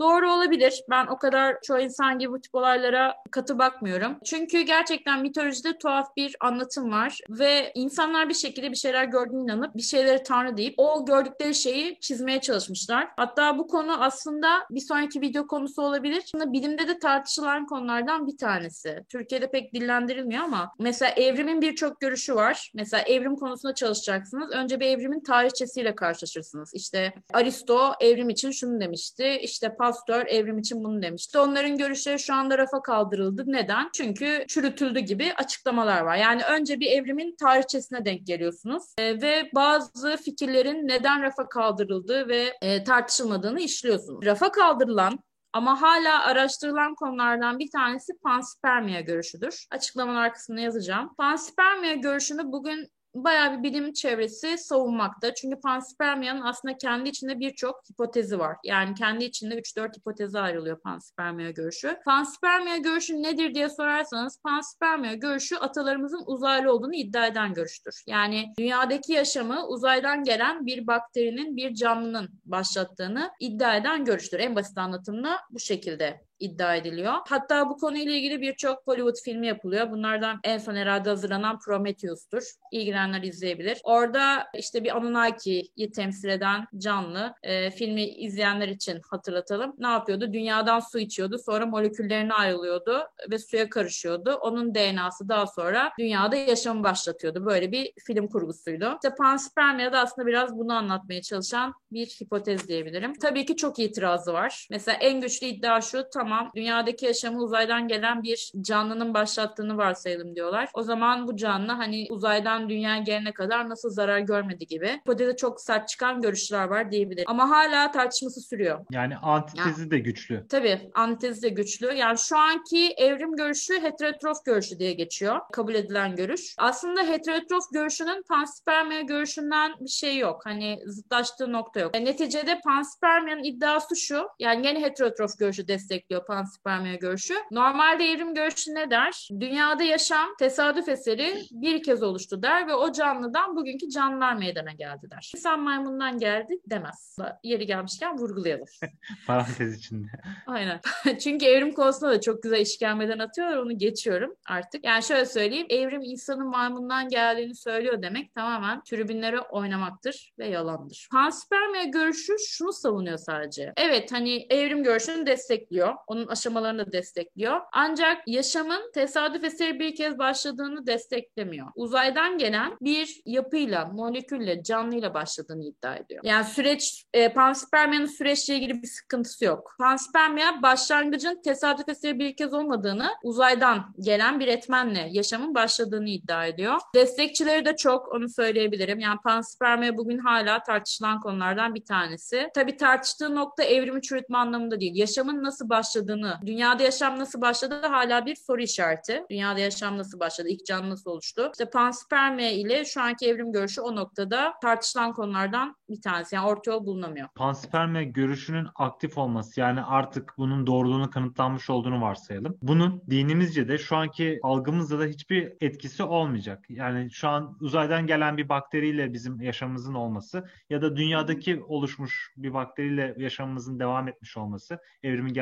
Doğru 0.00 0.32
olabilir. 0.32 0.82
Ben 0.90 1.06
o 1.06 1.18
kadar 1.18 1.60
çoğu 1.62 1.80
insan 1.80 2.18
gibi 2.18 2.32
bu 2.32 2.40
tip 2.40 2.54
olaylara 2.54 3.14
katı 3.30 3.58
bakmıyorum. 3.58 4.18
Çünkü 4.24 4.60
gerçekten 4.60 5.20
mitolojide 5.20 5.78
tuhaf 5.78 6.16
bir 6.16 6.36
anlatım 6.40 6.92
var 6.92 7.18
ve 7.30 7.72
insanlar 7.74 8.28
bir 8.28 8.34
şekilde 8.34 8.70
bir 8.70 8.76
şeyler 8.76 9.04
gördüğüne 9.04 9.42
inanıp 9.42 9.76
bir 9.76 9.82
şeyleri 9.82 10.22
tanrı 10.22 10.56
deyip 10.56 10.74
o 10.76 11.04
gördükleri 11.04 11.54
şeyi 11.54 12.00
çizmeye 12.00 12.40
çalışmışlar. 12.40 13.08
Hatta 13.16 13.58
bu 13.58 13.66
konu 13.66 14.02
aslında 14.02 14.48
bir 14.70 14.80
sonraki 14.80 15.20
video 15.20 15.46
konusu 15.46 15.82
olabilir. 15.82 16.22
Şimdi 16.30 16.52
bilimde 16.52 16.88
de 16.88 16.98
tartışılan 16.98 17.66
konulardan 17.66 18.26
bir 18.26 18.36
tanesi. 18.36 19.04
Türkiye'de 19.08 19.50
pek 19.50 19.74
dillendirilmiyor 19.74 20.42
ama 20.44 20.72
mesela 20.78 21.10
evrimin 21.10 21.62
birçok 21.62 22.00
görüşü 22.00 22.34
var. 22.34 22.70
Mesela 22.74 23.02
evrim 23.02 23.36
konusunda 23.36 23.74
çalışacaksınız. 23.74 24.50
Önce 24.52 24.80
bir 24.80 24.86
evrimin 24.86 25.20
tarihçesiyle 25.20 25.94
karşılaşırsınız. 25.94 26.70
İşte 26.74 27.12
Aristo 27.32 27.92
evrim 28.00 28.28
için 28.28 28.50
şunu 28.50 28.80
demişti. 28.80 29.38
İşte 29.42 29.74
Pasteur 29.82 30.26
evrim 30.26 30.58
için 30.58 30.84
bunu 30.84 31.02
demişti. 31.02 31.38
Onların 31.38 31.78
görüşleri 31.78 32.18
şu 32.18 32.34
anda 32.34 32.58
rafa 32.58 32.82
kaldırıldı. 32.82 33.44
Neden? 33.46 33.90
Çünkü 33.92 34.44
çürütüldü 34.48 35.00
gibi 35.00 35.32
açıklamalar 35.36 36.00
var. 36.00 36.16
Yani 36.16 36.42
önce 36.44 36.80
bir 36.80 36.90
evrimin 36.90 37.36
tarihçesine 37.36 38.04
denk 38.04 38.26
geliyorsunuz 38.26 38.82
E, 38.98 39.22
ve 39.22 39.50
bazı 39.54 40.16
fikirlerin 40.16 40.88
neden 40.88 41.22
rafa 41.22 41.48
kaldırıldığı 41.48 42.28
ve 42.28 42.58
e, 42.62 42.84
tartışılmadığını 42.84 43.60
işliyorsunuz. 43.60 44.26
Rafa 44.26 44.52
kaldırılan 44.52 45.18
ama 45.52 45.82
hala 45.82 46.24
araştırılan 46.24 46.94
konulardan 46.94 47.58
bir 47.58 47.70
tanesi 47.70 48.12
panspermia 48.24 49.00
görüşüdür. 49.00 49.66
Açıklamalar 49.70 50.32
kısmına 50.32 50.60
yazacağım. 50.60 51.14
Panspermia 51.18 51.94
görüşünü 51.94 52.42
bugün 52.44 52.88
bayağı 53.14 53.58
bir 53.58 53.62
bilim 53.62 53.92
çevresi 53.92 54.58
savunmakta. 54.58 55.34
Çünkü 55.34 55.60
panspermiyanın 55.60 56.40
aslında 56.40 56.76
kendi 56.78 57.08
içinde 57.08 57.40
birçok 57.40 57.82
hipotezi 57.90 58.38
var. 58.38 58.56
Yani 58.64 58.94
kendi 58.94 59.24
içinde 59.24 59.54
3-4 59.54 59.96
hipoteze 59.98 60.38
ayrılıyor 60.38 60.80
panspermiya 60.80 61.50
görüşü. 61.50 61.96
Panspermiya 62.04 62.76
görüşü 62.76 63.22
nedir 63.22 63.54
diye 63.54 63.68
sorarsanız 63.68 64.42
panspermiya 64.42 65.14
görüşü 65.14 65.56
atalarımızın 65.56 66.22
uzaylı 66.26 66.72
olduğunu 66.72 66.94
iddia 66.94 67.26
eden 67.26 67.54
görüştür. 67.54 68.02
Yani 68.06 68.52
dünyadaki 68.58 69.12
yaşamı 69.12 69.66
uzaydan 69.66 70.24
gelen 70.24 70.66
bir 70.66 70.86
bakterinin, 70.86 71.56
bir 71.56 71.74
canlının 71.74 72.28
başlattığını 72.44 73.30
iddia 73.40 73.76
eden 73.76 74.04
görüştür. 74.04 74.38
En 74.38 74.56
basit 74.56 74.78
anlatımla 74.78 75.40
bu 75.50 75.58
şekilde 75.58 76.24
iddia 76.42 76.76
ediliyor. 76.76 77.12
Hatta 77.28 77.68
bu 77.70 77.76
konuyla 77.76 78.12
ilgili 78.12 78.40
birçok 78.40 78.82
Hollywood 78.86 79.16
filmi 79.24 79.46
yapılıyor. 79.46 79.90
Bunlardan 79.90 80.40
en 80.44 80.58
son 80.58 80.74
herhalde 80.74 81.08
hazırlanan 81.08 81.58
Prometheus'tur. 81.58 82.42
İlgilenenler 82.72 83.22
izleyebilir. 83.22 83.80
Orada 83.84 84.46
işte 84.54 84.84
bir 84.84 84.96
Anunnaki'yi 84.96 85.90
temsil 85.90 86.28
eden 86.28 86.66
canlı 86.78 87.34
e, 87.42 87.70
filmi 87.70 88.04
izleyenler 88.04 88.68
için 88.68 89.00
hatırlatalım. 89.10 89.74
Ne 89.78 89.86
yapıyordu? 89.86 90.32
Dünyadan 90.32 90.80
su 90.80 90.98
içiyordu. 90.98 91.38
Sonra 91.38 91.66
moleküllerine 91.66 92.34
ayrılıyordu 92.34 93.02
ve 93.30 93.38
suya 93.38 93.70
karışıyordu. 93.70 94.34
Onun 94.34 94.74
DNA'sı 94.74 95.28
daha 95.28 95.46
sonra 95.46 95.92
dünyada 95.98 96.36
yaşamı 96.36 96.84
başlatıyordu. 96.84 97.46
Böyle 97.46 97.72
bir 97.72 97.92
film 98.06 98.28
kurgusuydu. 98.28 98.94
İşte 98.94 99.14
panspermia 99.14 99.92
da 99.92 99.98
aslında 99.98 100.28
biraz 100.28 100.58
bunu 100.58 100.72
anlatmaya 100.72 101.22
çalışan 101.22 101.74
bir 101.92 102.06
hipotez 102.06 102.68
diyebilirim. 102.68 103.14
Tabii 103.14 103.46
ki 103.46 103.56
çok 103.56 103.78
itirazı 103.78 104.32
var. 104.32 104.66
Mesela 104.70 104.98
en 104.98 105.20
güçlü 105.20 105.46
iddia 105.46 105.80
şu 105.80 106.04
tamam 106.14 106.31
dünyadaki 106.56 107.06
yaşamı 107.06 107.38
uzaydan 107.38 107.88
gelen 107.88 108.22
bir 108.22 108.52
canlının 108.60 109.14
başlattığını 109.14 109.76
varsayalım 109.76 110.36
diyorlar. 110.36 110.68
O 110.74 110.82
zaman 110.82 111.28
bu 111.28 111.36
canlı 111.36 111.72
hani 111.72 112.06
uzaydan 112.10 112.68
dünya 112.68 112.98
gelene 112.98 113.32
kadar 113.32 113.68
nasıl 113.68 113.90
zarar 113.90 114.18
görmedi 114.18 114.66
gibi. 114.66 114.88
Hipoteze 114.88 115.36
çok 115.36 115.60
sert 115.60 115.88
çıkan 115.88 116.22
görüşler 116.22 116.64
var 116.64 116.92
diyebilirim. 116.92 117.24
Ama 117.28 117.50
hala 117.50 117.90
tartışması 117.90 118.40
sürüyor. 118.40 118.80
Yani 118.90 119.16
antitezi 119.16 119.90
de 119.90 119.98
güçlü. 119.98 120.46
Tabii 120.48 120.90
antitezi 120.94 121.42
de 121.42 121.48
güçlü. 121.48 121.92
Yani 121.94 122.18
şu 122.18 122.38
anki 122.38 122.92
evrim 122.96 123.36
görüşü 123.36 123.82
heterotrof 123.82 124.44
görüşü 124.44 124.78
diye 124.78 124.92
geçiyor. 124.92 125.40
Kabul 125.52 125.74
edilen 125.74 126.16
görüş. 126.16 126.54
Aslında 126.58 127.02
heterotrof 127.02 127.64
görüşünün 127.72 128.22
panspermia 128.28 129.00
görüşünden 129.00 129.72
bir 129.80 129.90
şey 129.90 130.18
yok. 130.18 130.40
Hani 130.44 130.78
zıtlaştığı 130.86 131.52
nokta 131.52 131.80
yok. 131.80 131.96
E, 131.96 132.04
neticede 132.04 132.60
panspermia'nın 132.64 133.44
iddiası 133.44 133.96
şu. 133.96 134.28
Yani 134.38 134.66
yine 134.66 134.82
heterotrof 134.82 135.38
görüşü 135.38 135.68
destekliyor 135.68 136.11
panspermia 136.20 136.94
görüşü. 136.94 137.34
Normalde 137.50 138.04
evrim 138.04 138.34
görüşü 138.34 138.74
ne 138.74 138.90
der? 138.90 139.28
Dünyada 139.40 139.82
yaşam 139.82 140.28
tesadüf 140.38 140.88
eseri 140.88 141.34
bir 141.50 141.82
kez 141.82 142.02
oluştu 142.02 142.42
der 142.42 142.66
ve 142.68 142.74
o 142.74 142.92
canlıdan 142.92 143.56
bugünkü 143.56 143.88
canlılar 143.88 144.34
meydana 144.34 144.72
geldi 144.72 145.10
der. 145.10 145.32
İnsan 145.36 145.60
maymundan 145.60 146.18
geldi 146.18 146.58
demez. 146.66 147.16
Yeri 147.44 147.66
gelmişken 147.66 148.18
vurgulayalım. 148.18 148.66
Parantez 149.26 149.78
içinde. 149.78 150.08
Aynen. 150.46 150.80
Çünkü 151.20 151.46
evrim 151.46 151.72
konusunda 151.72 152.12
da 152.12 152.20
çok 152.20 152.42
güzel 152.42 152.60
işkembeden 152.60 153.18
atıyorlar. 153.18 153.56
Onu 153.56 153.78
geçiyorum 153.78 154.34
artık. 154.48 154.84
Yani 154.84 155.02
şöyle 155.02 155.26
söyleyeyim. 155.26 155.66
Evrim 155.70 156.02
insanın 156.02 156.46
maymundan 156.46 157.08
geldiğini 157.08 157.54
söylüyor 157.54 158.02
demek 158.02 158.34
tamamen 158.34 158.82
tribünlere 158.82 159.40
oynamaktır 159.40 160.32
ve 160.38 160.48
yalandır. 160.48 161.08
Panspermia 161.12 161.84
görüşü 161.84 162.32
şunu 162.48 162.72
savunuyor 162.72 163.18
sadece. 163.18 163.72
Evet 163.76 164.12
hani 164.12 164.46
evrim 164.50 164.82
görüşünü 164.82 165.26
destekliyor. 165.26 165.94
Onun 166.12 166.26
aşamalarını 166.26 166.92
destekliyor. 166.92 167.60
Ancak 167.72 168.28
yaşamın 168.28 168.90
tesadüf 168.94 169.44
eseri 169.44 169.80
bir 169.80 169.96
kez 169.96 170.18
başladığını 170.18 170.86
desteklemiyor. 170.86 171.66
Uzaydan 171.74 172.38
gelen 172.38 172.76
bir 172.80 173.22
yapıyla, 173.26 173.84
molekülle, 173.86 174.62
canlıyla 174.62 175.14
başladığını 175.14 175.64
iddia 175.64 175.96
ediyor. 175.96 176.24
Yani 176.24 176.44
süreç, 176.44 177.04
e, 177.14 177.32
panspermia'nın 177.32 178.06
süreçle 178.06 178.56
ilgili 178.56 178.82
bir 178.82 178.88
sıkıntısı 178.88 179.44
yok. 179.44 179.74
Panspermia 179.78 180.62
başlangıcın 180.62 181.42
tesadüf 181.42 181.88
eseri 181.88 182.18
bir 182.18 182.36
kez 182.36 182.54
olmadığını, 182.54 183.08
uzaydan 183.22 183.94
gelen 184.00 184.40
bir 184.40 184.48
etmenle 184.48 185.08
yaşamın 185.10 185.54
başladığını 185.54 186.08
iddia 186.08 186.46
ediyor. 186.46 186.80
Destekçileri 186.94 187.64
de 187.64 187.76
çok, 187.76 188.12
onu 188.12 188.28
söyleyebilirim. 188.28 189.00
Yani 189.00 189.18
panspermia 189.24 189.96
bugün 189.96 190.18
hala 190.18 190.62
tartışılan 190.62 191.20
konulardan 191.20 191.74
bir 191.74 191.84
tanesi. 191.84 192.48
Tabii 192.54 192.76
tartıştığı 192.76 193.34
nokta 193.34 193.62
evrimi 193.62 194.02
çürütme 194.02 194.38
anlamında 194.38 194.80
değil. 194.80 194.92
Yaşamın 194.94 195.42
nasıl 195.42 195.68
başladığını, 196.02 196.38
dünyada 196.46 196.82
yaşam 196.82 197.18
nasıl 197.18 197.40
başladı 197.40 197.86
hala 197.86 198.26
bir 198.26 198.34
soru 198.34 198.62
işareti. 198.62 199.24
Dünyada 199.30 199.60
yaşam 199.60 199.98
nasıl 199.98 200.20
başladı, 200.20 200.48
ilk 200.48 200.66
canlı 200.66 200.90
nasıl 200.90 201.10
oluştu? 201.10 201.50
İşte 201.52 201.70
panspermia 201.70 202.50
ile 202.50 202.84
şu 202.84 203.02
anki 203.02 203.26
evrim 203.26 203.52
görüşü 203.52 203.80
o 203.80 203.96
noktada 203.96 204.54
tartışılan 204.62 205.12
konulardan 205.12 205.76
bir 205.88 206.00
tanesi. 206.00 206.34
Yani 206.34 206.46
orta 206.46 206.70
yol 206.70 206.86
bulunamıyor. 206.86 207.28
Panspermia 207.34 208.02
görüşünün 208.02 208.66
aktif 208.74 209.18
olması 209.18 209.60
yani 209.60 209.82
artık 209.82 210.34
bunun 210.38 210.66
doğruluğunu 210.66 211.10
kanıtlanmış 211.10 211.70
olduğunu 211.70 212.00
varsayalım. 212.00 212.58
Bunun 212.62 213.02
dinimizce 213.10 213.68
de 213.68 213.78
şu 213.78 213.96
anki 213.96 214.40
algımızda 214.42 214.98
da 214.98 215.04
hiçbir 215.04 215.52
etkisi 215.60 216.02
olmayacak. 216.02 216.64
Yani 216.68 217.10
şu 217.10 217.28
an 217.28 217.56
uzaydan 217.60 218.06
gelen 218.06 218.36
bir 218.36 218.48
bakteriyle 218.48 219.12
bizim 219.12 219.40
yaşamımızın 219.40 219.94
olması 219.94 220.44
ya 220.70 220.82
da 220.82 220.96
dünyadaki 220.96 221.62
oluşmuş 221.68 222.32
bir 222.36 222.54
bakteriyle 222.54 223.14
yaşamımızın 223.18 223.78
devam 223.78 224.08
etmiş 224.08 224.36
olması, 224.36 224.78
evrimin 225.02 225.32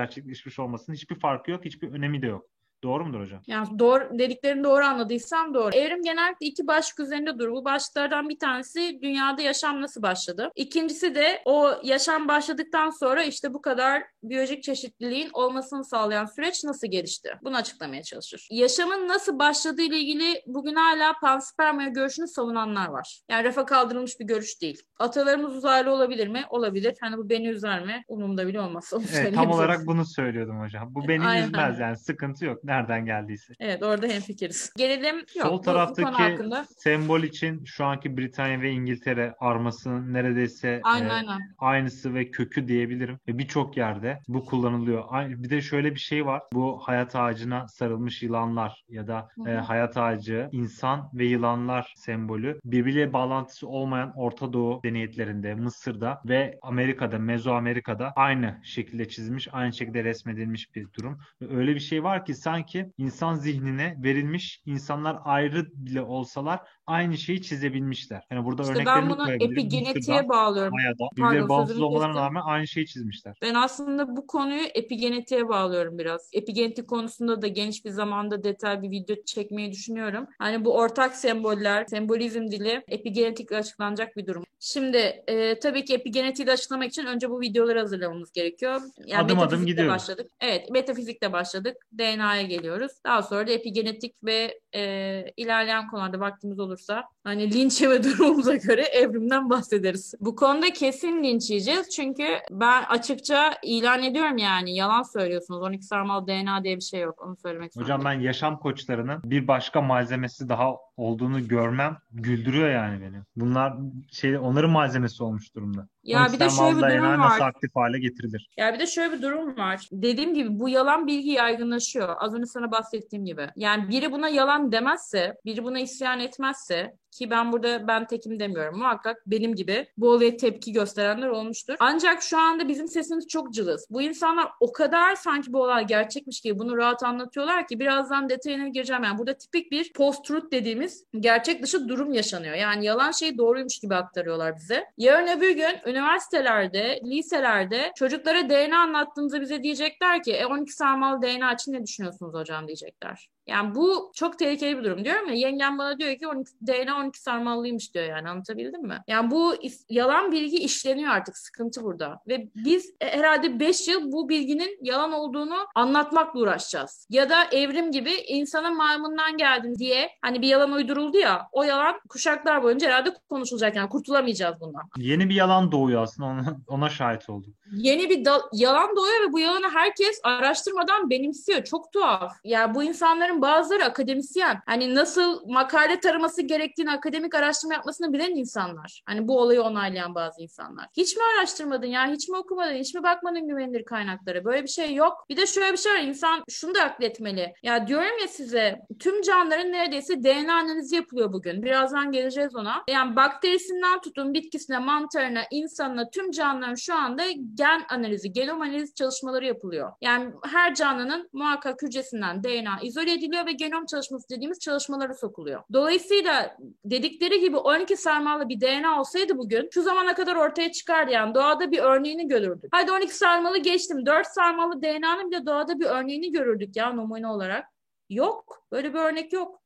gerçekleşmiş 0.41 0.59
olmasının 0.59 0.97
hiçbir 0.97 1.21
farkı 1.21 1.51
yok, 1.51 1.65
hiçbir 1.65 1.93
önemi 1.93 2.23
de 2.23 2.27
yok. 2.27 2.47
Doğru 2.85 3.05
mudur 3.05 3.21
hocam? 3.21 3.43
Yani 3.47 3.79
doğru 3.79 4.19
dediklerini 4.19 4.65
doğru 4.65 4.85
anladıysam 4.85 5.55
doğru. 5.55 5.75
Evrim 5.75 6.03
genellikle 6.03 6.47
iki 6.47 6.67
başlık 6.67 7.01
üzerinde 7.01 7.39
durur. 7.39 7.53
Bu 7.53 7.65
başlıklardan 7.65 8.29
bir 8.29 8.39
tanesi 8.39 8.99
dünyada 9.03 9.43
yaşam 9.43 9.83
nasıl 9.83 10.03
başladı? 10.03 10.51
İkincisi 10.57 11.15
de 11.15 11.43
o 11.45 11.71
yaşam 11.83 12.29
başladıktan 12.29 12.91
sonra 12.91 13.23
işte 13.23 13.55
bu 13.55 13.63
kadar 13.63 14.03
biyolojik 14.23 14.63
çeşitliliğin 14.63 15.31
olmasını 15.33 15.85
sağlayan 15.85 16.25
süreç 16.25 16.65
nasıl 16.65 16.87
gelişti? 16.87 17.31
Bunu 17.43 17.57
açıklamaya 17.57 18.03
çalışır. 18.03 18.49
Yaşamın 18.51 19.09
nasıl 19.09 19.39
başladığı 19.39 19.83
ile 19.83 19.99
ilgili 19.99 20.43
bugün 20.47 20.75
hala 20.75 21.13
panspermia 21.21 21.89
görüşünü 21.89 22.29
savunanlar 22.29 22.89
var. 22.89 23.21
Yani 23.31 23.45
rafa 23.45 23.67
kaldırılmış 23.67 24.21
bir 24.21 24.25
görüş 24.25 24.63
değil. 24.63 24.83
Atalarımız 24.99 25.57
uzaylı 25.57 25.93
olabilir 25.93 26.29
mi? 26.29 26.45
Olabilir. 26.51 26.97
Hani 27.01 27.17
bu 27.17 27.29
beni 27.29 27.49
üzer 27.49 27.85
mi? 27.87 28.05
Umurumda 28.09 28.47
bile 28.47 28.61
olmaz. 28.61 28.91
Onu 28.95 29.03
evet, 29.15 29.35
tam 29.35 29.51
olarak 29.51 29.87
bunu 29.87 30.05
söylüyordum 30.05 30.61
hocam. 30.61 30.95
Bu 30.95 31.09
beni 31.09 31.27
Aynen. 31.27 31.47
üzmez 31.47 31.79
yani 31.79 31.97
sıkıntı 31.97 32.45
yok 32.45 32.65
nereden 32.71 33.05
geldiyse. 33.05 33.55
Evet 33.61 33.83
orada 33.83 34.07
hemfikiriz. 34.07 34.73
Gelelim 34.77 35.17
yok. 35.17 35.47
Sol 35.47 35.63
taraftaki 35.63 36.39
bu 36.39 36.55
sembol 36.79 37.23
için 37.23 37.65
şu 37.65 37.85
anki 37.85 38.17
Britanya 38.17 38.61
ve 38.61 38.71
İngiltere 38.71 39.35
armasının 39.41 40.13
neredeyse 40.13 40.81
aynen, 40.83 41.09
e, 41.09 41.13
aynen. 41.13 41.41
aynısı 41.59 42.15
ve 42.15 42.31
kökü 42.31 42.69
diyebilirim. 42.69 43.19
Ve 43.29 43.39
birçok 43.39 43.77
yerde 43.77 44.21
bu 44.29 44.45
kullanılıyor. 44.45 45.05
Bir 45.29 45.51
de 45.51 45.61
şöyle 45.61 45.95
bir 45.95 46.01
şey 46.01 46.27
var. 46.27 46.43
Bu 46.53 46.79
hayat 46.79 47.17
ağacına 47.17 47.69
sarılmış 47.69 48.23
yılanlar 48.23 48.85
ya 48.89 49.07
da 49.07 49.29
e, 49.47 49.51
hayat 49.51 49.97
ağacı, 49.97 50.49
insan 50.53 51.11
ve 51.15 51.25
yılanlar 51.25 51.95
sembolü 51.97 52.61
birbiriyle 52.65 53.13
bağlantısı 53.13 53.69
olmayan 53.69 54.13
Orta 54.17 54.53
Doğu 54.53 54.83
deneyetlerinde, 54.85 55.55
Mısır'da 55.55 56.21
ve 56.29 56.59
Amerika'da, 56.63 57.19
Mezoamerika'da 57.19 58.13
aynı 58.17 58.61
şekilde 58.65 59.09
çizilmiş, 59.09 59.49
aynı 59.53 59.73
şekilde 59.73 60.05
resmedilmiş 60.05 60.75
bir 60.75 60.87
durum. 60.99 61.19
Öyle 61.51 61.75
bir 61.75 61.81
şey 61.81 62.03
var 62.03 62.25
ki 62.25 62.35
sanki 62.61 62.93
insan 62.99 63.35
zihnine 63.35 63.97
verilmiş, 64.03 64.63
insanlar 64.67 65.19
ayrı 65.25 65.67
bile 65.73 66.03
olsalar 66.03 66.61
aynı 66.87 67.19
şeyi 67.19 67.43
çizebilmişler. 67.43 68.23
Yani 68.31 68.45
burada 68.45 68.63
işte 68.63 68.75
örneklerini 68.75 69.11
ben 69.11 69.11
bunu 69.11 69.33
epigenetiğe 69.33 70.29
bağlıyorum. 70.29 70.73
Maya'da 70.73 71.05
birbirine 71.17 71.49
bağımsız 71.49 71.81
olmalarına 71.81 72.21
rağmen 72.21 72.43
aynı 72.45 72.67
şeyi 72.67 72.87
çizmişler. 72.87 73.39
Ben 73.43 73.55
aslında 73.55 74.17
bu 74.17 74.27
konuyu 74.27 74.65
epigenetiğe 74.75 75.49
bağlıyorum 75.49 75.99
biraz. 75.99 76.31
Epigenetik 76.33 76.89
konusunda 76.89 77.43
da 77.43 77.47
geniş 77.47 77.85
bir 77.85 77.91
zamanda 77.91 78.45
detay 78.45 78.83
bir 78.83 78.91
video 78.91 79.17
çekmeyi 79.27 79.73
düşünüyorum. 79.73 80.27
Hani 80.39 80.65
bu 80.65 80.77
ortak 80.77 81.17
semboller, 81.17 81.85
sembolizm 81.85 82.47
dili 82.47 82.83
epigenetikle 82.89 83.57
açıklanacak 83.57 84.17
bir 84.17 84.27
durum. 84.27 84.45
Şimdi 84.63 84.97
e, 85.27 85.59
tabii 85.59 85.85
ki 85.85 85.95
epigenetiği 85.95 86.51
açıklamak 86.51 86.89
için 86.89 87.07
önce 87.07 87.31
bu 87.31 87.41
videoları 87.41 87.79
hazırlamamız 87.79 88.33
gerekiyor. 88.33 88.81
Yani 89.07 89.25
adım 89.25 89.39
adım 89.39 89.67
gidiyoruz. 89.67 89.95
başladık. 89.95 90.31
Evet, 90.41 90.71
metafizikle 90.71 91.33
başladık. 91.33 91.77
DNA'ya 91.99 92.43
geliyoruz. 92.51 92.93
Daha 93.07 93.23
sonra 93.23 93.47
da 93.47 93.53
epigenetik 93.53 94.15
ve 94.25 94.61
e, 94.75 95.25
ilerleyen 95.37 95.89
konularda 95.89 96.21
vaktimiz 96.21 96.59
olursa 96.59 97.05
hani 97.25 97.55
linç 97.55 97.83
yeme 97.83 98.05
durumumuza 98.05 98.57
göre 98.57 98.83
evrimden 98.83 99.51
bahsederiz. 99.51 100.15
Bu 100.21 100.37
konuda 100.37 100.73
kesin 100.73 101.25
linç 101.25 101.51
yiyeceğiz. 101.51 101.91
Çünkü 101.97 102.27
ben 102.51 102.85
açıkça 102.85 103.55
ilan 103.63 104.03
ediyorum 104.03 104.39
yani 104.39 104.75
yalan 104.75 105.03
söylüyorsunuz. 105.03 105.63
12 105.63 105.85
sarmal 105.85 106.27
DNA 106.27 106.65
diye 106.65 106.77
bir 106.77 106.83
şey 106.83 107.01
yok. 107.01 107.23
Onu 107.27 107.37
söylemek 107.37 107.69
istiyorum. 107.69 107.95
Hocam 107.95 108.13
ben 108.13 108.21
yaşam 108.21 108.59
koçlarının 108.59 109.21
bir 109.25 109.49
başka 109.49 109.81
malzemesi 109.81 110.49
daha 110.49 110.77
olduğunu 110.97 111.49
görmem 111.49 111.97
güldürüyor 112.11 112.71
yani 112.71 113.01
beni. 113.01 113.23
Bunlar 113.37 113.75
şey 114.13 114.39
onların 114.39 114.71
malzemesi 114.71 115.23
olmuş 115.23 115.55
durumda. 115.55 115.89
Ya 116.03 116.29
bir 116.33 116.41
de 116.41 116.51
şöyle 116.51 116.77
bir 116.77 116.83
durum 116.83 117.03
var. 117.03 117.19
Nasıl 117.19 117.45
aktif 117.45 117.77
hale 117.77 117.99
getirilir? 117.99 118.51
Ya 118.57 118.75
bir 118.75 118.79
de 118.79 118.87
şöyle 118.87 119.13
bir 119.13 119.23
durum 119.23 119.57
var. 119.59 119.89
Dediğim 119.93 120.35
gibi 120.35 120.59
bu 120.61 120.69
yalan 120.69 121.07
bilgi 121.07 121.31
yaygınlaşıyor. 121.31 122.17
Az 122.19 122.35
önce 122.35 122.47
sana 122.47 122.71
bahsettiğim 122.71 123.25
gibi. 123.25 123.49
Yani 123.57 123.89
biri 123.89 124.13
buna 124.13 124.29
yalan 124.29 124.73
demezse, 124.73 125.35
biri 125.45 125.65
buna 125.65 125.79
isyan 125.79 126.21
etmezse 126.21 126.93
ki 127.11 127.31
ben 127.31 127.53
burada 127.53 127.89
ben 127.89 128.07
tekim 128.07 128.41
demiyorum. 128.41 128.79
Muhakkak 128.79 129.23
benim 129.27 129.55
gibi 129.55 129.87
bu 129.97 130.11
olaya 130.11 130.37
tepki 130.37 130.73
gösterenler 130.73 131.29
olmuştur. 131.29 131.77
Ancak 131.81 132.23
şu 132.23 132.39
anda 132.39 132.69
bizim 132.69 132.89
sesimiz 132.89 133.29
çok 133.29 133.55
cılız. 133.55 133.87
Bu 133.91 134.03
insanlar 134.03 134.49
o 134.61 134.73
kadar 134.73 135.15
sanki 135.15 135.53
bu 135.53 135.63
olay 135.63 135.87
gerçekmiş 135.87 136.41
gibi 136.41 136.59
bunu 136.59 136.77
rahat 136.77 137.03
anlatıyorlar 137.03 137.67
ki 137.67 137.81
birazdan 137.81 138.29
detayına 138.29 138.69
gireceğim. 138.69 139.05
Yani 139.05 139.19
burada 139.19 139.35
tipik 139.35 139.73
bir 139.73 139.93
post-truth 139.93 140.53
dediğimiz 140.53 141.05
gerçek 141.21 141.63
dışı 141.63 141.89
durum 141.89 142.13
yaşanıyor. 142.13 142.55
Yani 142.55 142.85
yalan 142.85 143.11
şeyi 143.11 143.39
doğruymuş 143.39 143.79
gibi 143.79 143.95
aktarıyorlar 143.95 144.57
bize. 144.57 144.85
Yarın 144.99 145.39
öbür 145.39 145.51
gün 145.51 145.91
üniversitelerde, 145.91 147.01
liselerde 147.05 147.93
çocuklara 147.97 148.51
DNA 148.51 148.79
anlattığımızda 148.79 149.41
bize 149.41 149.63
diyecekler 149.63 150.23
ki 150.23 150.33
e 150.33 150.47
12 150.47 150.73
sarmal 150.73 151.23
DNA 151.23 151.53
için 151.53 151.73
ne 151.73 151.87
düşünüyorsunuz 151.87 152.35
hocam 152.35 152.67
diyecekler. 152.67 153.29
Yani 153.47 153.75
bu 153.75 154.13
çok 154.15 154.39
tehlikeli 154.39 154.79
bir 154.79 154.85
durum 154.85 155.05
diyorum 155.05 155.29
ya. 155.29 155.35
Yengem 155.35 155.79
bana 155.79 155.99
diyor 155.99 156.17
ki 156.17 156.29
12, 156.29 156.51
DNA 156.67 156.97
12 157.01 157.21
sarmallıymış 157.21 157.95
diyor 157.95 158.05
yani 158.05 158.29
anlatabildim 158.29 158.83
mi? 158.83 158.99
Yani 159.09 159.31
bu 159.31 159.55
yalan 159.89 160.33
bilgi 160.33 160.57
işleniyor 160.57 161.13
artık 161.13 161.39
sıkıntı 161.39 161.83
burada. 161.83 162.21
Ve 162.29 162.49
biz 162.55 162.95
e, 163.01 163.07
herhalde 163.07 163.61
5 163.61 163.89
yıl 163.89 164.13
bu 164.13 164.29
bilginin 164.29 164.79
yalan 164.83 165.13
olduğunu 165.13 165.57
anlatmakla 165.75 166.41
uğraşacağız. 166.41 167.07
Ya 167.11 167.31
da 167.31 167.45
evrim 167.45 167.93
gibi 167.93 168.13
insanın 168.13 168.77
maymundan 168.77 169.37
geldin 169.37 169.75
diye 169.79 170.11
hani 170.23 170.43
bir 170.43 170.49
yalan 170.49 170.73
uyduruldu 170.73 171.19
ya 171.19 171.49
o 171.53 171.63
yalan 171.63 172.01
kuşaklar 172.09 172.63
boyunca 172.63 172.89
herhalde 172.89 173.15
konuşulacak 173.29 173.77
yani 173.77 173.89
kurtulamayacağız 173.89 174.61
bundan. 174.61 174.83
Yeni 174.97 175.29
bir 175.29 175.35
yalan 175.35 175.73
doğuyor 175.73 176.03
aslında 176.03 176.29
ona, 176.29 176.57
ona 176.69 176.89
şahit 176.89 177.31
olduk. 177.31 177.55
Yeni 177.73 178.11
bir 178.11 178.25
da- 178.25 178.49
yalan 178.53 178.97
doğuyor 178.97 179.29
ve 179.29 179.33
bu 179.33 179.39
yalanı 179.39 179.69
herkes 179.71 180.21
araştırmadan 180.25 181.11
benimsiyor. 181.11 181.65
Çok 181.65 181.93
tuhaf. 181.93 182.33
Ya 182.45 182.61
yani 182.61 182.75
bu 182.75 182.83
insanların 182.83 183.40
bazıları 183.43 183.85
akademisyen. 183.85 184.61
Hani 184.67 184.95
nasıl 184.95 185.49
makale 185.49 186.01
taraması 186.01 186.43
gerektiğini 186.43 186.91
akademik 186.91 187.35
araştırma 187.35 187.75
yapmasını 187.75 188.13
bilen 188.13 188.35
insanlar. 188.35 189.03
Hani 189.07 189.29
bu 189.29 189.39
olayı 189.39 189.63
onaylayan 189.63 190.15
bazı 190.15 190.43
insanlar. 190.43 190.87
Hiç 190.97 191.17
mi 191.17 191.23
araştırmadın 191.37 191.87
ya? 191.87 192.11
Hiç 192.11 192.29
mi 192.29 192.37
okumadın? 192.37 192.75
Hiç 192.75 192.95
mi 192.95 193.03
bakmadın 193.03 193.49
güvenilir 193.49 193.85
kaynaklara? 193.85 194.45
Böyle 194.45 194.63
bir 194.63 194.69
şey 194.69 194.95
yok. 194.95 195.25
Bir 195.29 195.37
de 195.37 195.47
şöyle 195.47 195.73
bir 195.73 195.77
şey 195.77 195.93
var. 195.93 195.99
İnsan 195.99 196.45
şunu 196.49 196.75
da 196.75 196.83
akletmeli. 196.83 197.53
Ya 197.63 197.87
diyorum 197.87 198.19
ya 198.21 198.29
size 198.29 198.81
tüm 198.99 199.23
canlıların 199.23 199.73
neredeyse 199.73 200.23
DNA 200.23 200.55
analizi 200.55 200.97
yapılıyor 200.97 201.33
bugün. 201.33 201.63
Birazdan 201.63 202.13
geleceğiz 202.13 202.57
ona. 202.57 202.85
Yani 202.89 203.17
bakterisinden 203.17 204.01
tutun 204.01 204.35
bitkisine, 204.35 204.79
mantarına, 204.79 205.43
insanına 205.51 206.11
tüm 206.11 206.31
canlıların 206.31 206.75
şu 206.75 206.95
anda 206.95 207.23
gen 207.55 207.83
analizi, 207.91 208.33
genom 208.33 208.61
analizi 208.61 208.95
çalışmaları 208.95 209.47
yapılıyor. 209.47 209.93
Yani 210.01 210.33
her 210.51 210.75
canlının 210.75 211.29
muhakkak 211.33 211.83
hücresinden 211.83 212.45
DNA 212.45 212.81
izole 212.83 213.15
ediliyor 213.21 213.47
ve 213.47 213.53
genom 213.53 213.87
çalışması 213.87 214.29
dediğimiz 214.29 214.59
çalışmalara 214.59 215.15
sokuluyor. 215.15 215.63
Dolayısıyla 215.73 216.57
dedikleri 216.85 217.41
gibi 217.41 217.57
12 217.57 217.97
sarmalı 217.97 218.49
bir 218.49 218.61
DNA 218.61 219.01
olsaydı 219.01 219.39
bugün 219.39 219.69
şu 219.73 219.83
zamana 219.83 220.15
kadar 220.15 220.37
ortaya 220.37 220.73
çıkardı 220.73 221.13
yani 221.13 221.35
doğada 221.35 221.73
bir 221.73 221.79
örneğini 221.79 222.29
görürdük. 222.29 222.71
Hadi 222.73 222.93
12 222.93 223.17
sarmalı 223.17 223.59
geçtim. 223.59 224.07
4 224.07 224.27
sarmalı 224.27 224.83
DNA'nın 224.83 225.31
bile 225.31 225.47
doğada 225.47 225.81
bir 225.81 225.87
örneğini 225.87 226.33
görürdük 226.33 226.77
ya 226.77 226.93
numune 226.93 227.27
olarak. 227.27 227.65
Yok. 228.11 228.67
Böyle 228.73 228.95
bir 228.95 228.99
örnek 228.99 229.33
yok. 229.33 229.61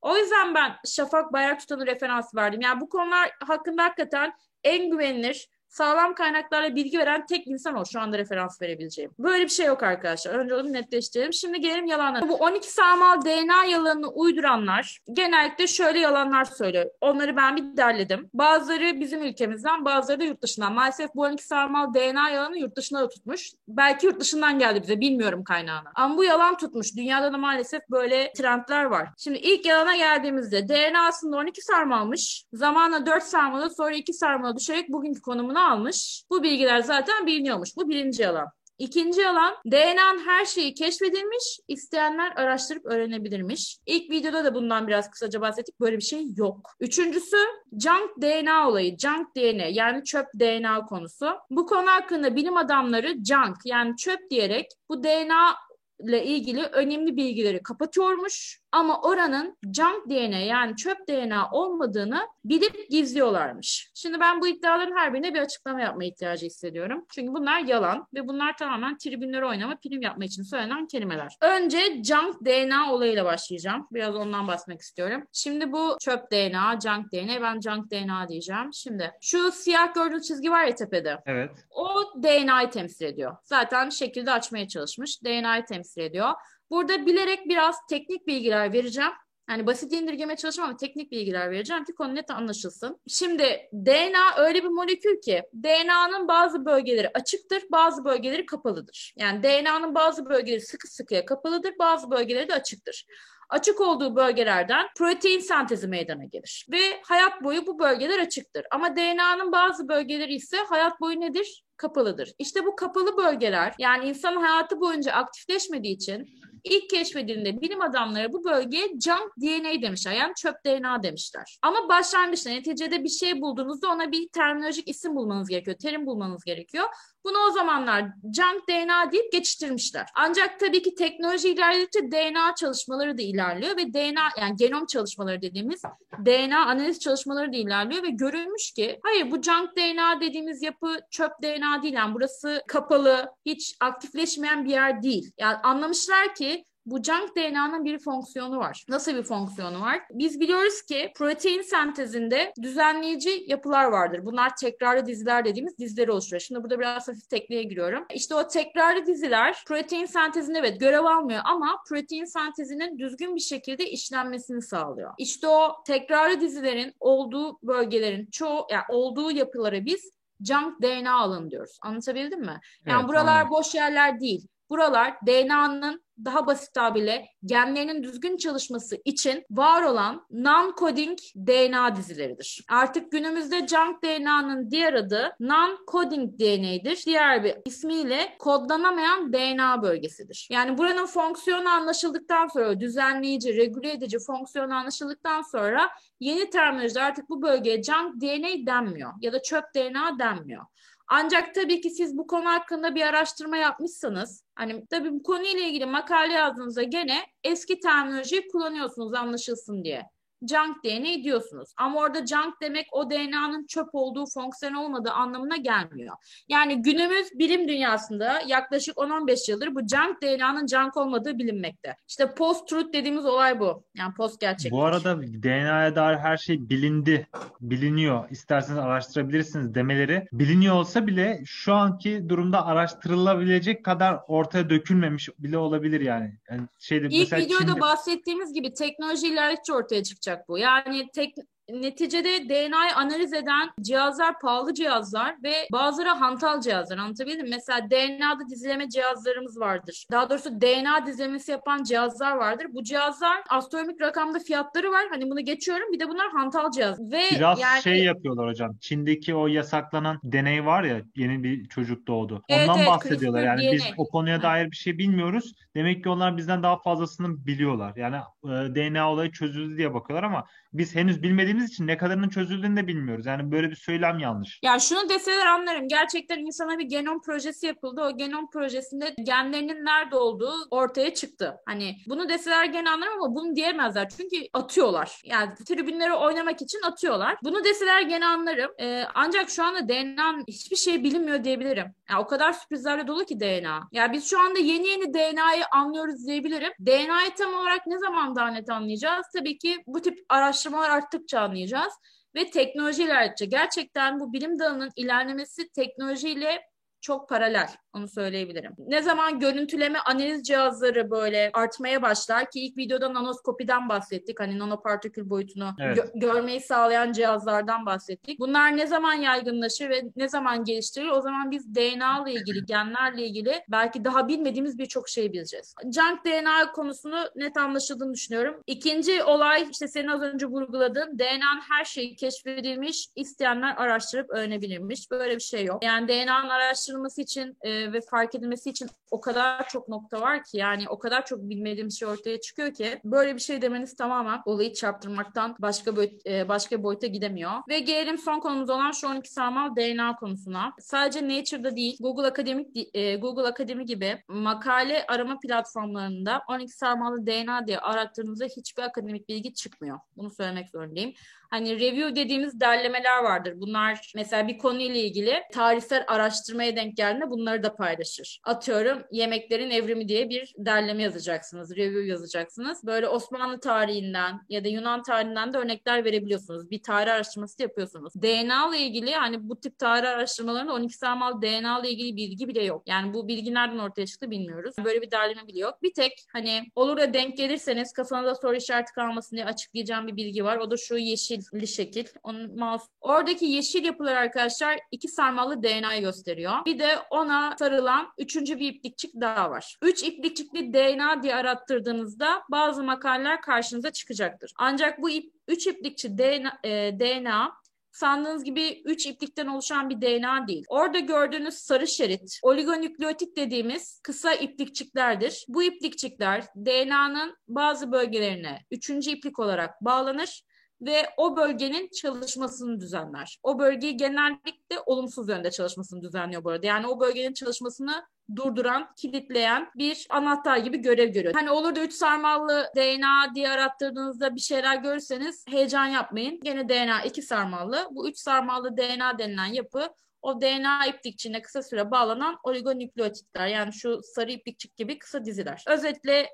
O 0.00 0.16
yüzden 0.16 0.54
ben 0.54 0.72
Şafak 0.86 1.32
Bayraktutan'ı 1.32 1.86
referans 1.86 2.34
verdim. 2.34 2.60
Yani 2.60 2.80
bu 2.80 2.88
konular 2.88 3.30
hakkında 3.46 3.84
hakikaten 3.84 4.32
en 4.64 4.90
güvenilir, 4.90 5.48
sağlam 5.76 6.14
kaynaklarla 6.14 6.76
bilgi 6.76 6.98
veren 6.98 7.26
tek 7.26 7.46
insan 7.46 7.76
o 7.76 7.84
şu 7.84 8.00
anda 8.00 8.18
referans 8.18 8.62
verebileceğim. 8.62 9.10
Böyle 9.18 9.44
bir 9.44 9.48
şey 9.48 9.66
yok 9.66 9.82
arkadaşlar. 9.82 10.34
Önce 10.34 10.54
onu 10.54 10.72
netleştirelim. 10.72 11.32
Şimdi 11.32 11.60
gelelim 11.60 11.86
yalanlara. 11.86 12.28
Bu 12.28 12.34
12 12.34 12.72
sarmal 12.72 13.24
DNA 13.24 13.64
yalanını 13.64 14.08
uyduranlar 14.08 14.98
genellikle 15.12 15.66
şöyle 15.66 15.98
yalanlar 15.98 16.44
söylüyor. 16.44 16.86
Onları 17.00 17.36
ben 17.36 17.56
bir 17.56 17.76
derledim. 17.76 18.30
Bazıları 18.34 19.00
bizim 19.00 19.22
ülkemizden 19.22 19.84
bazıları 19.84 20.20
da 20.20 20.24
yurt 20.24 20.42
dışından. 20.42 20.72
Maalesef 20.72 21.14
bu 21.14 21.22
12 21.22 21.46
sarmal 21.46 21.94
DNA 21.94 22.30
yalanı 22.30 22.58
yurt 22.58 22.76
dışında 22.76 23.00
da 23.00 23.08
tutmuş. 23.08 23.50
Belki 23.68 24.06
yurt 24.06 24.20
dışından 24.20 24.58
geldi 24.58 24.82
bize 24.82 25.00
bilmiyorum 25.00 25.44
kaynağını. 25.44 25.88
Ama 25.94 26.16
bu 26.16 26.24
yalan 26.24 26.56
tutmuş. 26.56 26.96
Dünyada 26.96 27.32
da 27.32 27.38
maalesef 27.38 27.80
böyle 27.90 28.32
trendler 28.32 28.84
var. 28.84 29.08
Şimdi 29.18 29.38
ilk 29.38 29.66
yalana 29.66 29.96
geldiğimizde 29.96 30.68
DNA 30.68 31.06
aslında 31.06 31.36
12 31.36 31.62
sarmalmış. 31.62 32.44
Zamanla 32.52 33.06
4 33.06 33.22
sarmalı 33.22 33.70
sonra 33.70 33.94
2 33.94 34.12
sarmalı 34.12 34.56
düşerek 34.56 34.88
bugünkü 34.88 35.20
konumunu 35.20 35.65
almış. 35.70 36.22
Bu 36.30 36.42
bilgiler 36.42 36.80
zaten 36.80 37.26
biliniyormuş. 37.26 37.76
Bu 37.76 37.88
birinci 37.88 38.22
yalan. 38.22 38.48
İkinci 38.78 39.20
yalan 39.20 39.54
DNA'nın 39.70 40.26
her 40.26 40.44
şeyi 40.44 40.74
keşfedilmiş, 40.74 41.60
isteyenler 41.68 42.32
araştırıp 42.36 42.86
öğrenebilirmiş. 42.86 43.78
İlk 43.86 44.10
videoda 44.10 44.44
da 44.44 44.54
bundan 44.54 44.88
biraz 44.88 45.10
kısaca 45.10 45.40
bahsettik. 45.40 45.80
Böyle 45.80 45.96
bir 45.96 46.02
şey 46.02 46.24
yok. 46.36 46.70
Üçüncüsü 46.80 47.36
junk 47.72 48.10
DNA 48.22 48.68
olayı. 48.68 48.98
Junk 48.98 49.36
DNA 49.36 49.66
yani 49.66 50.04
çöp 50.04 50.26
DNA 50.40 50.86
konusu. 50.86 51.26
Bu 51.50 51.66
konu 51.66 51.86
hakkında 51.86 52.36
bilim 52.36 52.56
adamları 52.56 53.08
junk 53.08 53.56
yani 53.64 53.96
çöp 53.96 54.30
diyerek 54.30 54.66
bu 54.88 55.04
DNA 55.04 55.54
ile 56.00 56.24
ilgili 56.24 56.62
önemli 56.62 57.16
bilgileri 57.16 57.62
kapatıyormuş 57.62 58.60
ama 58.72 59.00
oranın 59.00 59.58
junk 59.74 60.10
DNA 60.10 60.38
yani 60.38 60.76
çöp 60.76 61.08
DNA 61.08 61.50
olmadığını 61.50 62.28
bilip 62.44 62.90
gizliyorlarmış. 62.90 63.90
Şimdi 63.94 64.20
ben 64.20 64.40
bu 64.40 64.48
iddiaların 64.48 64.96
her 64.96 65.14
birine 65.14 65.34
bir 65.34 65.38
açıklama 65.38 65.80
yapma 65.80 66.04
ihtiyacı 66.04 66.46
hissediyorum. 66.46 67.04
Çünkü 67.14 67.34
bunlar 67.34 67.60
yalan 67.60 68.06
ve 68.14 68.28
bunlar 68.28 68.56
tamamen 68.56 68.98
tribünleri 68.98 69.46
oynama, 69.46 69.76
prim 69.76 70.02
yapma 70.02 70.24
için 70.24 70.42
söylenen 70.42 70.86
kelimeler. 70.86 71.36
Önce 71.40 71.78
junk 72.04 72.44
DNA 72.44 72.92
olayıyla 72.92 73.24
başlayacağım. 73.24 73.88
Biraz 73.92 74.14
ondan 74.14 74.48
bahsetmek 74.48 74.80
istiyorum. 74.80 75.24
Şimdi 75.32 75.72
bu 75.72 75.96
çöp 76.00 76.32
DNA, 76.32 76.80
junk 76.80 77.12
DNA, 77.12 77.42
ben 77.42 77.60
junk 77.60 77.90
DNA 77.90 78.28
diyeceğim. 78.28 78.72
Şimdi 78.72 79.12
şu 79.20 79.52
siyah 79.52 79.94
gördüğünüz 79.94 80.26
çizgi 80.26 80.50
var 80.50 80.64
ya 80.64 80.74
tepede. 80.74 81.18
Evet. 81.26 81.50
O 81.70 81.86
DNA'yı 82.22 82.70
temsil 82.70 83.04
ediyor. 83.04 83.36
Zaten 83.44 83.88
şekilde 83.88 84.32
açmaya 84.32 84.68
çalışmış. 84.68 85.24
DNA'yı 85.24 85.64
temsil 85.64 85.85
ediyor. 85.98 86.30
Burada 86.70 87.06
bilerek 87.06 87.48
biraz 87.48 87.76
teknik 87.90 88.26
bilgiler 88.26 88.72
vereceğim. 88.72 89.12
Yani 89.50 89.66
basit 89.66 89.92
indirgeme 89.92 90.36
çalışmam 90.36 90.68
ama 90.68 90.76
teknik 90.76 91.12
bilgiler 91.12 91.50
vereceğim 91.50 91.84
ki 91.84 91.94
konu 91.94 92.14
net 92.14 92.30
anlaşılsın. 92.30 93.00
Şimdi 93.08 93.68
DNA 93.72 94.36
öyle 94.38 94.62
bir 94.62 94.68
molekül 94.68 95.20
ki 95.20 95.42
DNA'nın 95.62 96.28
bazı 96.28 96.64
bölgeleri 96.64 97.10
açıktır, 97.14 97.62
bazı 97.72 98.04
bölgeleri 98.04 98.46
kapalıdır. 98.46 99.14
Yani 99.16 99.42
DNA'nın 99.42 99.94
bazı 99.94 100.28
bölgeleri 100.28 100.60
sıkı 100.60 100.88
sıkıya 100.88 101.24
kapalıdır, 101.24 101.72
bazı 101.78 102.10
bölgeleri 102.10 102.48
de 102.48 102.54
açıktır. 102.54 103.06
Açık 103.48 103.80
olduğu 103.80 104.16
bölgelerden 104.16 104.86
protein 104.96 105.40
sentezi 105.40 105.88
meydana 105.88 106.24
gelir 106.24 106.66
ve 106.72 107.00
hayat 107.04 107.44
boyu 107.44 107.66
bu 107.66 107.78
bölgeler 107.78 108.18
açıktır. 108.18 108.66
Ama 108.70 108.96
DNA'nın 108.96 109.52
bazı 109.52 109.88
bölgeleri 109.88 110.34
ise 110.34 110.56
hayat 110.56 111.00
boyu 111.00 111.20
nedir? 111.20 111.64
Kapalıdır. 111.76 112.32
İşte 112.38 112.66
bu 112.66 112.76
kapalı 112.76 113.16
bölgeler 113.16 113.74
yani 113.78 114.08
insanın 114.08 114.40
hayatı 114.42 114.80
boyunca 114.80 115.12
aktifleşmediği 115.12 115.94
için 115.94 116.26
ilk 116.66 116.90
keşfedildiğinde 116.90 117.60
bilim 117.60 117.80
adamları 117.80 118.32
bu 118.32 118.44
bölgeye 118.44 118.86
junk 118.86 119.32
DNA 119.40 119.82
demişler. 119.82 120.12
Yani 120.12 120.32
çöp 120.36 120.64
DNA 120.66 121.02
demişler. 121.02 121.58
Ama 121.62 121.88
başlangıçta 121.88 122.50
neticede 122.50 123.04
bir 123.04 123.08
şey 123.08 123.40
bulduğunuzda 123.40 123.88
ona 123.88 124.12
bir 124.12 124.28
terminolojik 124.28 124.88
isim 124.88 125.16
bulmanız 125.16 125.48
gerekiyor. 125.48 125.76
Terim 125.82 126.06
bulmanız 126.06 126.44
gerekiyor. 126.44 126.84
Bunu 127.26 127.38
o 127.48 127.50
zamanlar 127.50 128.04
junk 128.36 128.68
DNA 128.68 129.12
deyip 129.12 129.32
geçiştirmişler. 129.32 130.06
Ancak 130.14 130.60
tabii 130.60 130.82
ki 130.82 130.94
teknoloji 130.94 131.48
ilerledikçe 131.48 132.12
DNA 132.12 132.54
çalışmaları 132.54 133.18
da 133.18 133.22
ilerliyor 133.22 133.76
ve 133.76 133.92
DNA 133.92 134.28
yani 134.40 134.56
genom 134.56 134.86
çalışmaları 134.86 135.42
dediğimiz 135.42 135.82
DNA 136.24 136.66
analiz 136.66 137.00
çalışmaları 137.00 137.52
da 137.52 137.56
ilerliyor 137.56 138.02
ve 138.02 138.10
görülmüş 138.10 138.72
ki 138.72 139.00
hayır 139.02 139.30
bu 139.30 139.42
junk 139.42 139.76
DNA 139.76 140.20
dediğimiz 140.20 140.62
yapı 140.62 140.96
çöp 141.10 141.32
DNA 141.42 141.82
değil. 141.82 141.94
Yani 141.94 142.14
burası 142.14 142.62
kapalı, 142.68 143.30
hiç 143.46 143.76
aktifleşmeyen 143.80 144.64
bir 144.64 144.70
yer 144.70 145.02
değil. 145.02 145.32
Yani 145.38 145.56
anlamışlar 145.56 146.34
ki 146.34 146.64
bu 146.86 147.02
junk 147.02 147.36
DNA'nın 147.36 147.84
bir 147.84 147.98
fonksiyonu 147.98 148.58
var. 148.58 148.84
Nasıl 148.88 149.14
bir 149.16 149.22
fonksiyonu 149.22 149.80
var? 149.80 150.00
Biz 150.10 150.40
biliyoruz 150.40 150.82
ki 150.82 151.12
protein 151.16 151.62
sentezinde 151.62 152.52
düzenleyici 152.62 153.44
yapılar 153.46 153.84
vardır. 153.84 154.20
Bunlar 154.24 154.56
tekrarlı 154.56 155.06
diziler 155.06 155.44
dediğimiz 155.44 155.78
dizileri 155.78 156.10
oluşturuyor. 156.12 156.40
Şimdi 156.40 156.62
burada 156.62 156.78
biraz 156.78 157.08
hafif 157.08 157.28
tekniğe 157.30 157.62
giriyorum. 157.62 158.06
İşte 158.14 158.34
o 158.34 158.48
tekrarlı 158.48 159.06
diziler 159.06 159.62
protein 159.66 160.06
sentezinde 160.06 160.58
evet 160.58 160.80
görev 160.80 161.04
almıyor 161.04 161.40
ama 161.44 161.78
protein 161.88 162.24
sentezinin 162.24 162.98
düzgün 162.98 163.34
bir 163.36 163.40
şekilde 163.40 163.90
işlenmesini 163.90 164.62
sağlıyor. 164.62 165.14
İşte 165.18 165.48
o 165.48 165.82
tekrarlı 165.86 166.40
dizilerin 166.40 166.94
olduğu 167.00 167.58
bölgelerin 167.62 168.26
çoğu 168.30 168.66
yani 168.70 168.84
olduğu 168.88 169.30
yapılara 169.30 169.84
biz 169.84 170.10
junk 170.40 170.82
DNA 170.82 171.14
alanı 171.14 171.50
diyoruz. 171.50 171.78
Anlatabildim 171.82 172.40
mi? 172.40 172.60
Yani 172.86 172.98
Evet, 173.00 173.08
buralar 173.08 173.32
anladım. 173.40 173.50
boş 173.50 173.74
yerler 173.74 174.20
değil. 174.20 174.48
Buralar 174.70 175.14
DNA'nın 175.26 176.05
daha 176.24 176.46
basit 176.46 176.74
tabirle 176.74 177.26
genlerinin 177.44 178.02
düzgün 178.02 178.36
çalışması 178.36 178.96
için 179.04 179.44
var 179.50 179.82
olan 179.82 180.26
non-coding 180.30 181.18
DNA 181.36 181.96
dizileridir. 181.96 182.64
Artık 182.68 183.12
günümüzde 183.12 183.66
junk 183.66 184.04
DNA'nın 184.04 184.70
diğer 184.70 184.94
adı 184.94 185.36
non-coding 185.40 186.38
DNA'dir. 186.38 187.02
Diğer 187.06 187.44
bir 187.44 187.54
ismiyle 187.64 188.36
kodlanamayan 188.38 189.32
DNA 189.32 189.82
bölgesidir. 189.82 190.48
Yani 190.50 190.78
buranın 190.78 191.06
fonksiyonu 191.06 191.68
anlaşıldıktan 191.68 192.46
sonra 192.46 192.80
düzenleyici, 192.80 193.56
regüle 193.56 193.92
edici 193.92 194.18
fonksiyonu 194.18 194.74
anlaşıldıktan 194.74 195.42
sonra 195.42 195.90
yeni 196.20 196.50
terminolojide 196.50 197.02
artık 197.02 197.28
bu 197.28 197.42
bölgeye 197.42 197.82
junk 197.82 198.20
DNA 198.20 198.66
denmiyor 198.66 199.12
ya 199.20 199.32
da 199.32 199.42
çöp 199.42 199.64
DNA 199.74 200.18
denmiyor. 200.18 200.64
Ancak 201.08 201.54
tabii 201.54 201.80
ki 201.80 201.90
siz 201.90 202.18
bu 202.18 202.26
konu 202.26 202.48
hakkında 202.48 202.94
bir 202.94 203.02
araştırma 203.02 203.56
yapmışsanız, 203.56 204.44
hani 204.54 204.86
tabii 204.86 205.12
bu 205.12 205.22
konuyla 205.22 205.60
ilgili 205.60 205.86
makale 205.86 206.32
yazdığınızda 206.32 206.82
gene 206.82 207.18
eski 207.44 207.80
terminolojiyi 207.80 208.48
kullanıyorsunuz 208.48 209.14
anlaşılsın 209.14 209.84
diye. 209.84 210.15
Junk 210.48 210.84
DNA 210.84 211.22
diyorsunuz. 211.24 211.68
Ama 211.76 212.00
orada 212.00 212.26
junk 212.26 212.54
demek 212.62 212.86
o 212.92 213.10
DNA'nın 213.10 213.66
çöp 213.66 213.88
olduğu, 213.92 214.24
fonksiyon 214.34 214.74
olmadığı 214.74 215.10
anlamına 215.10 215.56
gelmiyor. 215.56 216.16
Yani 216.48 216.82
günümüz 216.82 217.38
bilim 217.38 217.68
dünyasında 217.68 218.40
yaklaşık 218.46 218.96
10-15 218.96 219.50
yıldır 219.50 219.74
bu 219.74 219.80
junk 219.80 220.22
DNA'nın 220.22 220.66
junk 220.66 220.96
olmadığı 220.96 221.38
bilinmekte. 221.38 221.96
İşte 222.08 222.34
post-truth 222.34 222.92
dediğimiz 222.92 223.26
olay 223.26 223.60
bu. 223.60 223.84
Yani 223.94 224.14
post 224.14 224.40
gerçeklik. 224.40 224.72
Bu 224.72 224.84
arada 224.84 225.22
DNA'ya 225.22 225.96
dair 225.96 226.16
her 226.16 226.36
şey 226.36 226.68
bilindi, 226.68 227.28
biliniyor. 227.60 228.30
İsterseniz 228.30 228.78
araştırabilirsiniz 228.78 229.74
demeleri 229.74 230.26
biliniyor 230.32 230.74
olsa 230.74 231.06
bile 231.06 231.42
şu 231.44 231.74
anki 231.74 232.28
durumda 232.28 232.66
araştırılabilecek 232.66 233.84
kadar 233.84 234.18
ortaya 234.28 234.70
dökülmemiş 234.70 235.28
bile 235.38 235.58
olabilir 235.58 236.00
yani. 236.00 236.32
yani 236.50 236.62
şeyde 236.78 237.06
İlk 237.10 237.32
videoda 237.32 237.64
Çin'de- 237.64 237.80
bahsettiğimiz 237.80 238.52
gibi 238.52 238.74
teknoloji 238.74 239.28
ilerledikçe 239.28 239.72
ortaya 239.72 240.02
çıkacak 240.02 240.35
bu. 240.48 240.58
Yani 240.58 241.10
tek 241.14 241.34
neticede 241.70 242.48
DNA'yı 242.48 242.94
analiz 242.96 243.32
eden 243.32 243.70
cihazlar 243.80 244.38
pahalı 244.40 244.74
cihazlar 244.74 245.36
ve 245.42 245.54
bazıları 245.72 246.08
hantal 246.08 246.60
cihazlar. 246.60 246.98
Anlatabildim 246.98 247.42
mi? 247.42 247.50
Mesela 247.50 247.90
DNA'da 247.90 248.48
dizileme 248.48 248.88
cihazlarımız 248.88 249.60
vardır. 249.60 250.06
Daha 250.10 250.30
doğrusu 250.30 250.60
DNA 250.60 251.06
dizilemesi 251.06 251.52
yapan 251.52 251.82
cihazlar 251.82 252.36
vardır. 252.36 252.66
Bu 252.70 252.82
cihazlar 252.82 253.42
astronomik 253.48 254.00
rakamda 254.00 254.38
fiyatları 254.38 254.90
var. 254.90 255.04
Hani 255.10 255.30
bunu 255.30 255.40
geçiyorum. 255.40 255.92
Bir 255.92 256.00
de 256.00 256.08
bunlar 256.08 256.30
hantal 256.30 256.70
cihaz. 256.70 257.00
Ve 257.00 257.20
Biraz 257.36 257.60
yani 257.60 257.82
şey 257.82 258.04
yapıyorlar 258.04 258.48
hocam. 258.48 258.76
Çin'deki 258.80 259.34
o 259.34 259.46
yasaklanan 259.46 260.20
deney 260.24 260.66
var 260.66 260.84
ya 260.84 261.02
yeni 261.16 261.42
bir 261.42 261.68
çocuk 261.68 262.06
doğdu. 262.06 262.42
Evet, 262.48 262.68
Ondan 262.68 262.78
evet, 262.78 262.88
bahsediyorlar. 262.88 263.42
Yani 263.42 263.68
biz 263.72 263.84
DNA. 263.84 263.94
o 263.96 264.08
konuya 264.08 264.42
dair 264.42 264.70
bir 264.70 264.76
şey 264.76 264.98
bilmiyoruz. 264.98 265.52
Demek 265.74 266.02
ki 266.02 266.08
onlar 266.08 266.36
bizden 266.36 266.62
daha 266.62 266.82
fazlasını 266.82 267.46
biliyorlar. 267.46 267.92
Yani 267.96 268.16
e, 268.44 268.48
DNA 268.48 269.12
olayı 269.12 269.32
çözüldü 269.32 269.76
diye 269.76 269.94
bakıyorlar 269.94 270.26
ama 270.26 270.46
biz 270.72 270.94
henüz 270.94 271.22
bilmediğimiz 271.22 271.55
için 271.64 271.86
ne 271.86 271.96
kadarının 271.96 272.28
çözüldüğünü 272.28 272.76
de 272.76 272.86
bilmiyoruz. 272.86 273.26
Yani 273.26 273.52
böyle 273.52 273.70
bir 273.70 273.76
söylem 273.76 274.18
yanlış. 274.18 274.60
Ya 274.62 274.78
şunu 274.78 275.08
deseler 275.08 275.46
anlarım. 275.46 275.88
Gerçekten 275.88 276.38
insana 276.38 276.78
bir 276.78 276.84
genom 276.84 277.22
projesi 277.22 277.66
yapıldı. 277.66 278.02
O 278.02 278.16
genom 278.16 278.50
projesinde 278.50 279.14
genlerinin 279.22 279.84
nerede 279.84 280.16
olduğu 280.16 280.52
ortaya 280.70 281.14
çıktı. 281.14 281.54
Hani 281.66 281.96
bunu 282.08 282.28
deseler 282.28 282.64
gene 282.64 282.90
anlarım 282.90 283.22
ama 283.22 283.34
bunu 283.34 283.56
diyemezler. 283.56 284.08
Çünkü 284.08 284.36
atıyorlar. 284.52 285.22
Yani 285.24 285.54
tribünlere 285.54 286.14
oynamak 286.14 286.62
için 286.62 286.80
atıyorlar. 286.82 287.36
Bunu 287.44 287.64
deseler 287.64 288.02
gene 288.02 288.26
anlarım. 288.26 288.70
Ee, 288.80 289.04
ancak 289.14 289.50
şu 289.50 289.64
anda 289.64 289.88
DNA'nın 289.88 290.44
hiçbir 290.48 290.76
şey 290.76 291.04
bilinmiyor 291.04 291.44
diyebilirim. 291.44 291.86
Ya 292.10 292.20
o 292.20 292.26
kadar 292.26 292.52
sürprizlerle 292.52 293.06
dolu 293.06 293.24
ki 293.24 293.40
DNA. 293.40 293.88
Ya 293.92 294.12
biz 294.12 294.30
şu 294.30 294.40
anda 294.40 294.58
yeni 294.58 294.88
yeni 294.88 295.14
DNA'yı 295.14 295.64
anlıyoruz 295.72 296.26
diyebilirim. 296.26 296.72
DNA'yı 296.86 297.34
tam 297.38 297.54
olarak 297.54 297.86
ne 297.86 297.98
zaman 297.98 298.36
daha 298.36 298.48
net 298.48 298.70
anlayacağız? 298.70 299.26
Tabii 299.36 299.58
ki 299.58 299.82
bu 299.86 300.02
tip 300.02 300.18
araştırmalar 300.28 300.90
arttıkça 300.90 301.40
anlayacağız. 301.46 301.92
Ve 302.34 302.50
teknoloji 302.50 303.04
ilerledikçe 303.04 303.44
gerçekten 303.44 304.20
bu 304.20 304.32
bilim 304.32 304.58
dalının 304.58 304.90
ilerlemesi 304.96 305.68
teknolojiyle 305.72 306.62
çok 307.06 307.28
paralel. 307.28 307.68
Onu 307.92 308.08
söyleyebilirim. 308.08 308.72
Ne 308.78 309.02
zaman 309.02 309.38
görüntüleme 309.40 309.98
analiz 309.98 310.42
cihazları 310.42 311.10
böyle 311.10 311.50
artmaya 311.54 312.02
başlar 312.02 312.50
ki 312.50 312.60
ilk 312.60 312.76
videoda 312.76 313.14
nanoskopiden 313.14 313.88
bahsettik. 313.88 314.40
Hani 314.40 314.58
nanopartikül 314.58 315.30
boyutunu 315.30 315.70
Evet. 315.80 315.98
gö- 315.98 316.20
görmeyi 316.20 316.60
sağlayan 316.60 317.12
cihazlardan 317.12 317.86
bahsettik. 317.86 318.40
Bunlar 318.40 318.76
ne 318.76 318.86
zaman 318.86 319.12
yaygınlaşır 319.14 319.90
ve 319.90 320.02
ne 320.16 320.28
zaman 320.28 320.64
geliştirilir? 320.64 321.10
O 321.10 321.20
zaman 321.20 321.50
biz 321.50 321.74
DNA 321.74 322.22
ile 322.28 322.32
ilgili, 322.40 322.64
genlerle 322.64 323.26
ilgili 323.26 323.54
belki 323.68 324.04
daha 324.04 324.28
bilmediğimiz 324.28 324.78
birçok 324.78 325.08
şey 325.08 325.32
bileceğiz. 325.32 325.74
Junk 325.84 326.24
DNA 326.24 326.72
konusunu 326.72 327.30
net 327.36 327.56
anlaşıldığını 327.56 328.14
düşünüyorum. 328.14 328.62
İkinci 328.66 329.22
olay 329.22 329.66
işte 329.70 329.88
senin 329.88 330.08
az 330.08 330.22
önce 330.22 330.46
vurguladığın 330.46 331.18
DNA'nın 331.18 331.60
her 331.70 331.84
şeyi 331.84 332.16
keşfedilmiş, 332.16 333.08
isteyenler 333.16 333.74
araştırıp 333.76 334.30
öğrenebilirmiş. 334.30 335.10
Böyle 335.10 335.34
bir 335.34 335.40
şey 335.40 335.64
yok. 335.64 335.84
Yani 335.84 336.08
DNA'nın 336.08 336.48
araştırılması 336.96 337.20
için 337.20 337.56
e, 337.62 337.92
ve 337.92 338.00
fark 338.00 338.34
edilmesi 338.34 338.70
için 338.70 338.88
o 339.10 339.20
kadar 339.20 339.68
çok 339.68 339.88
nokta 339.88 340.20
var 340.20 340.44
ki 340.44 340.58
yani 340.58 340.88
o 340.88 340.98
kadar 340.98 341.26
çok 341.26 341.38
bilmediğimiz 341.40 341.98
şey 341.98 342.08
ortaya 342.08 342.40
çıkıyor 342.40 342.74
ki 342.74 343.00
böyle 343.04 343.34
bir 343.34 343.40
şey 343.40 343.62
demeniz 343.62 343.96
tamamen 343.96 344.40
olayı 344.44 344.72
çarptırmaktan 344.72 345.56
başka 345.58 345.96
boyut, 345.96 346.26
e, 346.26 346.48
başka 346.48 346.82
boyuta 346.82 347.06
gidemiyor. 347.06 347.52
Ve 347.68 347.78
gelelim 347.78 348.18
son 348.18 348.40
konumuz 348.40 348.70
olan 348.70 348.92
şu 348.92 349.08
12 349.08 349.32
sarmal 349.32 349.76
DNA 349.76 350.16
konusuna. 350.16 350.72
Sadece 350.80 351.28
Nature'da 351.28 351.76
değil 351.76 351.96
Google 352.00 352.26
Akademik 352.26 352.94
e, 352.94 353.16
Google 353.16 353.46
Akademi 353.48 353.86
gibi 353.86 354.22
makale 354.28 355.04
arama 355.08 355.38
platformlarında 355.40 356.42
12 356.48 356.72
sarmalı 356.72 357.26
DNA 357.26 357.66
diye 357.66 357.78
arattığınızda 357.78 358.44
hiçbir 358.44 358.82
akademik 358.82 359.28
bilgi 359.28 359.54
çıkmıyor. 359.54 359.98
Bunu 360.16 360.30
söylemek 360.30 360.70
zorundayım. 360.70 361.12
Hani 361.50 361.80
review 361.80 362.16
dediğimiz 362.16 362.60
derlemeler 362.60 363.22
vardır. 363.22 363.54
Bunlar 363.56 364.12
mesela 364.14 364.48
bir 364.48 364.58
konuyla 364.58 365.00
ilgili 365.00 365.42
tarihsel 365.52 366.04
araştırmaya 366.08 366.76
denk 366.76 366.85
geldiğinde 366.94 367.30
bunları 367.30 367.62
da 367.62 367.76
paylaşır. 367.76 368.40
Atıyorum 368.44 369.02
yemeklerin 369.10 369.70
evrimi 369.70 370.08
diye 370.08 370.28
bir 370.28 370.54
derleme 370.58 371.02
yazacaksınız, 371.02 371.76
review 371.76 372.06
yazacaksınız. 372.06 372.86
Böyle 372.86 373.08
Osmanlı 373.08 373.60
tarihinden 373.60 374.40
ya 374.48 374.64
da 374.64 374.68
Yunan 374.68 375.02
tarihinden 375.02 375.52
de 375.52 375.58
örnekler 375.58 376.04
verebiliyorsunuz. 376.04 376.70
Bir 376.70 376.82
tarih 376.82 377.12
araştırması 377.12 377.62
yapıyorsunuz. 377.62 378.12
DNA 378.14 378.68
ile 378.68 378.78
ilgili 378.78 379.14
hani 379.14 379.48
bu 379.48 379.60
tip 379.60 379.78
tarih 379.78 380.08
araştırmalarında 380.08 380.72
12 380.72 380.94
sarmal 380.94 381.42
DNA 381.42 381.80
ile 381.80 381.90
ilgili 381.90 382.16
bilgi 382.16 382.48
bile 382.48 382.64
yok. 382.64 382.82
Yani 382.86 383.14
bu 383.14 383.28
bilgi 383.28 383.54
nereden 383.54 383.78
ortaya 383.78 384.06
çıktı 384.06 384.30
bilmiyoruz. 384.30 384.74
Böyle 384.84 385.02
bir 385.02 385.10
derleme 385.10 385.46
bile 385.46 385.58
yok. 385.58 385.82
Bir 385.82 385.94
tek 385.94 386.24
hani 386.32 386.62
olur 386.74 386.96
da 386.96 387.14
denk 387.14 387.36
gelirseniz 387.36 387.92
kafanıza 387.92 388.34
soru 388.34 388.56
işareti 388.56 388.92
kalmasın 388.92 389.36
diye 389.36 389.46
açıklayacağım 389.46 390.06
bir 390.06 390.16
bilgi 390.16 390.44
var. 390.44 390.56
O 390.56 390.70
da 390.70 390.76
şu 390.76 390.96
yeşilli 390.96 391.66
şekil. 391.66 392.06
Onun 392.22 392.58
mouse. 392.58 392.84
Oradaki 393.00 393.44
yeşil 393.44 393.84
yapılar 393.84 394.16
arkadaşlar 394.16 394.78
iki 394.90 395.08
sarmalı 395.08 395.62
DNA'yı 395.62 396.00
gösteriyor. 396.00 396.52
Bir 396.66 396.78
de 396.78 396.98
ona 397.10 397.56
sarılan 397.58 398.08
üçüncü 398.18 398.58
bir 398.58 398.74
iplikçik 398.74 399.14
daha 399.20 399.50
var. 399.50 399.78
Üç 399.82 400.02
iplikçikli 400.02 400.72
DNA 400.72 401.22
diye 401.22 401.34
arattırdığınızda 401.34 402.42
bazı 402.50 402.82
makaleler 402.82 403.40
karşınıza 403.40 403.90
çıkacaktır. 403.90 404.52
Ancak 404.58 405.02
bu 405.02 405.10
ip, 405.10 405.32
üç 405.48 405.66
iplikçi 405.66 406.18
DNA, 406.18 406.58
e, 406.64 407.00
DNA 407.00 407.52
sandığınız 407.92 408.44
gibi 408.44 408.82
3 408.84 409.06
iplikten 409.06 409.46
oluşan 409.46 409.90
bir 409.90 410.00
DNA 410.00 410.48
değil. 410.48 410.64
Orada 410.68 410.98
gördüğünüz 410.98 411.54
sarı 411.54 411.86
şerit, 411.86 412.40
oligonükleotit 412.42 413.36
dediğimiz 413.36 414.00
kısa 414.02 414.32
iplikçiklerdir. 414.32 415.44
Bu 415.48 415.62
iplikçikler 415.62 416.44
DNA'nın 416.56 417.36
bazı 417.48 417.92
bölgelerine 417.92 418.64
üçüncü 418.70 419.10
iplik 419.10 419.38
olarak 419.38 419.84
bağlanır 419.84 420.42
ve 420.80 421.08
o 421.16 421.36
bölgenin 421.36 421.88
çalışmasını 422.00 422.80
düzenler. 422.80 423.38
O 423.42 423.58
bölgeyi 423.58 423.96
genellikle 423.96 424.80
olumsuz 424.86 425.28
yönde 425.28 425.50
çalışmasını 425.50 426.02
düzenliyor 426.02 426.44
bu 426.44 426.50
arada. 426.50 426.66
Yani 426.66 426.86
o 426.86 427.00
bölgenin 427.00 427.34
çalışmasını 427.34 428.06
durduran, 428.36 428.88
kilitleyen 428.96 429.68
bir 429.76 430.06
anahtar 430.10 430.56
gibi 430.56 430.78
görev 430.78 431.08
görüyor. 431.08 431.34
Hani 431.34 431.50
olur 431.50 431.76
da 431.76 431.80
üç 431.80 431.92
sarmallı 431.92 432.66
DNA 432.76 433.34
diye 433.34 433.48
arattırdığınızda 433.48 434.34
bir 434.34 434.40
şeyler 434.40 434.76
görürseniz 434.76 435.44
heyecan 435.48 435.86
yapmayın. 435.86 436.40
Gene 436.40 436.68
DNA 436.68 437.02
iki 437.02 437.22
sarmallı. 437.22 437.88
Bu 437.90 438.08
üç 438.08 438.18
sarmallı 438.18 438.76
DNA 438.76 439.18
denilen 439.18 439.52
yapı 439.52 439.88
o 440.22 440.40
DNA 440.40 440.86
iplikçiğine 440.86 441.42
kısa 441.42 441.62
süre 441.62 441.90
bağlanan 441.90 442.36
oligonükleotitler 442.42 443.46
yani 443.46 443.72
şu 443.72 444.00
sarı 444.02 444.32
iplikçik 444.32 444.76
gibi 444.76 444.98
kısa 444.98 445.24
diziler. 445.24 445.64
Özetle 445.68 446.28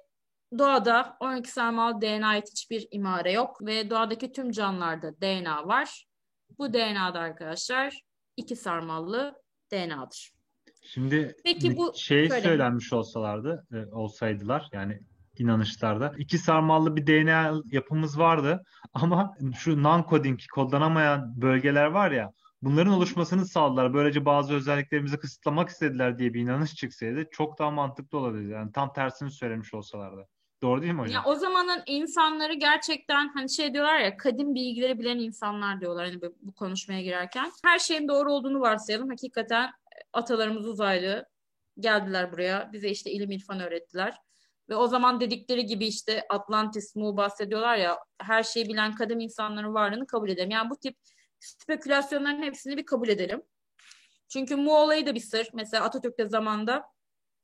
doğada 0.59 1.17
12 1.21 1.51
sarmal 1.53 2.01
DNA'ya 2.01 2.27
ait 2.27 2.49
hiçbir 2.51 2.89
imare 2.91 3.33
yok 3.33 3.67
ve 3.67 3.91
doğadaki 3.91 4.33
tüm 4.33 4.51
canlılarda 4.51 5.21
DNA 5.21 5.69
var. 5.69 6.07
Bu 6.59 6.73
DNA'da 6.73 7.19
arkadaşlar 7.21 8.01
iki 8.37 8.57
sarmallı 8.57 9.35
DNA'dır. 9.73 10.33
Şimdi 10.83 11.37
Peki 11.45 11.77
bu- 11.77 11.93
şey 11.97 12.29
Söyle. 12.29 12.43
söylenmiş 12.43 12.93
olsalardı, 12.93 13.67
e, 13.73 13.87
olsaydılar 13.95 14.69
yani 14.73 15.01
inanışlarda 15.39 16.13
iki 16.19 16.39
sarmallı 16.39 16.97
bir 16.97 17.07
DNA 17.07 17.55
yapımız 17.65 18.19
vardı 18.19 18.63
ama 18.95 19.35
şu 19.59 19.71
non-coding 19.71 20.39
kodlanamayan 20.55 21.43
bölgeler 21.43 21.87
var 21.87 22.11
ya 22.11 22.33
bunların 22.63 22.93
oluşmasını 22.93 23.47
sağladılar. 23.47 23.95
Böylece 23.95 24.25
bazı 24.25 24.55
özelliklerimizi 24.55 25.19
kısıtlamak 25.19 25.69
istediler 25.69 26.19
diye 26.19 26.35
bir 26.35 26.41
inanış 26.41 26.75
çıksaydı 26.75 27.25
çok 27.31 27.59
daha 27.59 27.71
mantıklı 27.71 28.19
olabilirdi. 28.19 28.53
Yani 28.53 28.73
tam 28.73 28.93
tersini 28.93 29.31
söylemiş 29.31 29.75
olsalardı. 29.75 30.29
Doğru 30.63 30.83
değil 30.83 30.93
mi 30.93 31.01
hocam? 31.01 31.15
Ya 31.15 31.23
o 31.25 31.35
zamanın 31.35 31.83
insanları 31.87 32.55
gerçekten 32.55 33.29
hani 33.29 33.51
şey 33.51 33.75
diyorlar 33.75 33.99
ya 33.99 34.17
kadim 34.17 34.55
bilgileri 34.55 34.99
bilen 34.99 35.19
insanlar 35.19 35.81
diyorlar 35.81 36.07
hani 36.07 36.23
bu- 36.23 36.55
konuşmaya 36.55 37.03
girerken. 37.03 37.53
Her 37.65 37.79
şeyin 37.79 38.09
doğru 38.09 38.33
olduğunu 38.33 38.61
varsayalım. 38.61 39.09
Hakikaten 39.09 39.71
atalarımız 40.13 40.69
uzaylı 40.69 41.27
geldiler 41.79 42.33
buraya. 42.33 42.73
Bize 42.73 42.89
işte 42.89 43.11
ilim 43.11 43.31
irfan 43.31 43.61
öğrettiler. 43.61 44.17
Ve 44.69 44.77
o 44.77 44.87
zaman 44.87 45.21
dedikleri 45.21 45.67
gibi 45.67 45.87
işte 45.87 46.25
Atlantis, 46.31 46.97
Mu 46.97 47.17
bahsediyorlar 47.17 47.77
ya 47.77 47.99
her 48.21 48.43
şeyi 48.43 48.69
bilen 48.69 48.95
kadim 48.95 49.21
insanların 49.21 49.75
varlığını 49.75 50.07
kabul 50.07 50.29
edelim. 50.31 50.51
Yani 50.51 50.71
bu 50.71 50.77
tip 50.77 50.97
spekülasyonların 51.41 52.43
hepsini 52.43 52.77
bir 52.77 52.87
kabul 52.87 53.09
edelim. 53.09 53.43
Çünkü 54.29 54.57
Mu 54.57 54.75
olayı 54.75 55.07
da 55.07 55.15
bir 55.15 55.21
sır. 55.21 55.49
Mesela 55.55 55.85
Atatürk 55.85 56.19
de 56.19 56.27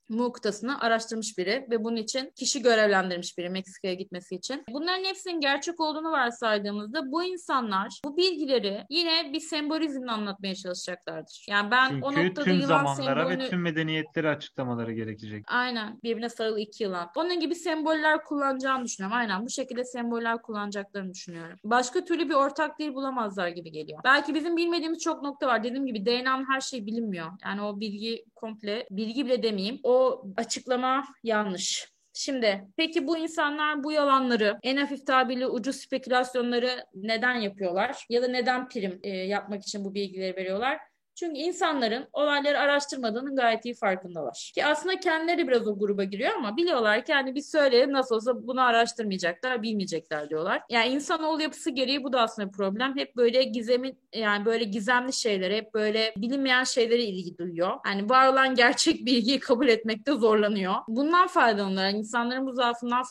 zamanda 0.09 0.29
Muğktasını 0.29 0.81
araştırmış 0.81 1.39
biri 1.39 1.67
ve 1.71 1.85
bunun 1.85 1.97
için 1.97 2.33
kişi 2.37 2.63
görevlendirmiş 2.63 3.39
biri 3.39 3.51
Meksika'ya 3.51 3.95
gitmesi 3.95 4.35
için. 4.35 4.65
Bunların 4.71 5.05
hepsinin 5.05 5.41
gerçek 5.41 5.81
olduğunu 5.81 6.13
varsaydığımızda 6.13 7.13
bu 7.13 7.25
insanlar 7.25 8.01
bu 8.05 8.17
bilgileri 8.17 8.85
yine 8.91 9.33
bir 9.33 9.41
sembolizmle 9.41 10.11
anlatmaya 10.11 10.55
çalışacaklardır. 10.55 11.47
Yani 11.49 11.71
ben 11.71 12.01
o 12.03 12.11
Çünkü 12.11 12.29
noktada 12.29 12.45
tüm 12.45 12.55
yılan 12.55 12.67
zamanlara 12.67 13.21
sembolünü... 13.21 13.45
ve 13.45 13.51
tüm 13.51 13.63
medeniyetleri 13.63 14.29
açıklamaları 14.29 14.93
gerekecek. 14.93 15.45
Aynen. 15.49 16.01
Birbirine 16.03 16.29
sarılı 16.29 16.61
iki 16.61 16.85
yılan. 16.85 17.11
Onun 17.17 17.41
gibi 17.41 17.55
semboller 17.55 18.25
kullanacağını 18.25 18.85
düşünüyorum. 18.85 19.19
Aynen. 19.19 19.47
Bu 19.47 19.51
şekilde 19.51 19.85
semboller 19.85 20.43
kullanacaklarını 20.43 21.15
düşünüyorum. 21.15 21.59
Başka 21.65 22.05
türlü 22.05 22.29
bir 22.29 22.35
ortak 22.35 22.79
dil 22.79 22.95
bulamazlar 22.95 23.49
gibi 23.49 23.73
geliyor. 23.73 24.01
Belki 24.05 24.35
bizim 24.35 24.57
bilmediğimiz 24.57 24.99
çok 24.99 25.23
nokta 25.23 25.47
var. 25.47 25.65
Dediğim 25.65 25.87
gibi 25.87 26.07
DNA'nın 26.07 26.51
her 26.51 26.61
şeyi 26.61 26.87
bilinmiyor. 26.87 27.27
Yani 27.45 27.63
o 27.63 27.81
bilgi 27.81 28.25
komple, 28.35 28.87
bilgi 28.91 29.27
bile 29.27 29.43
demeyeyim. 29.43 29.81
O 29.83 29.98
açıklama 30.37 31.05
yanlış. 31.23 31.89
Şimdi 32.13 32.65
peki 32.77 33.07
bu 33.07 33.19
insanlar 33.19 33.85
bu 33.85 33.93
yalanları 33.93 34.59
en 34.63 34.77
hafif 34.77 35.07
tabirle 35.07 35.47
ucuz 35.47 35.77
spekülasyonları 35.77 36.85
neden 36.95 37.35
yapıyorlar? 37.35 38.05
Ya 38.11 38.23
da 38.23 38.29
neden 38.29 38.69
prim 38.69 39.01
e, 39.03 39.09
yapmak 39.09 39.63
için 39.63 39.85
bu 39.85 39.95
bilgileri 39.95 40.37
veriyorlar? 40.37 40.79
Çünkü 41.19 41.39
insanların 41.39 42.09
olayları 42.13 42.59
araştırmadığının 42.59 43.37
gayet 43.37 43.65
iyi 43.65 43.75
farkındalar. 43.75 44.51
Ki 44.55 44.65
aslında 44.65 45.01
kendileri 45.01 45.49
biraz 45.49 45.69
o 45.69 45.79
gruba 45.79 46.05
giriyor 46.05 46.33
ama 46.37 46.57
biliyorlar 46.57 47.05
ki 47.05 47.13
hani 47.13 47.35
biz 47.35 47.51
söyleyelim 47.51 47.93
nasıl 47.93 48.15
olsa 48.15 48.47
bunu 48.47 48.63
araştırmayacaklar, 48.63 49.63
bilmeyecekler 49.63 50.31
diyorlar. 50.31 50.63
Yani 50.71 50.89
insanoğlu 50.89 51.43
yapısı 51.43 51.71
gereği 51.71 52.05
bu 52.05 52.13
da 52.13 52.21
aslında 52.21 52.51
problem. 52.51 52.97
Hep 52.97 53.17
böyle 53.17 53.43
gizemin 53.43 53.99
yani 54.15 54.45
böyle 54.45 54.65
gizemli 54.65 55.13
şeylere, 55.13 55.57
hep 55.57 55.75
böyle 55.75 56.15
bilinmeyen 56.17 56.65
şeylere 56.65 57.03
ilgi 57.03 57.39
duyuyor. 57.39 57.79
Yani 57.87 58.11
var 58.11 58.29
olan 58.29 58.55
gerçek 58.55 59.07
bilgiyi 59.07 59.41
kabul 59.41 59.69
etmekte 59.69 60.13
zorlanıyor. 60.13 60.75
Bundan 60.89 61.27
faydalanıyorlar. 61.27 61.87
Yani 61.87 61.99
insanların 61.99 62.47
bu 62.47 62.53
zaafından 62.53 63.03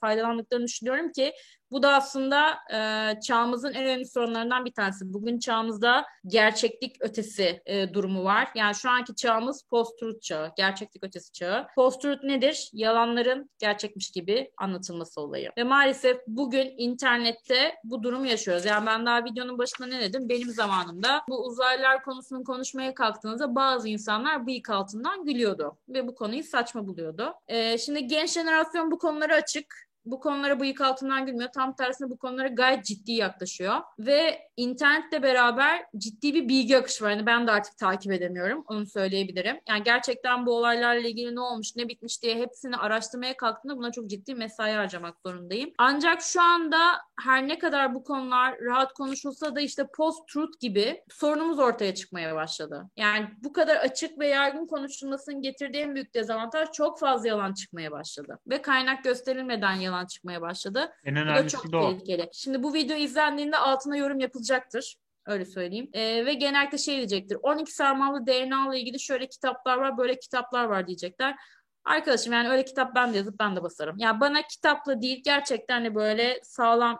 faydalandıklarını 0.00 0.66
düşünüyorum 0.66 1.12
ki 1.12 1.32
bu 1.70 1.82
da 1.82 1.94
aslında 1.94 2.58
e, 2.72 3.20
çağımızın 3.20 3.72
en 3.72 3.84
önemli 3.84 4.06
sorunlarından 4.06 4.64
bir 4.64 4.72
tanesi. 4.72 5.12
Bugün 5.12 5.38
çağımızda 5.38 6.06
gerçeklik 6.26 6.96
ötesi 7.00 7.62
e, 7.66 7.94
durumu 7.94 8.24
var. 8.24 8.48
Yani 8.54 8.74
şu 8.74 8.90
anki 8.90 9.14
çağımız 9.14 9.62
post-truth 9.62 10.20
çağı, 10.20 10.52
gerçeklik 10.56 11.04
ötesi 11.04 11.32
çağı. 11.32 11.66
Post-truth 11.74 12.24
nedir? 12.24 12.70
Yalanların 12.72 13.50
gerçekmiş 13.58 14.10
gibi 14.10 14.50
anlatılması 14.56 15.20
olayı. 15.20 15.50
Ve 15.58 15.64
maalesef 15.64 16.16
bugün 16.26 16.74
internette 16.78 17.74
bu 17.84 18.02
durumu 18.02 18.26
yaşıyoruz. 18.26 18.64
Yani 18.64 18.86
ben 18.86 19.06
daha 19.06 19.24
videonun 19.24 19.58
başında 19.58 19.88
ne 19.88 20.00
dedim? 20.00 20.28
Benim 20.28 20.50
zamanımda 20.50 21.22
bu 21.28 21.46
uzaylılar 21.46 22.02
konusunu 22.02 22.44
konuşmaya 22.44 22.94
kalktığınızda 22.94 23.54
bazı 23.54 23.88
insanlar 23.88 24.46
bıyık 24.46 24.70
altından 24.70 25.24
gülüyordu. 25.24 25.78
Ve 25.88 26.06
bu 26.06 26.14
konuyu 26.14 26.44
saçma 26.44 26.86
buluyordu. 26.86 27.34
E, 27.48 27.78
şimdi 27.78 28.06
genç 28.06 28.30
jenerasyon 28.30 28.90
bu 28.90 28.98
konulara 28.98 29.34
açık 29.34 29.93
bu 30.06 30.20
konulara 30.20 30.60
bıyık 30.60 30.80
altından 30.80 31.26
gülmüyor. 31.26 31.50
Tam 31.50 31.76
tersine 31.76 32.10
bu 32.10 32.18
konulara 32.18 32.48
gayet 32.48 32.84
ciddi 32.84 33.12
yaklaşıyor. 33.12 33.76
Ve 33.98 34.48
internetle 34.56 35.22
beraber 35.22 35.86
ciddi 35.96 36.34
bir 36.34 36.48
bilgi 36.48 36.78
akışı 36.78 37.04
var. 37.04 37.10
Yani 37.10 37.26
ben 37.26 37.46
de 37.46 37.50
artık 37.50 37.78
takip 37.78 38.12
edemiyorum. 38.12 38.64
Onu 38.68 38.86
söyleyebilirim. 38.86 39.60
Yani 39.68 39.82
gerçekten 39.82 40.46
bu 40.46 40.56
olaylarla 40.56 41.08
ilgili 41.08 41.34
ne 41.34 41.40
olmuş, 41.40 41.76
ne 41.76 41.88
bitmiş 41.88 42.22
diye 42.22 42.36
hepsini 42.36 42.76
araştırmaya 42.76 43.36
kalktığımda 43.36 43.76
buna 43.76 43.92
çok 43.92 44.10
ciddi 44.10 44.34
mesai 44.34 44.72
harcamak 44.72 45.16
zorundayım. 45.26 45.70
Ancak 45.78 46.22
şu 46.22 46.42
anda 46.42 46.78
her 47.20 47.48
ne 47.48 47.58
kadar 47.58 47.94
bu 47.94 48.04
konular 48.04 48.60
rahat 48.60 48.92
konuşulsa 48.92 49.56
da 49.56 49.60
işte 49.60 49.86
post-truth 49.96 50.60
gibi 50.60 51.02
sorunumuz 51.08 51.58
ortaya 51.58 51.94
çıkmaya 51.94 52.34
başladı. 52.34 52.90
Yani 52.96 53.28
bu 53.44 53.52
kadar 53.52 53.76
açık 53.76 54.18
ve 54.18 54.28
yaygın 54.28 54.66
konuşulmasının 54.66 55.42
getirdiği 55.42 55.82
en 55.82 55.94
büyük 55.94 56.14
dezavantaj 56.14 56.70
çok 56.70 56.98
fazla 57.00 57.28
yalan 57.28 57.54
çıkmaya 57.54 57.90
başladı. 57.90 58.38
Ve 58.46 58.62
kaynak 58.62 59.04
gösterilmeden 59.04 59.72
yalan 59.72 59.93
yalan 59.94 60.06
çıkmaya 60.06 60.40
başladı. 60.40 60.92
En 61.04 61.14
bu 61.14 61.28
da 61.28 61.48
çok 61.48 61.72
de 61.72 61.76
o. 61.76 61.90
tehlikeli. 61.90 62.28
Şimdi 62.32 62.62
bu 62.62 62.74
video 62.74 62.96
izlendiğinde 62.96 63.56
altına 63.56 63.96
yorum 63.96 64.20
yapılacaktır. 64.20 64.96
Öyle 65.26 65.44
söyleyeyim. 65.44 65.90
Ee, 65.92 66.26
ve 66.26 66.34
genellikle 66.34 66.78
şey 66.78 66.96
diyecektir. 66.96 67.38
12 67.42 67.72
sarmallı 67.72 68.26
DNA 68.26 68.68
ile 68.74 68.80
ilgili 68.80 69.00
şöyle 69.00 69.28
kitaplar 69.28 69.78
var, 69.78 69.98
böyle 69.98 70.18
kitaplar 70.18 70.64
var 70.64 70.86
diyecekler. 70.86 71.36
Arkadaşım 71.84 72.32
yani 72.32 72.48
öyle 72.48 72.64
kitap 72.64 72.94
ben 72.94 73.12
de 73.12 73.16
yazıp 73.16 73.38
ben 73.38 73.56
de 73.56 73.62
basarım. 73.62 73.98
Yani 73.98 74.20
bana 74.20 74.42
kitapla 74.42 75.02
değil 75.02 75.22
gerçekten 75.24 75.84
de 75.84 75.94
böyle 75.94 76.40
sağlam 76.42 76.98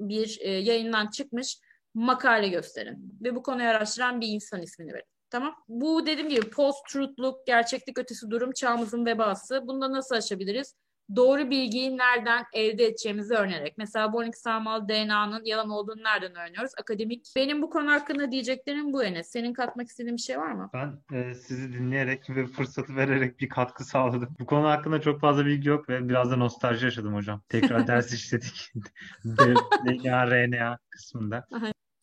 bir 0.00 0.38
e, 0.40 0.50
yayından 0.50 1.10
çıkmış 1.10 1.58
makale 1.94 2.48
gösterin. 2.48 3.18
Ve 3.22 3.34
bu 3.34 3.42
konuyu 3.42 3.68
araştıran 3.68 4.20
bir 4.20 4.28
insan 4.28 4.62
ismini 4.62 4.92
verin. 4.92 5.06
Tamam. 5.30 5.54
Bu 5.68 6.06
dediğim 6.06 6.28
gibi 6.28 6.50
post-truth'luk, 6.50 7.46
gerçeklik 7.46 7.98
ötesi 7.98 8.30
durum 8.30 8.52
çağımızın 8.52 9.06
vebası. 9.06 9.60
Bunu 9.66 9.80
da 9.80 9.92
nasıl 9.92 10.14
aşabiliriz? 10.14 10.74
Doğru 11.16 11.50
bilgiyi 11.50 11.98
nereden 11.98 12.44
elde 12.52 12.86
edeceğimizi 12.86 13.34
öğrenerek. 13.34 13.78
Mesela 13.78 14.12
Bonik 14.12 14.36
Sarmal 14.36 14.88
DNA'nın 14.88 15.44
yalan 15.44 15.70
olduğunu 15.70 16.02
nereden 16.02 16.34
öğreniyoruz? 16.34 16.72
Akademik. 16.80 17.32
Benim 17.36 17.62
bu 17.62 17.70
konu 17.70 17.90
hakkında 17.90 18.30
diyeceklerim 18.30 18.92
bu 18.92 19.04
Enes. 19.04 19.30
Senin 19.30 19.52
katmak 19.52 19.88
istediğin 19.88 20.16
bir 20.16 20.22
şey 20.22 20.38
var 20.38 20.52
mı? 20.52 20.70
Ben 20.74 21.16
e, 21.16 21.34
sizi 21.34 21.72
dinleyerek 21.72 22.30
ve 22.30 22.46
fırsatı 22.46 22.96
vererek 22.96 23.40
bir 23.40 23.48
katkı 23.48 23.84
sağladım. 23.84 24.36
Bu 24.40 24.46
konu 24.46 24.68
hakkında 24.68 25.00
çok 25.00 25.20
fazla 25.20 25.46
bilgi 25.46 25.68
yok 25.68 25.88
ve 25.88 26.08
biraz 26.08 26.30
da 26.30 26.36
nostalji 26.36 26.84
yaşadım 26.84 27.14
hocam. 27.14 27.42
Tekrar 27.48 27.86
ders 27.86 28.12
işledik. 28.14 28.72
DNA, 29.24 30.30
RNA 30.30 30.78
kısmında. 30.90 31.46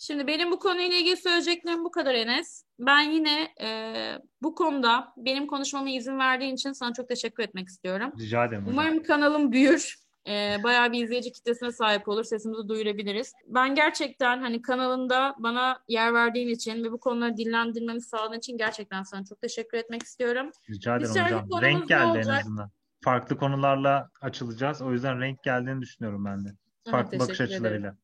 Şimdi 0.01 0.27
benim 0.27 0.51
bu 0.51 0.59
konuyla 0.59 0.97
ilgili 0.97 1.17
söyleyeceklerim 1.17 1.83
bu 1.83 1.91
kadar 1.91 2.15
Enes. 2.15 2.63
Ben 2.79 3.01
yine 3.01 3.47
e, 3.61 3.93
bu 4.41 4.55
konuda 4.55 5.13
benim 5.17 5.47
konuşmama 5.47 5.89
izin 5.89 6.19
verdiğin 6.19 6.53
için 6.53 6.71
sana 6.71 6.93
çok 6.93 7.07
teşekkür 7.07 7.43
etmek 7.43 7.67
istiyorum. 7.67 8.11
Rica 8.19 8.45
ederim 8.45 8.61
hocam. 8.61 8.73
Umarım 8.73 9.03
kanalım 9.03 9.51
büyür. 9.51 9.95
E, 10.27 10.57
bayağı 10.63 10.91
bir 10.91 11.03
izleyici 11.03 11.31
kitlesine 11.31 11.71
sahip 11.71 12.07
olur. 12.07 12.23
Sesimizi 12.23 12.67
duyurabiliriz. 12.67 13.33
Ben 13.47 13.75
gerçekten 13.75 14.41
hani 14.41 14.61
kanalında 14.61 15.35
bana 15.39 15.79
yer 15.87 16.13
verdiğin 16.13 16.47
için 16.47 16.83
ve 16.83 16.91
bu 16.91 16.99
konuları 16.99 17.37
dillendirmemi 17.37 18.01
sağladığın 18.01 18.37
için 18.37 18.57
gerçekten 18.57 19.03
sana 19.03 19.25
çok 19.25 19.41
teşekkür 19.41 19.77
etmek 19.77 20.03
istiyorum. 20.03 20.51
Rica 20.69 20.97
ederim 20.97 21.09
hocam. 21.09 21.61
Renk 21.61 21.87
geldi 21.87 22.21
en 22.25 22.29
azından. 22.29 22.71
Farklı 23.03 23.37
konularla 23.37 24.09
açılacağız. 24.21 24.81
O 24.81 24.91
yüzden 24.91 25.19
renk 25.19 25.43
geldiğini 25.43 25.81
düşünüyorum 25.81 26.25
ben 26.25 26.45
de. 26.45 26.49
Farklı 26.91 27.17
evet, 27.17 27.19
bakış 27.19 27.41
açılarıyla. 27.41 27.79
Ederim. 27.79 27.97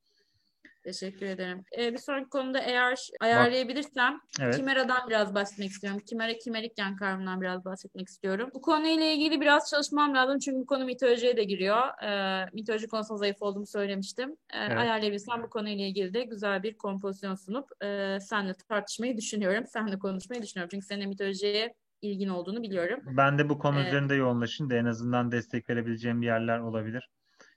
Teşekkür 0.86 1.26
ederim. 1.26 1.64
Ee, 1.78 1.94
bir 1.94 1.98
sonraki 1.98 2.30
konuda 2.30 2.60
eğer 2.60 3.00
ayarlayabilirsem 3.20 4.20
evet. 4.42 4.56
Kimera'dan 4.56 5.10
biraz 5.10 5.36
bahsetmek 5.36 5.70
istiyorum. 5.70 6.02
Kimera 6.06 6.38
kimerik 6.38 6.78
yan 6.78 6.96
kavramından 6.96 7.42
biraz 7.42 7.66
bahsetmek 7.66 8.08
istiyorum. 8.08 8.50
Bu 8.54 8.62
konuyla 8.62 9.06
ilgili 9.06 9.42
biraz 9.42 9.70
çalışmam 9.70 10.16
lazım 10.16 10.40
çünkü 10.40 10.58
bu 10.58 10.66
konu 10.66 10.86
mitolojiye 10.86 11.38
de 11.38 11.44
giriyor. 11.44 12.04
Ee, 12.04 12.46
mitoloji 12.54 12.88
konusunda 12.88 13.18
zayıf 13.18 13.42
olduğumu 13.42 13.66
söylemiştim. 13.68 14.30
Ee, 14.54 14.58
evet. 14.58 14.78
Ayarlayabilirsem 14.78 15.44
bu 15.44 15.50
konuyla 15.50 15.86
ilgili 15.86 16.14
de 16.14 16.24
güzel 16.24 16.64
bir 16.64 16.78
kompozisyon 16.78 17.36
sunup 17.36 17.84
e, 17.84 18.18
seninle 18.20 18.54
tartışmayı 18.54 19.18
düşünüyorum. 19.18 19.64
Seninle 19.68 20.00
konuşmayı 20.00 20.42
düşünüyorum. 20.42 20.70
Çünkü 20.72 20.86
senin 20.86 21.10
mitolojiye 21.10 21.74
ilgin 22.02 22.30
olduğunu 22.30 22.64
biliyorum. 22.64 23.00
Ben 23.06 23.38
de 23.38 23.50
bu 23.50 23.60
konu 23.60 23.80
ee, 23.80 23.88
üzerinde 23.88 24.16
yoğunlaşın 24.16 24.70
da 24.70 24.76
en 24.76 24.86
azından 24.86 25.32
destek 25.32 25.70
verebileceğim 25.70 26.22
yerler 26.22 26.60
olabilir 26.60 27.10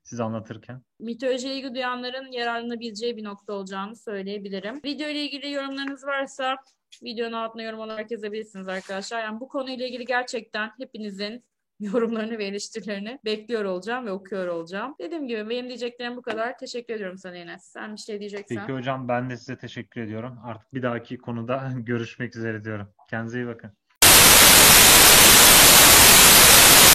siz 0.09 0.21
anlatırken? 0.21 0.83
Mitolojiye 1.01 1.55
ilgi 1.55 1.75
duyanların 1.75 2.33
yararlanabileceği 2.33 3.17
bir 3.17 3.25
nokta 3.25 3.53
olacağını 3.53 3.97
söyleyebilirim. 3.97 4.81
Video 4.85 5.09
ile 5.09 5.23
ilgili 5.23 5.53
yorumlarınız 5.53 6.07
varsa 6.07 6.57
videonun 7.03 7.33
altına 7.33 7.63
yorum 7.63 7.81
olarak 7.81 8.11
yazabilirsiniz 8.11 8.69
arkadaşlar. 8.69 9.23
Yani 9.23 9.41
bu 9.41 9.49
konuyla 9.49 9.87
ilgili 9.87 10.05
gerçekten 10.05 10.71
hepinizin 10.79 11.45
yorumlarını 11.81 12.39
ve 12.39 12.45
eleştirilerini 12.45 13.19
bekliyor 13.25 13.65
olacağım 13.65 14.07
ve 14.07 14.13
okuyor 14.13 14.47
olacağım. 14.47 14.95
Dediğim 15.01 15.29
gibi 15.29 15.49
benim 15.49 15.69
diyeceklerim 15.69 16.17
bu 16.17 16.23
kadar. 16.23 16.59
Teşekkür 16.59 16.95
ediyorum 16.95 17.19
sana 17.19 17.37
Enes. 17.37 17.65
Sen 17.65 17.93
bir 17.93 18.01
şey 18.01 18.21
diyeceksen. 18.21 18.59
Peki 18.59 18.73
hocam 18.73 19.09
ben 19.09 19.31
de 19.31 19.37
size 19.37 19.59
teşekkür 19.59 20.01
ediyorum. 20.01 20.39
Artık 20.45 20.75
bir 20.75 20.83
dahaki 20.83 21.19
konuda 21.19 21.73
görüşmek 21.77 22.37
üzere 22.37 22.65
diyorum. 22.65 22.93
Kendinize 23.11 23.39
iyi 23.39 23.47
bakın. 23.47 23.73